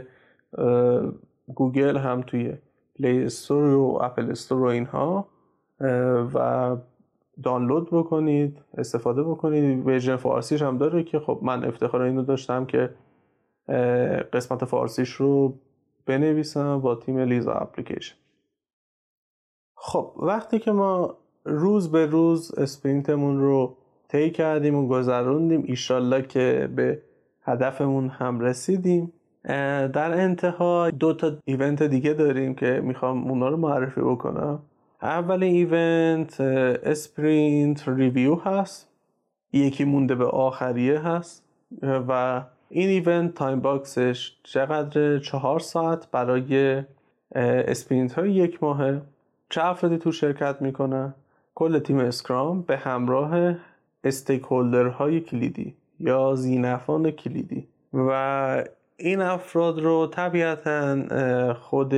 گوگل 1.56 1.98
هم 1.98 2.22
توی 2.22 2.54
پلی 3.00 3.24
استور 3.24 3.74
و 3.74 4.00
اپل 4.02 4.32
استور 4.32 4.62
و 4.62 4.66
اینها 4.66 5.28
و 6.34 6.78
دانلود 7.44 7.90
بکنید 7.92 8.58
استفاده 8.78 9.24
بکنید. 9.24 9.88
version 9.88 10.16
فارسیش 10.16 10.62
هم 10.62 10.78
داره 10.78 11.04
که 11.04 11.20
خب 11.20 11.40
من 11.42 11.66
افتخار 11.66 12.02
اینو 12.02 12.24
داشتم 12.24 12.66
که 12.66 12.90
قسمت 14.34 14.66
فارسیش 14.66 15.10
رو 15.10 15.54
بنویسم 16.06 16.80
با 16.80 16.96
تیم 16.96 17.20
لیزا 17.20 17.54
اپلیکیشن 17.54 18.16
خب 19.76 20.14
وقتی 20.18 20.60
که 20.60 20.72
ما 20.72 21.18
روز 21.46 21.92
به 21.92 22.06
روز 22.06 22.52
sprint 22.52 23.10
مون 23.10 23.40
رو 23.40 23.78
طی 24.08 24.32
کردیم 24.32 24.76
و 24.76 24.88
گذروندیم 24.88 25.64
ایشالله 25.66 26.22
که 26.22 26.70
به 26.76 27.02
هدفمون 27.42 28.10
هم 28.10 28.40
رسیدیم. 28.40 29.14
در 29.94 30.12
انتها 30.12 30.90
دو 30.90 31.14
تا 31.14 31.38
event 31.46 31.84
دیگه 31.84 32.14
داریم 32.14 32.56
که 32.56 32.82
می‌خوام 32.84 33.28
اونا 33.32 33.50
رو 33.50 33.58
معرفی 33.58 34.02
بکنم. 34.02 34.60
اول 35.02 35.44
event 35.44 36.42
sprint 36.42 37.84
review 37.88 38.36
هست. 38.36 38.90
یکی 39.54 39.84
مونده 39.84 40.16
به 40.16 40.26
آخریه 40.26 41.00
هست. 41.00 41.44
و 41.82 42.42
این 42.70 42.90
event 42.90 43.34
time 43.34 43.60
box 43.60 44.03
ش 44.03 44.32
چقدر 44.44 45.20
چهار 45.20 45.60
ساعت 45.60 46.12
برای 46.12 46.84
sprint 47.36 48.14
های 48.14 48.32
یک 48.32 48.64
ماهه. 48.64 49.02
چه 49.50 49.66
افرادی 49.66 49.98
تو 49.98 50.12
شرکت 50.12 50.62
می‌کنن 50.62 51.14
کل 51.56 51.80
تیم 51.80 52.00
scrum 52.00 52.62
به 52.62 52.78
همراه 52.78 53.56
stakeholder 54.04 54.44
های 54.44 55.20
کلیدی 55.22 55.76
یا 56.00 56.36
ذینفعان 56.36 57.12
کلیدی. 57.12 57.68
و 57.94 58.64
این 59.00 59.22
افراد 59.22 59.80
رو 59.80 60.08
طبیعتا 60.08 61.54
خود 61.54 61.94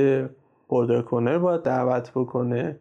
product 0.68 1.09
owner 1.09 1.38
باید 1.38 1.62
دعوت 1.62 2.12
بکنه. 2.14 2.80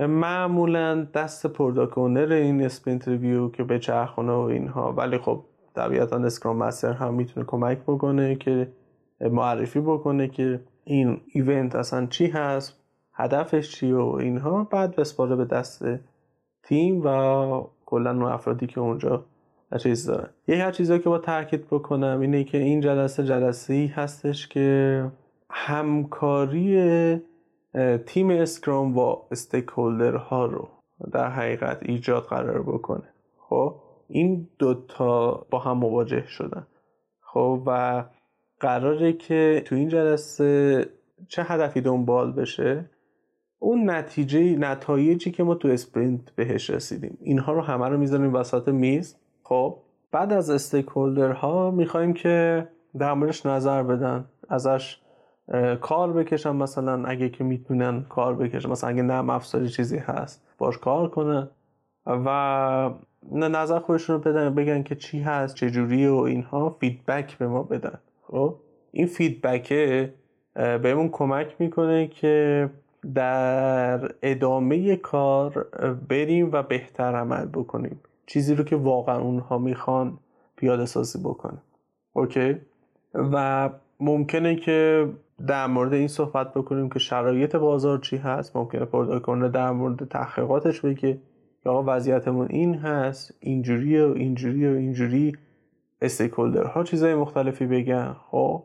معمولا 0.00 1.06
دست 1.14 1.46
product 1.46 1.96
owner 1.96 2.32
این 2.32 2.62
sprint 2.62 3.08
review 3.08 3.48
که 3.48 3.64
بچرخونه 3.64 4.32
و 4.32 4.38
اینها. 4.38 4.92
ولی 4.92 5.18
خب 5.18 5.44
طبیعتا 5.74 6.16
scrum 6.16 6.56
master 6.56 6.92
هم 6.92 7.14
می‌تونه 7.14 7.46
کمک 7.46 7.78
بکنه 7.78 8.34
که 8.34 8.72
معرفی 9.20 9.80
بکنه 9.80 10.28
که 10.28 10.60
این 10.84 11.20
event 11.32 11.74
اصلا 11.74 12.06
چی 12.06 12.26
هست 12.26 12.80
هدفش 13.12 13.70
چی 13.76 13.92
و 13.92 14.00
اینها. 14.02 14.64
بعد 14.64 14.96
بسپاره 14.96 15.36
به 15.36 15.44
دست 15.44 15.84
تیم 16.62 17.02
و 17.04 17.66
کلا 17.86 18.10
اون 18.10 18.22
افرادی 18.22 18.66
که 18.66 18.80
اونجا 18.80 19.24
چیز 19.76 20.06
دارن 20.06 20.30
یه 20.48 20.64
هر 20.64 20.70
چیزی 20.70 20.98
که 20.98 21.08
با 21.08 21.18
تاکید 21.18 21.66
بکنم 21.66 22.20
اینه 22.20 22.44
که 22.44 22.58
این 22.58 22.80
جلسه 22.80 23.24
جلسه 23.24 23.74
ای 23.74 23.86
هستش 23.86 24.48
که 24.48 25.04
همکاری 25.50 27.20
تیم 28.06 28.30
اسکرام 28.30 28.94
با 28.94 29.26
استیک 29.30 29.68
ها 30.18 30.46
رو 30.46 30.68
در 31.12 31.30
حقیقت 31.30 31.78
ایجاد 31.82 32.22
قرار 32.22 32.62
بکنه. 32.62 33.08
خب؟ 33.38 33.74
این 34.08 34.48
دوتا 34.58 35.46
با 35.50 35.58
هم 35.58 35.76
مواجه 35.76 36.26
شدن. 36.26 36.66
خب؟ 37.20 37.62
و 37.66 38.04
قراره 38.60 39.12
که 39.12 39.62
تو 39.66 39.74
این 39.74 39.88
جلسه 39.88 40.86
چه 41.28 41.42
هدفی 41.42 41.80
دنبال 41.80 42.32
بشه؟ 42.32 42.90
اون 43.58 43.90
نتیجه 43.90 44.56
نتایجی 44.56 45.30
که 45.30 45.42
ما 45.42 45.54
تو 45.54 45.68
sprint 45.68 46.30
بهش 46.30 46.70
رسیدیم. 46.70 47.18
اینها 47.20 47.52
رو 47.52 47.60
همه 47.60 47.88
رو 47.88 47.98
می‌ذاریم 47.98 48.34
وسط 48.34 48.68
میز. 48.68 49.16
خب 49.48 49.76
بعد 50.12 50.32
از 50.32 50.50
stakeholder 50.50 50.86
ها 50.86 51.70
می‌خوایم 51.70 52.12
که 52.12 52.68
در 52.98 53.14
موردش 53.14 53.46
نظر 53.46 53.82
بدن 53.82 54.24
ازش 54.48 55.00
کار 55.80 56.12
بکشن 56.12 56.56
مثلا 56.56 57.04
اگه 57.04 57.28
که 57.28 57.44
می‌تونن 57.44 58.04
کار 58.08 58.34
بکشن 58.34 58.70
مثلا 58.70 58.90
اگه 58.90 59.02
نرم 59.02 59.30
افزاری 59.30 59.68
چیزی 59.68 59.96
هست 59.96 60.42
باش 60.58 60.78
کار 60.78 61.08
کنن 61.08 61.48
و 62.06 62.90
نظر 63.32 63.78
خودشون 63.78 64.16
رو 64.16 64.22
بدن 64.22 64.54
بگن 64.54 64.82
که 64.82 64.94
چی 64.94 65.20
هست 65.20 65.54
چه 65.54 65.70
جوریه 65.70 66.10
و 66.10 66.16
اینها 66.16 66.76
feedback 66.80 67.38
به 67.38 67.48
ما 67.48 67.62
بدن. 67.62 67.98
خب؟ 68.22 68.54
این 68.92 69.06
feedback 69.06 70.02
ه 70.02 70.14
بهمون 70.54 71.08
کمک 71.08 71.56
می‌کنه 71.58 72.06
که 72.06 72.70
در 73.14 74.14
ادامه 74.22 74.96
کار 74.96 75.66
بریم 76.08 76.50
و 76.52 76.62
بهتر 76.62 77.16
عمل 77.16 77.46
بکنیم. 77.46 78.00
چیزی 78.28 78.54
رو 78.54 78.64
که 78.64 78.76
واقعا 78.76 79.18
اونها 79.18 79.58
می‌خوان 79.58 80.18
پیاده 80.56 80.86
سازی 80.86 81.18
بکنیم 81.18 81.62
okay؟ 82.12 82.56
و 83.14 83.70
ممکنه 84.00 84.56
که 84.56 85.08
در 85.46 85.66
مورد 85.66 85.92
این 85.92 86.08
صحبت 86.08 86.54
بکنیم 86.54 86.88
که 86.88 86.98
شرایط 86.98 87.56
بازار 87.56 87.98
چی 87.98 88.16
هست. 88.16 88.56
ممکنه 88.56 88.84
product 88.84 89.24
owner 89.24 89.48
در 89.48 89.70
مورد 89.70 90.08
تحقیقاتش 90.08 90.80
بگه 90.80 91.18
که 91.62 91.70
آقا 91.70 91.84
وضعیتمون 91.86 92.46
این 92.50 92.74
هست 92.74 93.34
اینجوری 93.40 94.00
و 94.00 94.12
اینجوری 94.12 94.68
و 94.68 94.76
اینجوری. 94.76 95.36
استیکولدر 96.02 96.64
ها 96.64 96.84
چیزای 96.84 97.14
مختلفی 97.14 97.66
بگن 97.66 98.16
خب؟ 98.30 98.62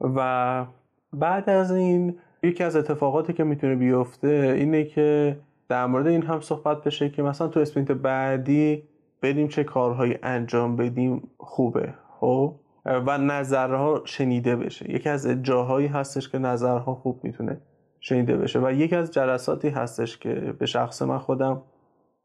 و 0.00 0.66
بعد 1.12 1.50
از 1.50 1.72
این 1.72 2.18
یکی 2.42 2.64
از 2.64 2.76
اتفاقاتی 2.76 3.32
که 3.32 3.44
می‌تونه 3.44 3.76
بیفته 3.76 4.54
اینه 4.58 4.84
که 4.84 5.36
در 5.68 5.86
مورد 5.86 6.06
این 6.06 6.22
هم 6.22 6.40
صحبت 6.40 6.84
بشه 6.84 7.10
که 7.10 7.22
مثلا 7.22 7.48
تو 7.48 7.60
اسپرینت 7.60 7.92
بعدی 7.92 8.82
بریم 9.22 9.48
چه 9.48 9.64
کارهایی 9.64 10.18
انجام 10.22 10.76
بدیم 10.76 11.30
خوبه 11.38 11.94
خب؟ 12.20 12.54
و 12.84 13.18
نظرها 13.18 14.02
شنیده 14.04 14.56
بشه. 14.56 14.90
یکی 14.90 15.08
از 15.08 15.28
جاهایی 15.42 15.86
هستش 15.86 16.28
که 16.28 16.38
نظرها 16.38 16.94
خوب 16.94 17.20
می‌تونه 17.24 17.60
شنیده 18.00 18.36
بشه 18.36 18.60
و 18.60 18.72
یکی 18.72 18.96
از 18.96 19.10
جلساتی 19.10 19.68
هستش 19.68 20.18
که 20.18 20.54
به 20.58 20.66
شخص 20.66 21.02
من 21.02 21.18
خودم 21.18 21.62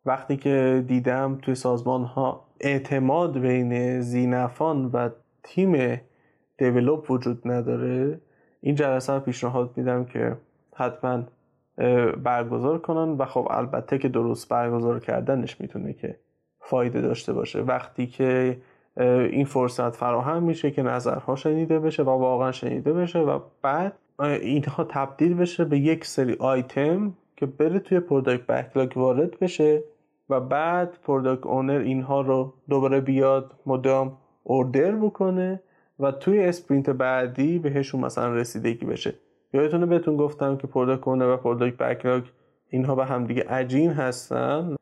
وقتی 0.05 0.37
که 0.37 0.83
دیدم 0.87 1.39
توی 1.41 1.55
سازمان 1.55 2.03
ها 2.03 2.47
اعتماد 2.59 3.39
بین 3.39 4.01
ذینفعان 4.01 4.85
و 4.85 5.09
تیم 5.43 6.01
develop 6.57 7.11
وجود 7.11 7.41
نداره 7.45 8.21
این 8.61 8.75
جلسه 8.75 9.13
رو 9.13 9.19
پیشنهاد 9.19 9.77
میدم 9.77 10.05
که 10.05 10.37
حتما 10.75 11.23
برگزار 12.23 12.79
کنن 12.79 13.11
و 13.11 13.25
خب 13.25 13.47
البته 13.51 13.97
که 13.97 14.09
درست 14.09 14.49
برگزار 14.49 14.99
کردنش 14.99 15.61
می‌تونه 15.61 15.93
که 15.93 16.19
فایده 16.59 17.01
داشته 17.01 17.33
باشه. 17.33 17.61
وقتی 17.61 18.07
که 18.07 18.57
این 19.31 19.45
فرصت 19.45 19.95
فراهم 19.95 20.43
میشه 20.43 20.71
که 20.71 20.83
نظرها 20.83 21.35
شنیده 21.35 21.79
بشه 21.79 22.03
و 22.03 22.09
واقعا 22.09 22.51
شنیده 22.51 22.93
بشه 22.93 23.19
و 23.19 23.39
بعد 23.61 23.93
اینها 24.19 24.83
تبدیل 24.83 25.33
بشه 25.33 25.65
به 25.65 25.79
یک 25.79 26.05
سری 26.05 26.35
آیتم 26.39 27.13
که 27.35 27.45
بره 27.45 27.79
توی 27.79 27.99
product 27.99 28.47
backlog 28.47 28.97
وارد 28.97 29.39
بشه 29.39 29.83
و 30.29 30.39
بعد 30.39 30.97
product 31.03 31.45
owner 31.45 31.79
اینها 31.79 32.21
رو 32.21 32.53
دوباره 32.69 33.01
بیاد 33.01 33.53
مدام 33.65 34.17
order 34.43 34.91
بکنه 34.91 35.61
و 35.99 36.11
توی 36.11 36.39
sprint 36.39 36.89
بعدی 36.89 37.59
بهشون 37.59 38.01
مثلا 38.01 38.33
رسیدگی 38.33 38.85
بشه. 38.85 39.13
یادتونه 39.53 39.85
بهتون 39.85 40.17
گفتم 40.17 40.57
که 40.57 40.67
product 40.67 41.07
owner 41.07 41.27
و 41.27 41.37
product 41.37 41.77
backlog 41.77 42.23
اینها 42.69 42.95
به 42.95 43.05
همدیگه 43.05 43.43
عجین 43.43 43.91
هستن؟ 43.91 44.75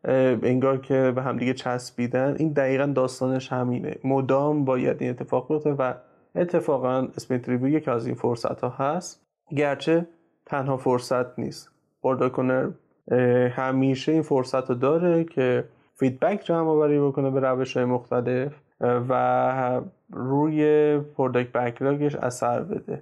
انگار 0.44 0.78
که 0.78 1.12
به 1.16 1.22
همدیگه 1.22 1.54
چسبیدن. 1.54 2.36
این 2.40 2.54
دقیقا 2.54 2.86
داستانش 2.86 3.52
همینه. 3.52 3.96
مدام 4.04 4.66
باید 4.66 5.02
این 5.02 5.10
اتفاق 5.10 5.48
بیفته 5.48 5.72
و 5.72 5.94
اتفاقا 6.36 7.08
sprint 7.16 7.50
review 7.50 7.78
یکی 7.78 7.92
از 7.92 8.06
این 8.06 8.16
فرصت 8.16 8.62
ها 8.62 8.70
هست. 8.70 9.26
گرچه 9.56 10.08
تنها 10.46 10.78
فرصت 10.78 11.40
نیست. 11.40 11.70
پروداکت 12.04 12.74
همیشه 13.52 14.12
این 14.12 14.22
فرصت 14.22 14.70
رو 14.70 14.76
داره 14.76 15.24
که 15.24 15.64
فیدبک 15.96 16.42
جمع 16.44 16.68
آوری 16.68 17.00
بکنه 17.00 17.30
به 17.30 17.40
روش 17.40 17.78
های 17.78 17.86
مختلف 17.86 18.54
و 18.82 19.82
روی 20.12 21.00
پروداکت 21.00 21.52
بکلاگش 21.52 22.16
اثر 22.16 22.60
بده. 22.60 23.02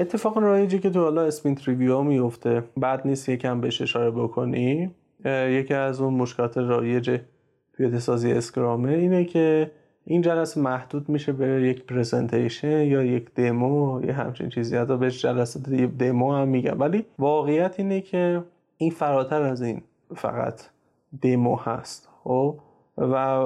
اتفاق 0.00 0.38
رایجی 0.38 0.78
که 0.78 0.90
تو 0.90 1.00
حالا 1.00 1.22
اسپینت 1.22 1.68
ریویو 1.68 2.02
میفته 2.02 2.64
بعد 2.76 3.06
نیست 3.06 3.28
یکم 3.28 3.60
بهش 3.60 3.82
اشاره 3.82 4.10
بکنی. 4.10 4.90
یکی 5.24 5.74
از 5.74 6.00
اون 6.00 6.14
مشکلات 6.14 6.58
رایج 6.58 7.20
پیاده 7.76 7.98
سازی 7.98 8.32
Scrum 8.32 8.82
ه 8.82 8.92
اینه 8.92 9.24
که 9.24 9.70
این 10.04 10.22
جلسه 10.22 10.60
محدود 10.60 11.08
میشه 11.08 11.32
به 11.32 11.46
یک 11.46 11.84
presentation 11.84 12.82
یا 12.82 13.02
یک 13.02 13.34
دمو 13.34 14.04
یا 14.04 14.14
همچین 14.14 14.48
چیزی. 14.48 14.76
حتی 14.76 14.96
بهش 14.96 15.22
جلسه 15.22 15.86
دمو 15.86 16.34
هم 16.34 16.48
میگم 16.48 16.80
ولی 16.80 17.04
واقعیت 17.18 17.74
اینه 17.78 18.00
که 18.00 18.42
این 18.76 18.90
فراتر 18.90 19.42
از 19.42 19.62
این 19.62 19.82
فقط 20.16 20.62
دمو 21.22 21.56
هست 21.56 22.08
خب؟ 22.24 22.58
و 22.98 23.44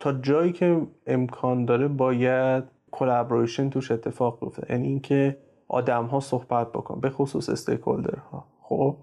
تا 0.00 0.12
جایی 0.12 0.52
که 0.52 0.80
امکان 1.06 1.64
داره 1.64 1.88
باید 1.88 2.64
collaboration 2.92 3.70
توش 3.70 3.90
اتفاق 3.90 4.40
بیفته. 4.40 4.66
یعنی 4.70 4.88
اینکه 4.88 5.36
آدم 5.68 6.04
ها 6.04 6.20
صحبت 6.20 6.72
بکنن 6.72 7.00
به 7.00 7.10
خصوص 7.10 7.48
stakeholder 7.48 8.18
ها 8.18 8.44
خب؟ 8.62 8.96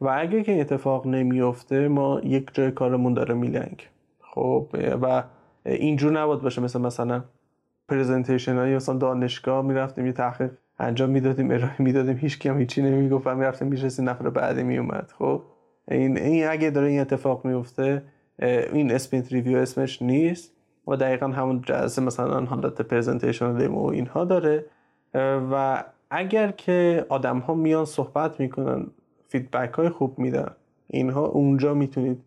و 0.00 0.08
اگه 0.18 0.42
که 0.42 0.60
اتفاق 0.60 1.06
نمیفته 1.06 1.88
ما 1.88 2.20
یک 2.24 2.50
جای 2.52 2.70
کارمون 2.70 3.14
داره 3.14 3.34
میلنگ. 3.34 3.88
خب؟ 4.20 4.66
و 5.02 5.24
اینجور 5.66 6.12
نباید 6.12 6.40
باشه. 6.40 6.62
مثل 6.62 6.80
مثلا 6.80 7.24
presentation 7.88 8.56
های 8.56 8.76
مثلا 8.76 8.94
دانشگاه 8.98 9.64
می‌رفتیم 9.64 10.06
یه 10.06 10.12
تحقیق 10.12 10.50
انجام 10.78 11.10
می‌دادیم 11.10 11.50
ارائه 11.50 11.82
می‌دادیم 11.82 12.16
هیچ 12.16 12.38
کس 12.38 12.50
هم 12.50 12.58
هیچی 12.58 12.82
نمی‌گفت 12.82 13.26
و 13.26 13.34
می‌رفتیم 13.34 13.68
میشستیم 13.68 14.08
نفر 14.08 14.30
بعدی 14.30 14.62
میومد 14.62 15.12
خب؟ 15.18 15.42
این, 15.90 16.18
این 16.18 16.46
اگه 16.48 16.70
داره 16.70 16.88
این 16.88 17.00
اتفاق 17.00 17.44
میفته 17.44 18.02
این 18.72 18.92
sprint 18.92 19.32
review 19.32 19.58
اسمش 19.58 20.02
نیست. 20.02 20.57
و 20.88 20.96
دقیقا 20.96 21.26
همون 21.26 21.62
جلسه 21.66 22.02
مثلا 22.02 22.44
حالت 22.44 22.82
presentation 22.82 23.56
demo 23.56 23.86
اینها 23.86 24.24
داره. 24.24 24.64
و 25.52 25.84
اگر 26.10 26.50
که 26.50 27.06
آدم 27.08 27.38
ها 27.38 27.54
میان 27.54 27.84
صحبت 27.84 28.40
می‌کنن 28.40 28.86
feedback 29.28 29.72
های 29.74 29.88
خوب 29.88 30.18
میدن 30.18 30.50
اینها 30.86 31.26
اونجا 31.26 31.74
می‌تونید 31.74 32.22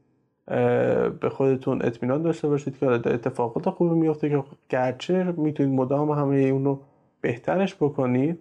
به 1.20 1.30
خودتون 1.32 1.82
اطمینان 1.86 2.22
داشته 2.22 2.48
باشید 2.48 2.78
که 2.78 2.86
اتفاقات 2.86 3.70
خوبی 3.70 3.96
میفته 3.96 4.30
که 4.30 4.44
گرچه 4.70 5.24
می‌تونید 5.24 5.80
مدام 5.80 6.12
همه 6.12 6.36
اون 6.36 6.66
رو 6.66 6.82
بهترش 7.22 7.76
بکنید. 7.76 8.40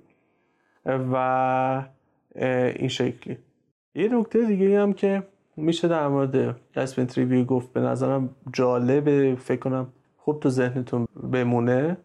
و 0.86 1.84
این 2.76 2.88
شکلی. 2.88 3.38
یه 3.94 4.08
نکته 4.08 4.46
دیگه 4.46 4.80
هم 4.80 4.92
که 4.92 5.22
میشه 5.56 5.88
در 5.88 6.08
مورد 6.08 6.56
sprint 6.76 7.18
review 7.18 7.44
گفت 7.44 7.72
به 7.72 7.80
نظرم 7.80 8.30
جالب 8.52 9.34
فکر 9.34 9.60
کنم 9.60 9.86
خوب 10.24 10.40
تو 10.40 10.48
ذهنتون 10.48 11.08
بمونه 11.32 11.96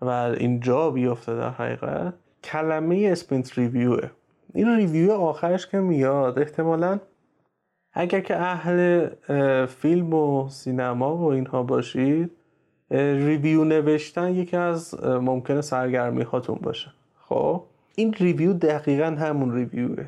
و 0.00 0.08
اینجا 0.10 0.90
بیفته 0.90 1.36
در 1.36 1.50
حقیقت 1.50 2.14
کلمه 2.44 3.08
sprint 3.12 3.58
review 3.58 4.03
ه 4.03 4.10
این 4.54 4.76
review 4.76 5.12
آخرش 5.12 5.66
که 5.66 5.78
میاد 5.78 6.38
احتمالا 6.38 6.98
اگر 7.92 8.20
که 8.20 8.36
اهل 8.36 9.08
فیلم 9.66 10.14
و 10.14 10.48
سینما 10.48 11.16
و 11.16 11.24
اینها 11.32 11.62
باشید 11.62 12.30
review 12.90 13.64
نوشتن 13.64 14.34
یکی 14.34 14.56
از 14.56 15.04
ممکنه 15.04 15.60
سرگرمی 15.60 16.22
هاتون 16.22 16.58
باشه. 16.62 16.90
خب؟ 17.28 17.62
این 17.94 18.12
review 18.12 18.52
دقیقا 18.52 19.06
همون 19.06 19.54
review 19.54 19.99
ه 19.99 20.06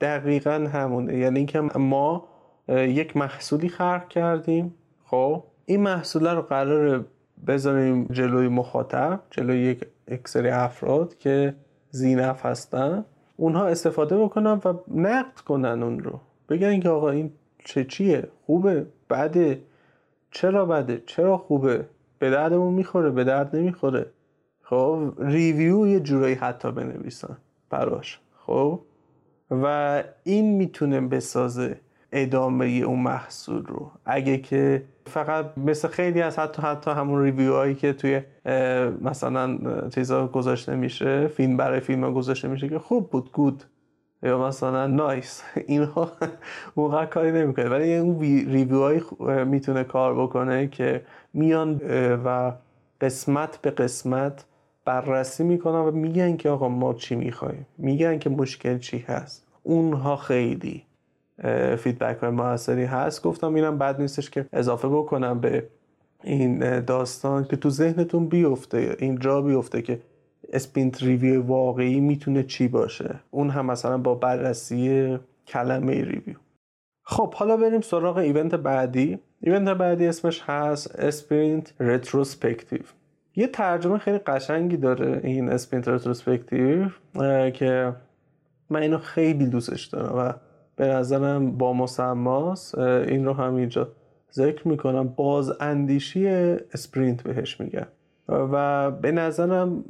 دقیقا 0.00 0.68
همونه. 0.72 1.16
یعنی 1.16 1.38
اینکه 1.38 1.60
ما 1.60 2.28
یک 2.68 3.16
محصولی 3.16 3.68
خلق 3.68 4.08
کردیم. 4.08 4.74
خب؟ 5.04 5.44
این 5.70 5.80
محصول 5.80 6.26
رو 6.26 6.42
قرار 6.42 7.04
بذاریم 7.46 8.04
جلوی 8.04 8.48
مخاطب 8.48 9.20
جلوی 9.30 9.58
یک 9.58 9.86
اکسری 10.08 10.48
افراد 10.48 11.18
که 11.18 11.54
زینف 11.90 12.46
هستن. 12.46 13.04
اونها 13.36 13.66
استفاده 13.66 14.18
بکنن 14.18 14.60
و 14.64 14.74
نقد 14.94 15.38
کنن 15.40 15.82
اون 15.82 15.98
رو. 15.98 16.20
بگن 16.48 16.80
که 16.80 16.88
آقا 16.88 17.10
این 17.10 17.32
چه 17.64 17.84
چیه؟ 17.84 18.28
خوبه؟ 18.46 18.86
بده. 19.10 19.60
چرا 20.30 20.66
بده؟ 20.66 21.02
چرا 21.06 21.38
خوبه؟ 21.38 21.84
به 22.18 22.30
دردمون 22.30 22.74
می‌خوره 22.74 23.10
به 23.10 23.24
درد 23.24 23.56
نمی‌خوره. 23.56 24.06
خب 24.62 25.12
ریویو 25.18 25.86
یه 25.86 26.00
جورایی 26.00 26.34
حتی 26.34 26.72
بنویسن 26.72 27.36
براش. 27.70 28.20
خب؟ 28.46 28.80
و 29.50 30.02
این 30.24 30.56
می‌تونه 30.56 31.00
بسازه 31.00 31.80
ادامه 32.12 32.66
اون 32.66 32.98
محصول 32.98 33.66
رو. 33.66 33.90
اگه 34.04 34.38
که 34.38 34.82
فقط 35.06 35.58
مثل 35.58 35.88
خیلی 35.88 36.22
از 36.22 36.38
حتی 36.38 36.62
حتی 36.62 36.90
همون 36.90 37.22
ریویو 37.22 37.52
هایی 37.52 37.74
که 37.74 37.92
توی 37.92 38.20
مثلا 39.00 39.58
چیزا 39.88 40.26
گذاشته 40.26 40.76
میشه 40.76 41.28
فیلم 41.28 41.56
برای 41.56 41.80
فیلم 41.80 42.12
گذاشته 42.12 42.48
میشه 42.48 42.68
که 42.68 42.78
خوب 42.78 43.10
بود 43.10 43.32
گود. 43.32 43.64
یا 44.22 44.38
مثلا 44.38 44.86
نایس. 44.86 45.42
اینها 45.66 46.12
اونقدر 46.74 47.06
کاری 47.06 47.32
نمی‌کنه. 47.32 47.68
ولی 47.68 47.96
اون 47.96 48.20
ریویو 48.20 48.80
هایی 48.80 49.02
می‌تونه 49.44 49.84
کار 49.84 50.14
بکنه 50.22 50.68
که 50.68 51.02
میان 51.34 51.80
و 52.24 52.52
قسمت 53.00 53.58
به 53.62 53.70
قسمت 53.70 54.44
بررسی 54.84 55.44
می‌کنن 55.44 55.78
و 55.78 55.90
میگن 55.90 56.36
که 56.36 56.48
آقا 56.50 56.68
ما 56.68 56.94
چی 56.94 57.14
می‌خوایم. 57.14 57.66
میگن 57.78 58.18
که 58.18 58.30
مشکل 58.30 58.78
چی 58.78 58.98
هست. 58.98 59.46
اونها 59.62 60.16
خیلی 60.16 60.82
feedback 61.78 62.16
های 62.16 62.30
موثری 62.30 62.84
هست. 62.84 63.22
گفتم 63.22 63.54
اینم 63.54 63.78
بد 63.78 64.00
نیستش 64.00 64.30
که 64.30 64.46
اضافه 64.52 64.88
بکنم 64.88 65.40
به 65.40 65.66
این 66.24 66.80
داستان 66.80 67.44
که 67.44 67.56
تو 67.56 67.70
ذهنتون 67.70 68.26
بیفته 68.26 68.96
اینجا 68.98 69.42
بیفته 69.42 69.82
که 69.82 70.00
sprint 70.52 71.02
review 71.02 71.42
واقعی 71.42 72.00
می‌تونه 72.00 72.42
چی 72.42 72.68
باشه. 72.68 73.14
اون 73.30 73.50
هم 73.50 73.66
مثلا 73.66 73.98
با 73.98 74.14
بررسی 74.14 75.18
کلمه 75.46 75.92
review. 75.92 76.36
خب 77.02 77.34
حالا 77.34 77.56
بریم 77.56 77.80
سراغ 77.80 78.16
event 78.16 78.54
بعدی. 78.54 79.18
event 79.40 79.76
بعدی 79.76 80.06
اسمش 80.06 80.42
هست 80.46 80.98
sprint 80.98 81.72
retrospective. 81.80 82.80
یه 83.36 83.46
ترجمه 83.46 83.98
خیلی 83.98 84.18
قشنگی 84.18 84.76
داره 84.76 85.20
این 85.24 85.48
sprint 85.48 85.88
retrospective 85.88 86.88
که 87.54 87.92
من 88.70 88.82
اینو 88.82 88.98
خیلی 88.98 89.46
دوستش 89.46 89.84
دارم 89.84 90.18
و 90.18 90.32
به 90.78 90.86
نظرم 90.86 91.58
با 91.58 91.72
مسماس 91.72 92.78
این 92.78 93.24
رو 93.24 93.32
هم 93.32 93.54
اینجا 93.54 93.88
ذکر 94.32 94.68
می‌کنم. 94.68 95.08
باز 95.08 95.52
اندیشی 95.60 96.28
sprint 96.72 97.22
بهش 97.22 97.60
میگن. 97.60 97.86
و 98.28 98.90
به 98.90 99.12
نظرم 99.12 99.84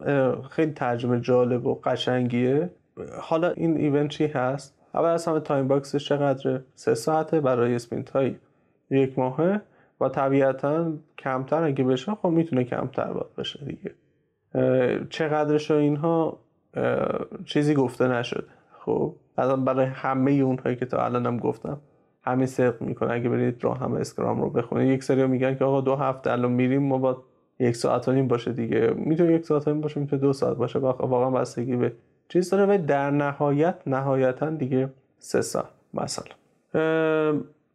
خیلی 0.51 0.73
ترجمه 0.73 1.21
جالب 1.21 1.67
و 1.67 1.75
قشنگیه. 1.75 2.71
حالا 3.21 3.51
این 3.51 3.77
event 3.77 4.11
چی 4.11 4.27
هست؟ 4.27 4.79
اول 4.95 5.09
از 5.09 5.27
همه 5.27 5.41
time 5.41 5.69
box 5.69 5.93
ش 5.93 6.09
چقدره؟ 6.09 6.65
سه 6.75 6.95
ساعته 6.95 7.41
برای 7.41 7.75
sprint 7.75 8.11
های 8.11 8.35
یک 8.91 9.19
ماهه 9.19 9.61
و 10.01 10.09
طبیعتا 10.09 10.93
کمتر 11.19 11.63
اگه 11.63 11.85
بشه 11.85 12.15
خب 12.15 12.29
می‌تونه 12.29 12.65
کمتر 12.65 13.13
باید 13.13 13.35
بشه 13.39 13.61
دیگه. 13.65 13.95
چقدرش 15.11 15.71
اینها 15.71 16.39
چیزی 17.45 17.75
گفته 17.75 18.09
نشده. 18.09 18.45
خب؟ 18.85 19.15
الان 19.39 19.65
برای 19.65 19.87
همه 19.87 20.31
اونهایی 20.31 20.77
که 20.77 20.87
تا 20.87 21.05
الانم 21.05 21.37
گفتم 21.37 21.81
همه 22.23 22.47
صدق 22.47 22.83
می‌کنه. 22.83 23.13
اگه 23.13 23.29
برید 23.29 23.65
راه 23.65 23.79
هم 23.79 23.93
اسکرام 23.93 24.43
رو 24.43 24.51
بخونید 24.51 24.89
یک 24.91 25.05
سری 25.05 25.27
میگن 25.27 25.55
که 25.55 25.65
آقا 25.65 25.81
دو 25.81 25.97
هفته 25.97 26.33
الان 26.33 26.53
میریم 26.53 26.83
ما 26.83 26.99
با 26.99 27.23
یک 27.61 27.77
ساعت 27.77 28.09
و 28.09 28.13
نیم 28.13 28.29
باشه 28.29 28.53
دیگه. 28.53 28.95
می‌تونه 28.97 29.33
یک 29.33 29.45
ساعت 29.45 29.69
و 29.69 29.71
نیم 29.71 29.81
باشه 29.81 30.01
می‌تونه 30.01 30.23
دو 30.23 30.33
ساعت 30.33 30.57
باشه. 30.57 30.79
واقعا 30.79 31.31
بستگی 31.31 31.77
به 31.77 31.93
چیز 32.29 32.51
داره 32.51 32.75
و 32.75 32.87
در 32.87 33.11
نهایت 33.11 33.75
نهایتا 33.87 34.51
دیگه 34.51 34.89
سه 35.19 35.41
ساعت. 35.41 35.69
مثلا. 35.95 36.35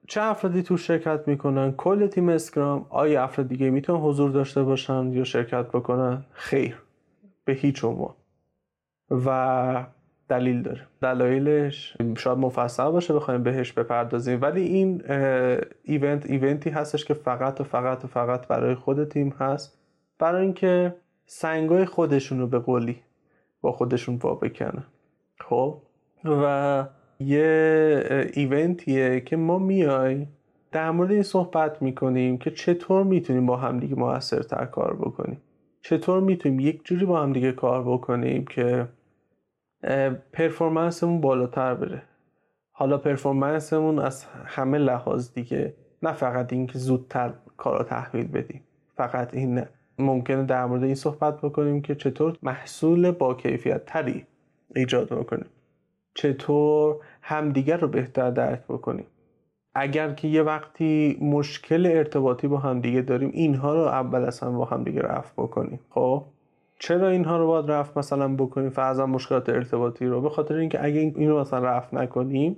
چه 0.07 0.21
افرادی 0.21 0.63
تو 0.63 0.77
شرکت 0.77 1.27
می‌کنن؟ 1.27 1.71
کل 1.71 2.07
تیم 2.07 2.29
اسکرام. 2.29 2.85
آیا 2.89 3.23
افراد 3.23 3.47
دیگه 3.47 3.69
می‌تونن 3.69 3.99
حضور 3.99 4.31
داشته 4.31 4.63
باشن 4.63 5.13
یا 5.13 5.23
شرکت 5.23 5.67
بکنن؟ 5.67 6.25
خیر. 6.31 6.81
به 7.45 7.53
هیچ 7.53 7.83
عنوان. 7.83 8.13
و 9.25 9.85
دلیل 10.29 10.61
داره. 10.61 10.81
دلایلش 11.01 11.97
شاید 12.17 12.37
مفصل 12.37 12.89
باشه 12.89 13.13
بخوایم 13.13 13.43
بهش 13.43 13.71
بپردازیم. 13.71 14.41
ولی 14.41 14.61
این 14.61 15.03
ایونت 15.83 16.25
ایونتی 16.25 16.69
هستش 16.69 17.05
که 17.05 17.13
فقط 17.13 17.61
و 17.61 17.63
فقط 17.63 18.05
و 18.05 18.07
فقط 18.07 18.47
برای 18.47 18.75
خود 18.75 19.09
تیم 19.09 19.29
هست. 19.29 19.79
برای 20.19 20.41
اینکه 20.41 20.95
سنگای 21.25 21.85
خودشون 21.85 22.39
رو 22.39 22.47
به 22.47 22.59
قولی 22.59 22.99
با 23.61 23.71
خودشون 23.71 24.15
وا 24.15 24.35
بکنن. 24.35 24.83
خب؟ 25.39 25.81
و 26.25 26.85
یه 27.19 28.29
ایونتیه 28.33 29.19
که 29.21 29.35
ما 29.35 29.59
میای 29.59 30.27
در 30.71 30.91
مورد 30.91 31.11
این 31.11 31.23
صحبت 31.23 31.81
می‌کنیم 31.81 32.37
که 32.37 32.51
چطور 32.51 33.03
می‌تونیم 33.03 33.45
با 33.45 33.57
همدیگه 33.57 33.95
موثرتر 33.95 34.65
کار 34.65 34.95
بکنیم. 34.95 35.41
چطور 35.81 36.19
می‌تونیم 36.21 36.59
یک 36.59 36.85
جوری 36.85 37.05
با 37.05 37.21
همدیگه 37.21 37.51
کار 37.51 37.83
بکنیم 37.83 38.45
که 38.45 38.87
پرفورمنسمون 40.33 41.21
بالاتر 41.21 41.73
بره. 41.73 42.01
حالا 42.71 42.97
پرفورمنسمون 42.97 43.99
از 43.99 44.25
همه 44.45 44.77
لحاظ 44.77 45.33
دیگه 45.33 45.73
نه 46.03 46.13
فقط 46.13 46.53
اینکه 46.53 46.79
زودتر 46.79 47.33
کارا 47.57 47.83
تحویل 47.83 48.27
بدیم. 48.27 48.61
فقط 48.97 49.33
این 49.33 49.55
نه 49.55 49.69
ممکنه 49.99 50.43
در 50.43 50.65
مورد 50.65 50.83
این 50.83 50.95
صحبت 50.95 51.41
بکنیم 51.41 51.81
که 51.81 51.95
چطور 51.95 52.37
محصول 52.43 53.11
با 53.11 53.33
کیفیت 53.33 53.85
تری 53.85 54.25
ایجاد 54.75 55.09
بکنیم. 55.09 55.49
چطور 56.15 56.95
همدیگر 57.21 57.77
رو 57.77 57.87
بهتر 57.87 58.31
درک 58.31 58.63
بکنیم. 58.69 59.05
اگر 59.75 60.13
که 60.13 60.27
یه 60.27 60.41
وقتی 60.41 61.17
مشکل 61.21 61.85
ارتباطی 61.85 62.47
با 62.47 62.57
هم 62.57 62.81
دیگه 62.81 63.01
داریم 63.01 63.29
اینها 63.33 63.73
رو 63.73 63.79
اول 63.79 64.23
از 64.25 64.39
هم 64.39 64.57
با 64.57 64.65
هم 64.65 64.83
دیگه 64.83 65.01
رفع 65.01 65.33
بکنیم. 65.37 65.79
خب؟ 65.89 66.25
چرا 66.83 67.09
اینها 67.09 67.37
رو 67.37 67.47
باید 67.47 67.71
رفع 67.71 67.99
مثلا 67.99 68.35
بکنیم 68.35 68.69
فرضاً 68.69 69.05
مشکلات 69.05 69.49
ارتباطی 69.49 70.05
رو؟ 70.05 70.21
به 70.21 70.29
خاطر 70.29 70.55
اینکه 70.55 70.85
اگه 70.85 70.99
این 70.99 71.29
رو 71.29 71.39
مثلا 71.39 71.59
رفع 71.59 71.97
نکنیم 71.97 72.57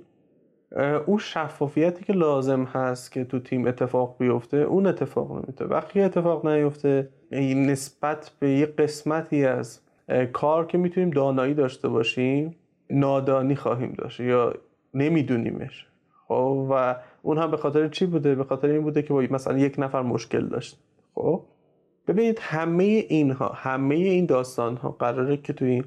اون 1.06 1.18
شفافیتی 1.18 2.04
که 2.04 2.12
لازم 2.12 2.64
هست 2.64 3.12
که 3.12 3.24
تو 3.24 3.38
تیم 3.38 3.66
اتفاق 3.66 4.16
بیفته 4.18 4.56
اون 4.56 4.86
اتفاق 4.86 5.32
نمیفته. 5.32 5.64
وقتی 5.64 6.00
اتفاق 6.00 6.46
نیفته 6.46 7.08
نسبت 7.32 8.30
به 8.38 8.50
یه 8.50 8.66
قسمتی 8.66 9.44
از 9.44 9.80
کار 10.32 10.66
که 10.66 10.78
می‌تونیم 10.78 11.10
دانایی 11.10 11.54
داشته 11.54 11.88
باشیم 11.88 12.56
نادانی 12.90 13.56
خواهیم 13.56 13.94
داشت 13.98 14.20
یا 14.20 14.54
نمیدونیمش. 14.94 15.86
خب؟ 16.28 16.66
و 16.70 16.96
اون 17.22 17.38
هم 17.38 17.50
به 17.50 17.56
خاطر 17.56 17.88
چی 17.88 18.06
بوده؟ 18.06 18.34
به 18.34 18.44
خاطر 18.44 18.68
این 18.68 18.82
بوده 18.82 19.02
که 19.02 19.12
با 19.12 19.20
مثلا 19.30 19.58
یک 19.58 19.74
نفر 19.78 20.02
مشکل 20.02 20.46
داشت. 20.46 20.78
خب؟ 21.14 21.42
ببینید 22.06 22.38
همه 22.42 22.84
اینها 22.84 23.48
همه 23.48 23.94
این 23.94 24.26
داستان 24.26 24.76
ها 24.76 24.90
قراره 24.90 25.36
که 25.36 25.52
توی 25.52 25.84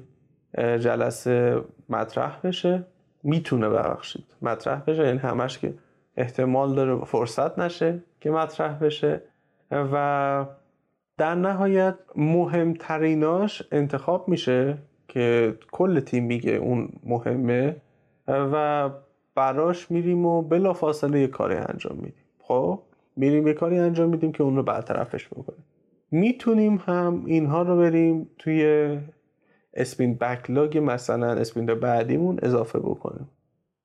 جلسه 0.58 1.60
مطرح 1.88 2.40
بشه. 2.44 2.86
می‌تونه 3.22 3.68
ببخشید 3.68 4.24
مطرح 4.42 4.82
بشه. 4.86 5.04
یعنی 5.04 5.18
همش 5.18 5.58
که 5.58 5.74
احتمال 6.16 6.74
داره 6.74 7.04
فرصت 7.04 7.58
نشه 7.58 8.02
که 8.20 8.30
مطرح 8.30 8.78
بشه. 8.78 9.22
و 9.70 10.46
در 11.18 11.34
نهایت 11.34 11.94
مهمتریناش 12.16 13.62
انتخاب 13.72 14.28
میشه 14.28 14.78
که 15.08 15.54
کل 15.72 16.00
تیم 16.00 16.24
میگه 16.24 16.52
اون 16.52 16.88
مهمه 17.04 17.76
و 18.28 18.90
براش 19.34 19.90
میریم 19.90 20.26
و 20.26 20.42
بلا 20.42 20.72
فاصله 20.72 21.20
یه 21.20 21.26
کاری 21.26 21.54
انجام 21.54 21.96
میدیم. 21.96 22.24
خب؟ 22.38 22.82
میریم 23.16 23.46
یه 23.46 23.54
کاری 23.54 23.78
انجام 23.78 24.08
میدیم 24.08 24.32
که 24.32 24.42
اون 24.42 24.56
رو 24.56 24.62
برطرفش 24.62 25.28
بکنیم 25.28 25.64
می‌تونیم 26.10 26.82
هم 26.86 27.22
اینها 27.26 27.62
رو 27.62 27.76
بریم 27.76 28.30
توی 28.38 28.98
اسپین 29.74 30.14
بکلاگ 30.14 30.78
مثلا 30.82 31.32
اسپین 31.32 31.66
بعدیمون 31.66 32.38
اضافه 32.42 32.78
بکنیم. 32.78 33.28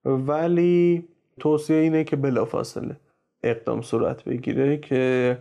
ولی 0.06 1.08
توصیه 1.40 1.78
اینه 1.78 2.04
که 2.04 2.16
بلافاصله 2.16 2.96
اقدام 3.44 3.82
صورت 3.82 4.24
بگیره 4.24 4.78
که 4.78 5.38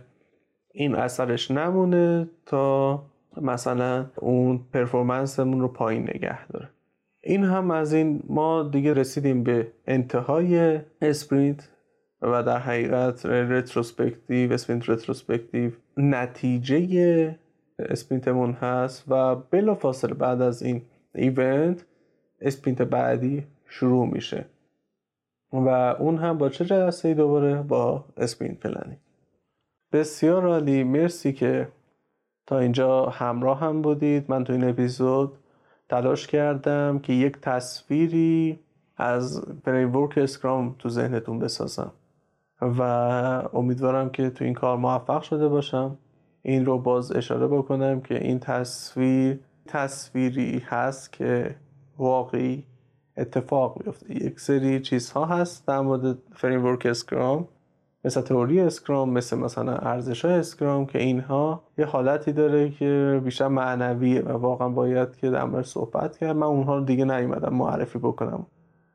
این 0.73 0.95
اثرش 0.95 1.51
نمونه 1.51 2.29
تا 2.45 3.03
مثلا 3.41 4.05
اون 4.15 4.59
performance 4.73 5.42
مون 5.42 5.61
رو 5.61 5.67
پایین 5.67 6.03
نگه 6.03 6.47
داره. 6.47 6.69
این 7.21 7.43
هم 7.43 7.71
از 7.71 7.93
این 7.93 8.23
ما 8.29 8.63
دیگه 8.63 8.93
رسیدیم 8.93 9.43
به 9.43 9.67
انتهای 9.87 10.79
sprint 11.01 11.69
و 12.21 12.43
در 12.43 12.57
حقیقت 12.57 13.25
retrospective 13.25 14.53
sprint 14.53 14.89
retrospective 14.89 15.71
نتیجه 15.97 17.39
sprint 17.79 18.27
مون 18.27 18.51
هست 18.51 19.03
و 19.07 19.35
بلا 19.35 19.75
فاصله 19.75 20.13
بعد 20.13 20.41
از 20.41 20.63
این 20.63 20.81
event 21.15 21.85
sprint 22.41 22.81
بعدی 22.81 23.43
شروع 23.65 24.07
میشه. 24.07 24.45
و 25.53 25.69
اون 25.99 26.17
هم 26.17 26.37
با 26.37 26.49
چه 26.49 26.65
جلسه 26.65 27.13
دوباره؟ 27.13 27.61
با 27.61 28.05
sprint 28.17 28.59
planning. 28.59 28.97
بسیار 29.91 30.47
عالی. 30.47 30.83
مرسی 30.83 31.33
که 31.33 31.67
تا 32.47 32.59
اینجا 32.59 33.05
همراه 33.05 33.59
هم 33.59 33.81
بودید. 33.81 34.25
من 34.27 34.43
تو 34.43 34.53
این 34.53 34.63
اپیزود 34.63 35.37
تلاش 35.89 36.27
کردم 36.27 36.99
که 36.99 37.13
یک 37.13 37.37
تصویری 37.41 38.59
از 38.97 39.45
framework 39.65 40.17
Scrum 40.17 40.75
تو 40.79 40.89
ذهنتون 40.89 41.39
بسازم. 41.39 41.91
و 42.61 42.81
امیدوارم 43.53 44.09
که 44.09 44.29
تو 44.29 44.45
این 44.45 44.53
کار 44.53 44.77
موفق 44.77 45.21
شده 45.21 45.47
باشم. 45.47 45.97
این 46.41 46.65
رو 46.65 46.77
باز 46.79 47.11
اشاره 47.11 47.47
بکنم 47.47 48.01
که 48.01 48.23
این 48.23 48.39
تصویر 48.39 49.39
تصویری 49.67 50.63
هست 50.65 51.13
که 51.13 51.55
واقعی 51.97 52.63
اتفاق 53.17 53.81
میفته 53.85 54.25
یک 54.25 54.39
سری 54.39 54.79
چیزها 54.79 55.25
هست 55.25 55.67
در 55.67 55.79
مورد 55.79 56.17
framework 56.33 56.85
Scrum 56.85 57.47
مثل 58.05 58.21
تئوری 58.21 58.59
Scrum 58.59 59.09
مثل 59.09 59.37
مثلا 59.37 59.75
ارزش 59.75 60.25
های 60.25 60.33
Scrum 60.33 60.85
که 60.85 60.99
اینها 60.99 61.63
یه 61.77 61.85
حالتی 61.85 62.31
داره 62.31 62.69
که 62.69 63.21
بیشتر 63.23 63.47
معنویه 63.47 64.21
و 64.21 64.31
واقعا 64.31 64.69
باید 64.69 65.17
که 65.17 65.29
در 65.29 65.43
مورد 65.43 65.65
صحبت 65.65 66.17
کرد. 66.17 66.35
من 66.35 66.47
اونها 66.47 66.75
رو 66.75 66.83
دیگه 66.83 67.05
نیومدم 67.05 67.53
معرفی 67.53 67.99
بکنم 67.99 68.45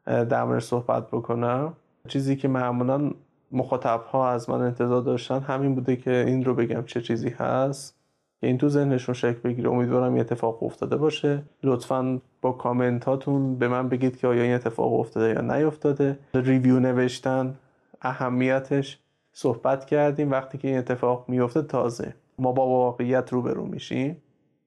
در 0.07 0.45
مورد 0.45 0.61
صحبت 0.61 1.11
بکنم. 1.11 1.73
چیزی 2.09 2.37
که 2.37 2.49
معمولا 2.49 3.11
مخاطب 3.53 4.01
ها 4.13 4.31
از 4.31 4.51
من 4.51 4.63
انتظار 4.63 5.03
داشتن 5.03 5.41
همین 5.41 5.75
بوده 5.75 5.97
که 5.97 6.25
این 6.27 6.45
رو 6.45 6.55
بگم 6.55 6.83
چه 6.83 7.01
چیزی 7.01 7.29
هست 7.29 7.97
که 8.41 8.47
این 8.47 8.59
تو 8.59 8.69
ذهنشون 8.69 9.15
شکل 9.15 9.39
بگیره. 9.39 9.71
امیدوارم 9.71 10.13
این 10.13 10.21
اتفاق 10.21 10.63
افتاده 10.63 10.97
باشه. 10.97 11.43
لطفا 11.63 12.21
با 12.41 12.53
کامنت 12.53 13.05
هاتون 13.05 13.59
به 13.59 13.69
من 13.69 13.89
بگید 13.89 14.17
که 14.17 14.27
آیا 14.27 14.43
این 14.43 14.55
اتفاق 14.55 14.93
افتاده 15.01 15.29
یا 15.29 15.41
نیفتاده. 15.41 16.19
ریویو 16.35 16.81
نوشتن 16.81 17.55
اهمیتش. 18.03 18.99
صحبت 19.33 19.85
کردیم 19.85 20.31
وقتی 20.31 20.59
که 20.59 20.69
این 20.69 20.79
اتفاق 20.79 21.25
میفته 21.29 21.63
تازه. 21.63 22.15
ما 22.39 22.53
با 22.53 22.67
واقعیت 22.67 23.33
روبرو 23.33 23.67
میشیم 23.67 24.17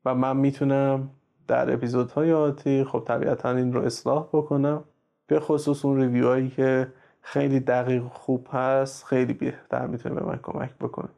و 0.05 0.15
من 0.15 0.37
می‌تونم 0.37 1.09
در 1.47 1.73
اپیزودهای 1.73 2.33
آتی 2.33 2.83
خب 2.83 3.03
طبیعتا 3.07 3.49
این 3.51 3.73
رو 3.73 3.81
اصلاح 3.81 4.27
بکنم. 4.33 4.83
به 5.27 5.39
خصوص 5.39 5.85
اون 5.85 5.97
ریویو 5.97 6.27
هایی 6.27 6.49
که 6.49 6.87
خیلی 7.25 7.59
دقیق 7.59 8.03
خوب 8.03 8.47
هست 8.51 9.05
خیلی 9.05 9.33
بهتر 9.33 9.85
می‌تونه 9.85 10.15
به 10.15 10.25
من 10.25 10.39
کمک 10.43 10.69
بکنه. 10.81 11.09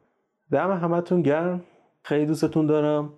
دم 0.50 0.72
همتون 0.72 1.22
گرم 1.22 1.60
خیلی 2.02 2.26
دوستتون 2.26 2.66
دارم. 2.66 3.12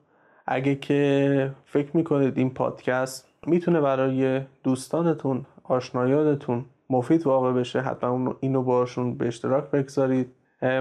اگه 0.47 0.74
که 0.74 1.51
فکر 1.64 1.97
می‌کنید 1.97 2.39
این 2.39 2.51
پادکست 2.51 3.28
می‌تونه 3.47 3.80
برای 3.80 4.41
دوستانتون 4.64 5.47
آشنایانتون 5.64 6.64
مفید 6.91 7.26
واقع 7.26 7.53
بشه 7.53 7.80
حتما 7.80 8.36
اینو 8.41 8.62
باشون 8.62 9.14
به 9.14 9.26
اشتراک 9.26 9.64
بگذارید. 9.70 10.32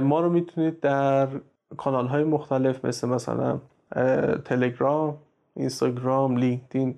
ما 0.02 0.20
رو 0.20 0.30
می‌تونید 0.30 0.80
در 0.80 1.28
کانال 1.78 2.08
های 2.08 2.24
مختلف 2.24 2.86
مثل 2.86 3.08
مثلا 3.08 3.60
تلگرام 4.46 5.18
اینستاگرام 5.56 6.38
LinkedIn 6.38 6.96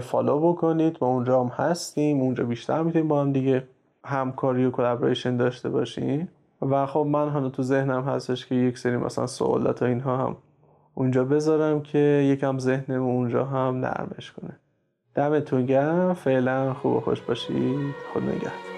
follow 0.00 0.52
بکنید. 0.52 0.98
ما 1.00 1.08
اونجا 1.08 1.40
هم 1.40 1.46
هستیم 1.46 2.20
اونجا 2.20 2.44
بیشتر 2.44 2.82
می‌تونیم 2.82 3.08
با 3.08 3.20
هم 3.20 3.32
دیگه 3.32 3.62
همکاری 4.08 4.64
و 4.64 4.70
collaboration 4.70 5.36
داشته 5.36 5.68
باشیم 5.68 6.28
و 6.62 6.86
خب 6.86 7.06
من 7.10 7.28
هم 7.28 7.48
تو 7.48 7.62
ذهنم 7.62 8.04
هستش 8.04 8.46
که 8.46 8.54
یک 8.54 8.78
سری 8.78 8.96
مثلا 8.96 9.26
سوالات 9.26 9.82
و 9.82 9.84
اینها 9.84 10.16
هم 10.16 10.36
اونجا 10.94 11.24
بذارم 11.24 11.82
که 11.82 11.98
یکم 11.98 12.58
ذهنم 12.58 13.02
اونجا 13.02 13.44
هم 13.44 13.76
نرمش 13.76 14.32
کنه. 14.32 14.56
دمتون 15.14 15.66
گرم. 15.66 16.14
فعلا 16.14 16.74
خوب 16.74 16.96
و 16.96 17.00
خوش 17.00 17.20
باشید. 17.20 17.94
خدانگهدار. 18.12 18.77